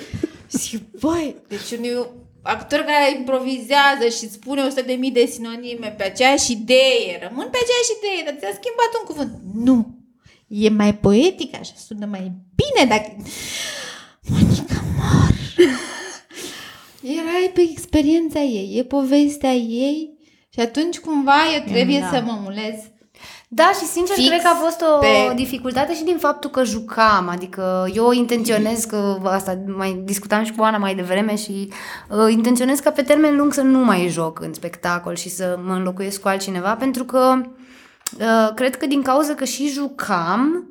[0.60, 2.06] Și, băi, deci un
[2.41, 7.57] actor care improvizează și spune 100 de mii de sinonime pe aceeași idee, rămân pe
[7.61, 9.64] aceeași idee, dar ți-a schimbat un cuvânt.
[9.66, 9.98] Nu.
[10.48, 13.16] E mai poetic, așa sună mai bine dacă...
[14.30, 15.34] Monica mor.
[17.03, 20.18] Erai pe experiența ei, e povestea ei
[20.53, 22.10] și atunci cumva eu trebuie Da.
[22.10, 22.76] să mă mulez.
[23.51, 24.27] Da, și sincer, Fix.
[24.27, 28.84] cred că a fost o pe- dificultate și din faptul că jucam, adică eu intenționez
[28.84, 31.71] că, asta mai discutam și cu Ana mai devreme și
[32.09, 35.73] uh, intenționez ca pe termen lung să nu mai joc în spectacol și să mă
[35.73, 37.41] înlocuiesc cu altcineva, pentru că
[38.19, 40.69] uh, cred că din cauza că și jucam,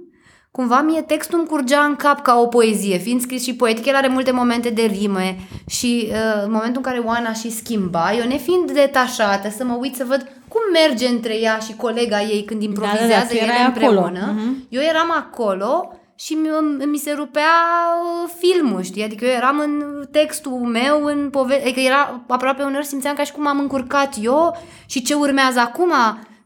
[0.50, 3.94] cumva mie textul îmi curgea în cap ca o poezie, fiind scris și poetic, el
[3.94, 5.38] are multe momente de rime
[5.68, 9.94] și uh, în momentul în care Oana și schimba, eu nefiind detașată să mă uit
[9.96, 13.64] să văd cum merge între ea și colega ei când improvizează da, tu ele erai
[13.66, 13.86] acolo.
[14.00, 14.66] împreună, Mhm.
[14.68, 16.48] eu eram acolo și mi,
[16.86, 17.50] mi se rupea
[18.24, 19.04] uh, filmul, știi?
[19.04, 23.32] Adică eu eram în textul meu, în poveste, adică era aproape uneori simțeam ca și
[23.32, 24.56] cum am încurcat eu
[24.86, 25.92] și ce urmează acum,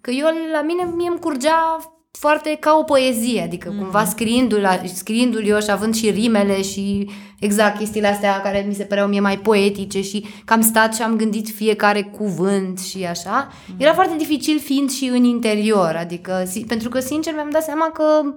[0.00, 1.78] că eu la mine mie îmi curgea
[2.18, 3.78] foarte ca o poezie, adică mm.
[3.78, 8.84] cumva scriindu-l, scriindu-l eu și având și rimele și exact chestiile astea care mi se
[8.84, 13.48] păreau mie mai poetice și că am stat și am gândit fiecare cuvânt și așa,
[13.68, 13.74] mm.
[13.78, 17.90] era foarte dificil fiind și în interior, adică si- pentru că sincer mi-am dat seama
[17.90, 18.34] că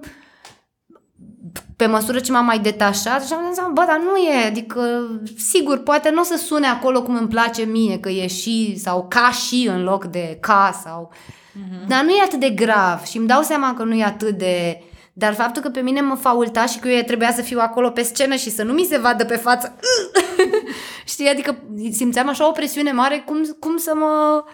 [1.76, 4.80] pe măsură ce m-am mai detașat și am dat seama, bă, dar nu e, adică,
[5.36, 9.06] sigur, poate nu o să sune acolo cum îmi place mie, că e și sau
[9.08, 11.12] ca și în loc de ca sau...
[11.56, 11.86] Uh-huh.
[11.86, 14.82] Dar nu e atât de grav și îmi dau seama că nu e atât de,
[15.12, 18.02] Dar faptul că pe mine mă faulta și că eu trebuia să fiu acolo pe
[18.02, 19.76] scenă și să nu mi se vadă pe față,
[21.04, 21.56] știi, adică
[21.92, 24.44] simțeam așa o presiune mare cum, cum să mă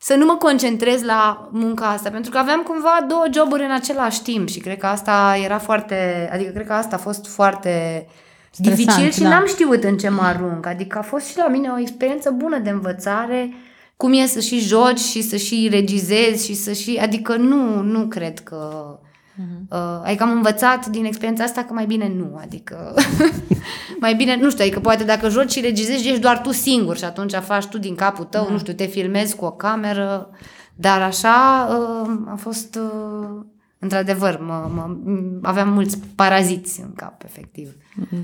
[0.00, 4.22] să nu mă concentrez la munca asta, pentru că aveam cumva două joburi în același
[4.22, 8.06] timp și cred că asta era foarte, adică cred că asta a fost foarte
[8.50, 9.28] Stresant, dificil și da.
[9.28, 12.58] n-am știut în ce mă arunc, adică a fost și la mine o experiență bună
[12.58, 13.54] de învățare,
[13.98, 18.06] cum e să și joci și să și regizezi și să și, adică nu, nu
[18.06, 18.98] cred că
[19.70, 22.94] Uh, adică am învățat din experiența asta că mai bine nu, adică
[24.00, 27.04] mai bine, nu știu, adică poate dacă joci și regizezi, ești doar tu singur și
[27.04, 28.52] atunci faci tu din capul tău, Da.
[28.52, 30.30] nu știu, te filmezi cu o cameră,
[30.74, 33.28] dar așa uh, a fost, uh,
[33.78, 34.96] într-adevăr, mă, mă,
[35.42, 37.74] aveam mulți paraziți în cap, efectiv.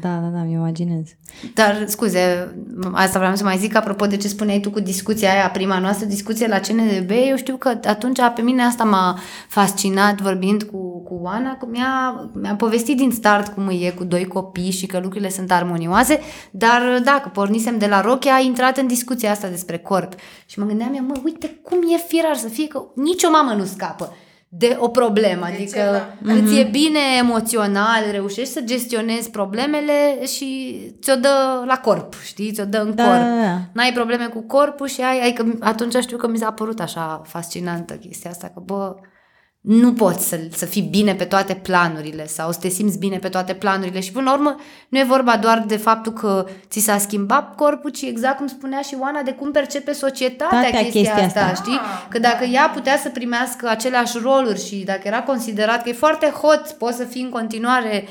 [0.01, 1.09] Da, da, da, mi imaginez.
[1.55, 2.55] Dar, scuze,
[2.93, 6.07] asta vreau să mai zic, apropo de ce spuneai tu cu discuția aia, prima noastră
[6.07, 9.19] discuție la CNDB, eu știu că atunci pe mine asta m-a
[9.49, 14.27] fascinat vorbind cu, cu Oana, că mi-a, mi-a povestit din start cum e cu doi
[14.27, 16.21] copii și că lucrurile sunt armonioase,
[16.51, 20.13] dar dacă pornisem de la Roche, a intrat în discuția asta despre corp.
[20.47, 23.65] Și mă gândeam, eu, mă, uite cum e firar să fie că nicio mamă nu
[23.65, 24.13] scapă
[24.59, 25.79] de o problemă, adică
[26.23, 26.35] ceva.
[26.35, 32.65] îți e bine emoțional, reușești să gestionezi problemele și ți-o dă la corp, știi, ți-o
[32.65, 33.19] dă în Da, corp.
[33.19, 33.59] da, da.
[33.73, 37.95] N-ai probleme cu corpul și ai, adică atunci știu că mi s-a părut așa fascinantă
[37.95, 38.95] chestia asta, că bă,
[39.65, 43.29] nu poți să, să fii bine pe toate planurile sau să te simți bine pe
[43.29, 44.57] toate planurile și până la urmă
[44.89, 48.81] nu e vorba doar de faptul că ți s-a schimbat corpul, ci exact cum spunea
[48.81, 51.55] și Oana de cum percepe societatea Tatea chestia, chestia asta, asta.
[51.55, 51.81] știi?
[52.09, 56.27] Că dacă ea putea să primească aceleași roluri și dacă era considerat că e foarte
[56.27, 58.05] hot, poți să fii în continuare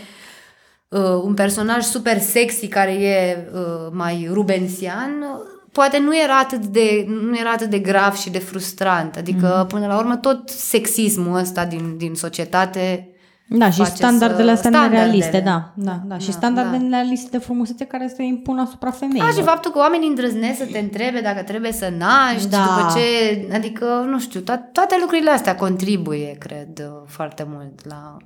[0.87, 5.25] uh, un personaj super sexy care e uh, mai rubensian,
[5.73, 9.15] poate nu era atât de nu era atât de grav și de frustrant.
[9.15, 9.67] Adică Mhm.
[9.67, 13.07] până la urmă tot sexismul ăsta din, din societate
[13.47, 15.01] Da, și face standardele să- astea standardele.
[15.01, 16.17] nerealiste, da, da, da.
[16.17, 19.29] Și Da, standardele nerealiste de frumusețe care se impun asupra femeilor.
[19.29, 22.57] A, și faptul că oamenii îndrăznesc să te întrebe dacă trebuie să naști, Da.
[22.57, 28.17] după ce, adică, nu știu, to- toate lucrurile astea contribuie, cred, foarte mult la,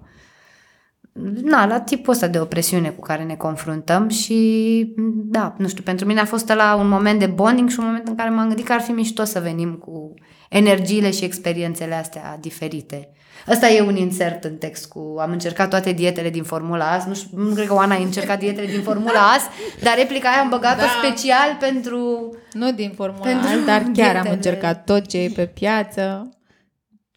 [1.44, 6.06] na, la tipul ăsta de opresiune cu care ne confruntăm și, da, nu știu, pentru
[6.06, 8.66] mine a fost la un moment de bonding și un moment în care m-am gândit
[8.66, 10.14] că ar fi mișto să venim cu
[10.50, 13.10] energiile și experiențele astea diferite.
[13.50, 17.14] Ăsta e un insert în text cu am încercat toate dietele din Formula AS, nu,
[17.14, 19.44] știu, nu cred că Oana a încercat dietele din Formula AS,
[19.84, 21.08] dar replica aia am băgat-o Da.
[21.08, 22.30] special pentru...
[22.54, 24.34] Nu din formula, Pentru dar chiar am dietele.
[24.34, 26.30] încercat tot ce e pe piață.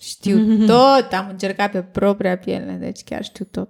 [0.01, 3.69] Știu tot, am încercat pe propria piele, deci chiar știu tot.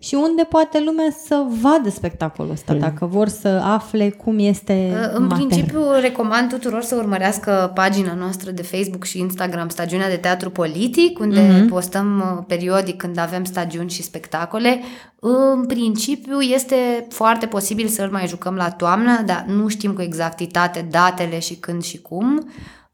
[0.00, 5.22] Și unde poate lumea să vadă spectacolul ăsta, dacă vor să afle cum este În
[5.26, 5.46] mater.
[5.46, 11.18] principiu, recomand tuturor să urmărească pagina noastră de Facebook și Instagram, Stagiunea de Teatru Politic,
[11.18, 11.68] unde Mhm.
[11.68, 14.80] postăm uh, periodic când avem stagiuni și spectacole.
[15.20, 20.02] În principiu, este foarte posibil să îl mai jucăm la toamnă, dar nu știm cu
[20.02, 22.48] exactitate datele și când și cum.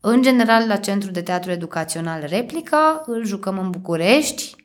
[0.07, 4.57] În general, la Centrul de Teatru Educațional Replica, îl jucăm în București,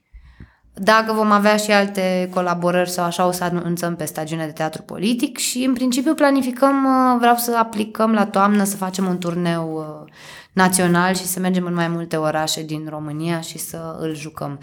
[0.74, 4.82] dacă vom avea și alte colaborări sau așa, o să anunțăm pe stagiunea de teatru
[4.82, 9.78] politic și în principiu planificăm, uh, vreau să aplicăm la toamnă, să facem un turneu
[9.78, 10.12] uh,
[10.54, 14.60] național și să mergem în mai multe orașe din România și să îl jucăm.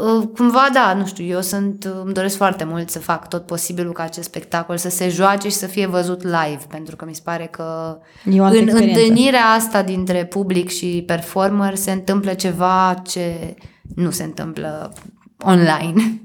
[0.00, 3.46] Uh, Cumva, da, nu știu, eu sunt, uh, îmi doresc foarte mult să fac tot
[3.46, 7.14] posibilul ca acest spectacol să se joace și să fie văzut live, pentru că mi
[7.14, 7.98] se pare că
[8.30, 9.00] E o altă în experiență.
[9.00, 13.54] întâlnirea asta dintre public și performer se întâmplă ceva ce
[13.94, 14.92] nu se întâmplă
[15.38, 16.22] online.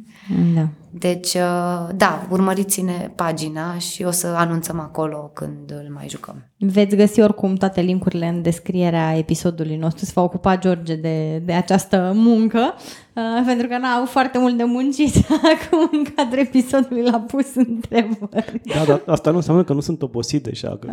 [0.56, 0.68] Da.
[0.98, 6.46] Deci, uh, da, urmăriți-ne pagina și o să anunțăm acolo când îl mai jucăm.
[6.58, 10.06] Veți găsi oricum toate linkurile în descrierea episodului nostru.
[10.06, 12.74] Se va ocupa George de, de această muncă,
[13.14, 15.16] uh, pentru că n-a avut foarte mult de muncit
[15.54, 18.62] acum în cadrul episodului l-a pus întrebări.
[18.64, 20.78] Da, dar asta nu înseamnă că nu sunt obosit deja.
[20.82, 20.88] Că,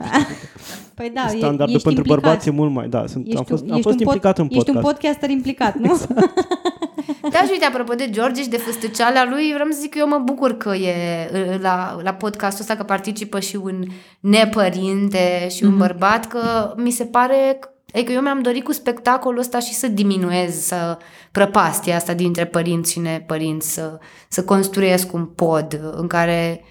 [0.94, 2.20] Păi da, e- standardul ești pentru implicat.
[2.22, 2.88] bărbați e mult mai...
[2.88, 4.66] Da, sunt, Ești, am fost, un- am ești fost un pod- implicat în podcast.
[4.68, 5.96] Ești un podcaster implicat, nu?
[7.32, 10.08] Da, și uite, apropo de George și de fâstăceala lui, vreau să zic că eu
[10.08, 13.84] mă bucur că e uh, la, la podcastul ăsta, că participă și un
[14.20, 19.38] nepărinte și un bărbat, că mi se pare că Adică eu mi-am dorit cu spectacolul
[19.38, 20.98] ăsta și să diminuez să
[21.32, 23.98] prăpastia asta dintre părinți și nepărinți, să,
[24.28, 26.64] să construiesc un pod în care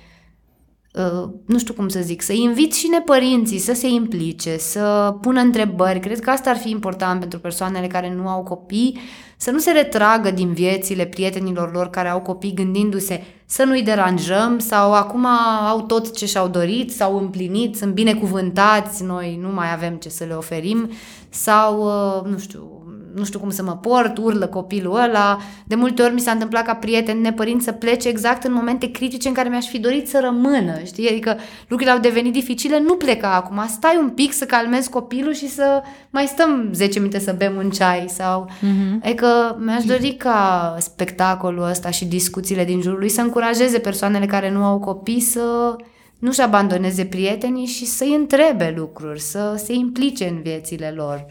[0.93, 5.39] uh, nu știu cum să zic, să invit și nepărinții să se implice, să pună
[5.39, 5.99] întrebări.
[5.99, 8.99] Cred că asta ar fi important pentru persoanele care nu au copii,
[9.41, 14.59] să nu se retragă din viețile prietenilor lor care au copii gândindu-se să nu-i deranjăm
[14.59, 15.25] sau acum
[15.69, 20.23] au tot ce și-au dorit, s-au împlinit, sunt binecuvântați, noi nu mai avem ce să
[20.23, 20.91] le oferim
[21.29, 22.80] sau, uh, nu știu,
[23.15, 25.37] nu știu cum să mă port, urlă copilul ăla.
[25.65, 29.27] De multe ori mi s-a întâmplat ca prieteni nepărinți să plece exact în momente critice
[29.27, 31.09] în care mi-aș fi dorit să rămână, știi?
[31.09, 35.49] Adică lucrurile au devenit dificile, nu pleca acum, stai un pic să calmezi copilul și
[35.49, 38.49] să mai stăm 10 minute să bem un ceai sau...
[38.49, 39.03] Uh-huh.
[39.03, 44.51] Adică mi-aș dori ca spectacolul ăsta și discuțiile din jurul lui să încurajeze persoanele care
[44.51, 45.75] nu au copii să
[46.21, 51.25] nu-și abandoneze prietenii și să-i întrebe lucruri, să se implice în viețile lor.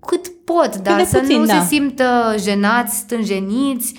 [0.00, 1.60] Cât pot, dar să puțin, nu da.
[1.60, 3.94] se simtă jenați, stânjeniți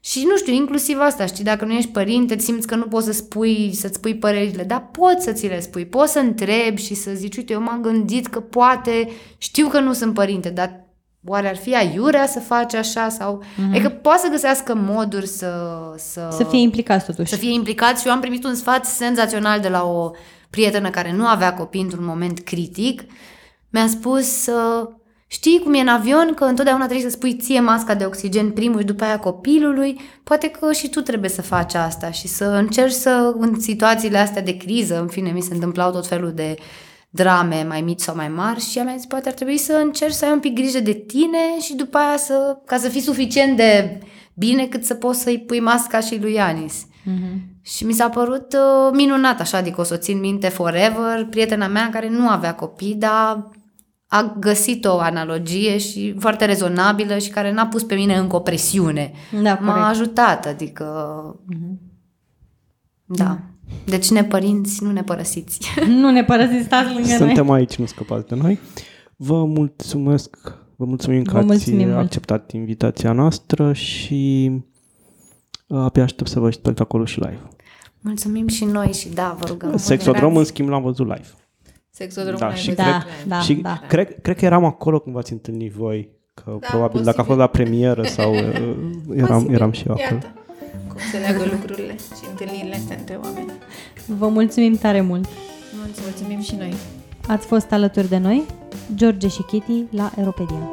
[0.00, 3.06] și nu știu, inclusiv asta, știi, dacă nu ești părinte, îți simți că nu poți
[3.06, 6.94] să spui, să-ți spui părerile, dar poți să ți le spui, poți să întrebi și
[6.94, 9.08] să zici, uite, eu m-am gândit că poate,
[9.38, 10.86] știu că nu sunt părinte, dar
[11.26, 13.42] oare ar fi aiurea să faci așa sau...
[13.42, 13.70] Mm-hmm.
[13.70, 15.70] Adică poate să găsească moduri să...
[15.96, 17.30] Să, Să fie implicați totuși.
[17.30, 20.10] să fie implicați și eu am primit un sfat senzațional de la o
[20.50, 23.02] prietenă care nu avea copii într-un moment critic.
[23.70, 24.88] Mi-a spus, uh,
[25.32, 28.78] știi cum e în avion, că întotdeauna trebuie să spui ție masca de oxigen primul
[28.78, 32.92] și după aia copilului, poate că și tu trebuie să faci asta și să încerci
[32.92, 36.56] să, în situațiile astea de criză, în fine, mi se întâmplau tot felul de
[37.10, 40.12] drame mai mici sau mai mari și ea mi-a zis, poate ar trebui să încerci
[40.12, 43.56] să ai un pic grijă de tine și după aia să, ca să fii suficient
[43.56, 43.98] de
[44.34, 46.86] bine cât să poți să-i pui masca și lui Ianis.
[47.62, 51.66] Și mi s-a părut uh, minunat așa, adică o să o țin minte forever, prietena
[51.66, 53.48] mea care nu avea copii, dar
[54.14, 58.40] a găsit o analogie și foarte rezonabilă și care n-a pus pe mine încă o
[58.40, 59.12] presiune.
[59.42, 59.88] Da, M-a corect.
[59.88, 60.86] ajutat, adică...
[63.04, 63.38] Da.
[63.86, 65.58] Deci nepărinți, nu ne părăsiți.
[66.00, 67.16] Nu ne părăsiți, stați lângă noi.
[67.16, 68.58] Suntem aici, nu scăpați de noi.
[69.16, 70.36] Vă mulțumesc,
[70.76, 71.98] vă mulțumim că Vă ați mulțumim mult.
[71.98, 74.50] acceptat invitația noastră și
[75.66, 77.40] uh, abia aștept să văd spectacolul și live.
[78.00, 79.76] Mulțumim și noi și da, vă rugăm.
[79.76, 81.28] Sexodrom, în schimb, l-am văzut live.
[81.94, 82.76] Sexodromul Da, ai și văzut?
[82.84, 83.80] Da, da, și da.
[83.88, 87.24] cred, cred că eram acolo când v-ați întâlnit voi, că Da, probabil dacă a posibil.
[87.24, 88.42] fost la premieră sau uh,
[89.16, 89.54] eram, Posibil.
[89.54, 90.20] eram și eu acolo.
[90.22, 90.32] Iată
[90.88, 93.52] cum se leagă lucrurile și întâlnirile astea între oameni.
[94.18, 95.28] Vă mulțumim tare mult.
[96.02, 96.74] Mulțumim și noi.
[97.28, 98.42] Ați fost alături de noi,
[98.94, 100.68] George și Kitty, la Europedia.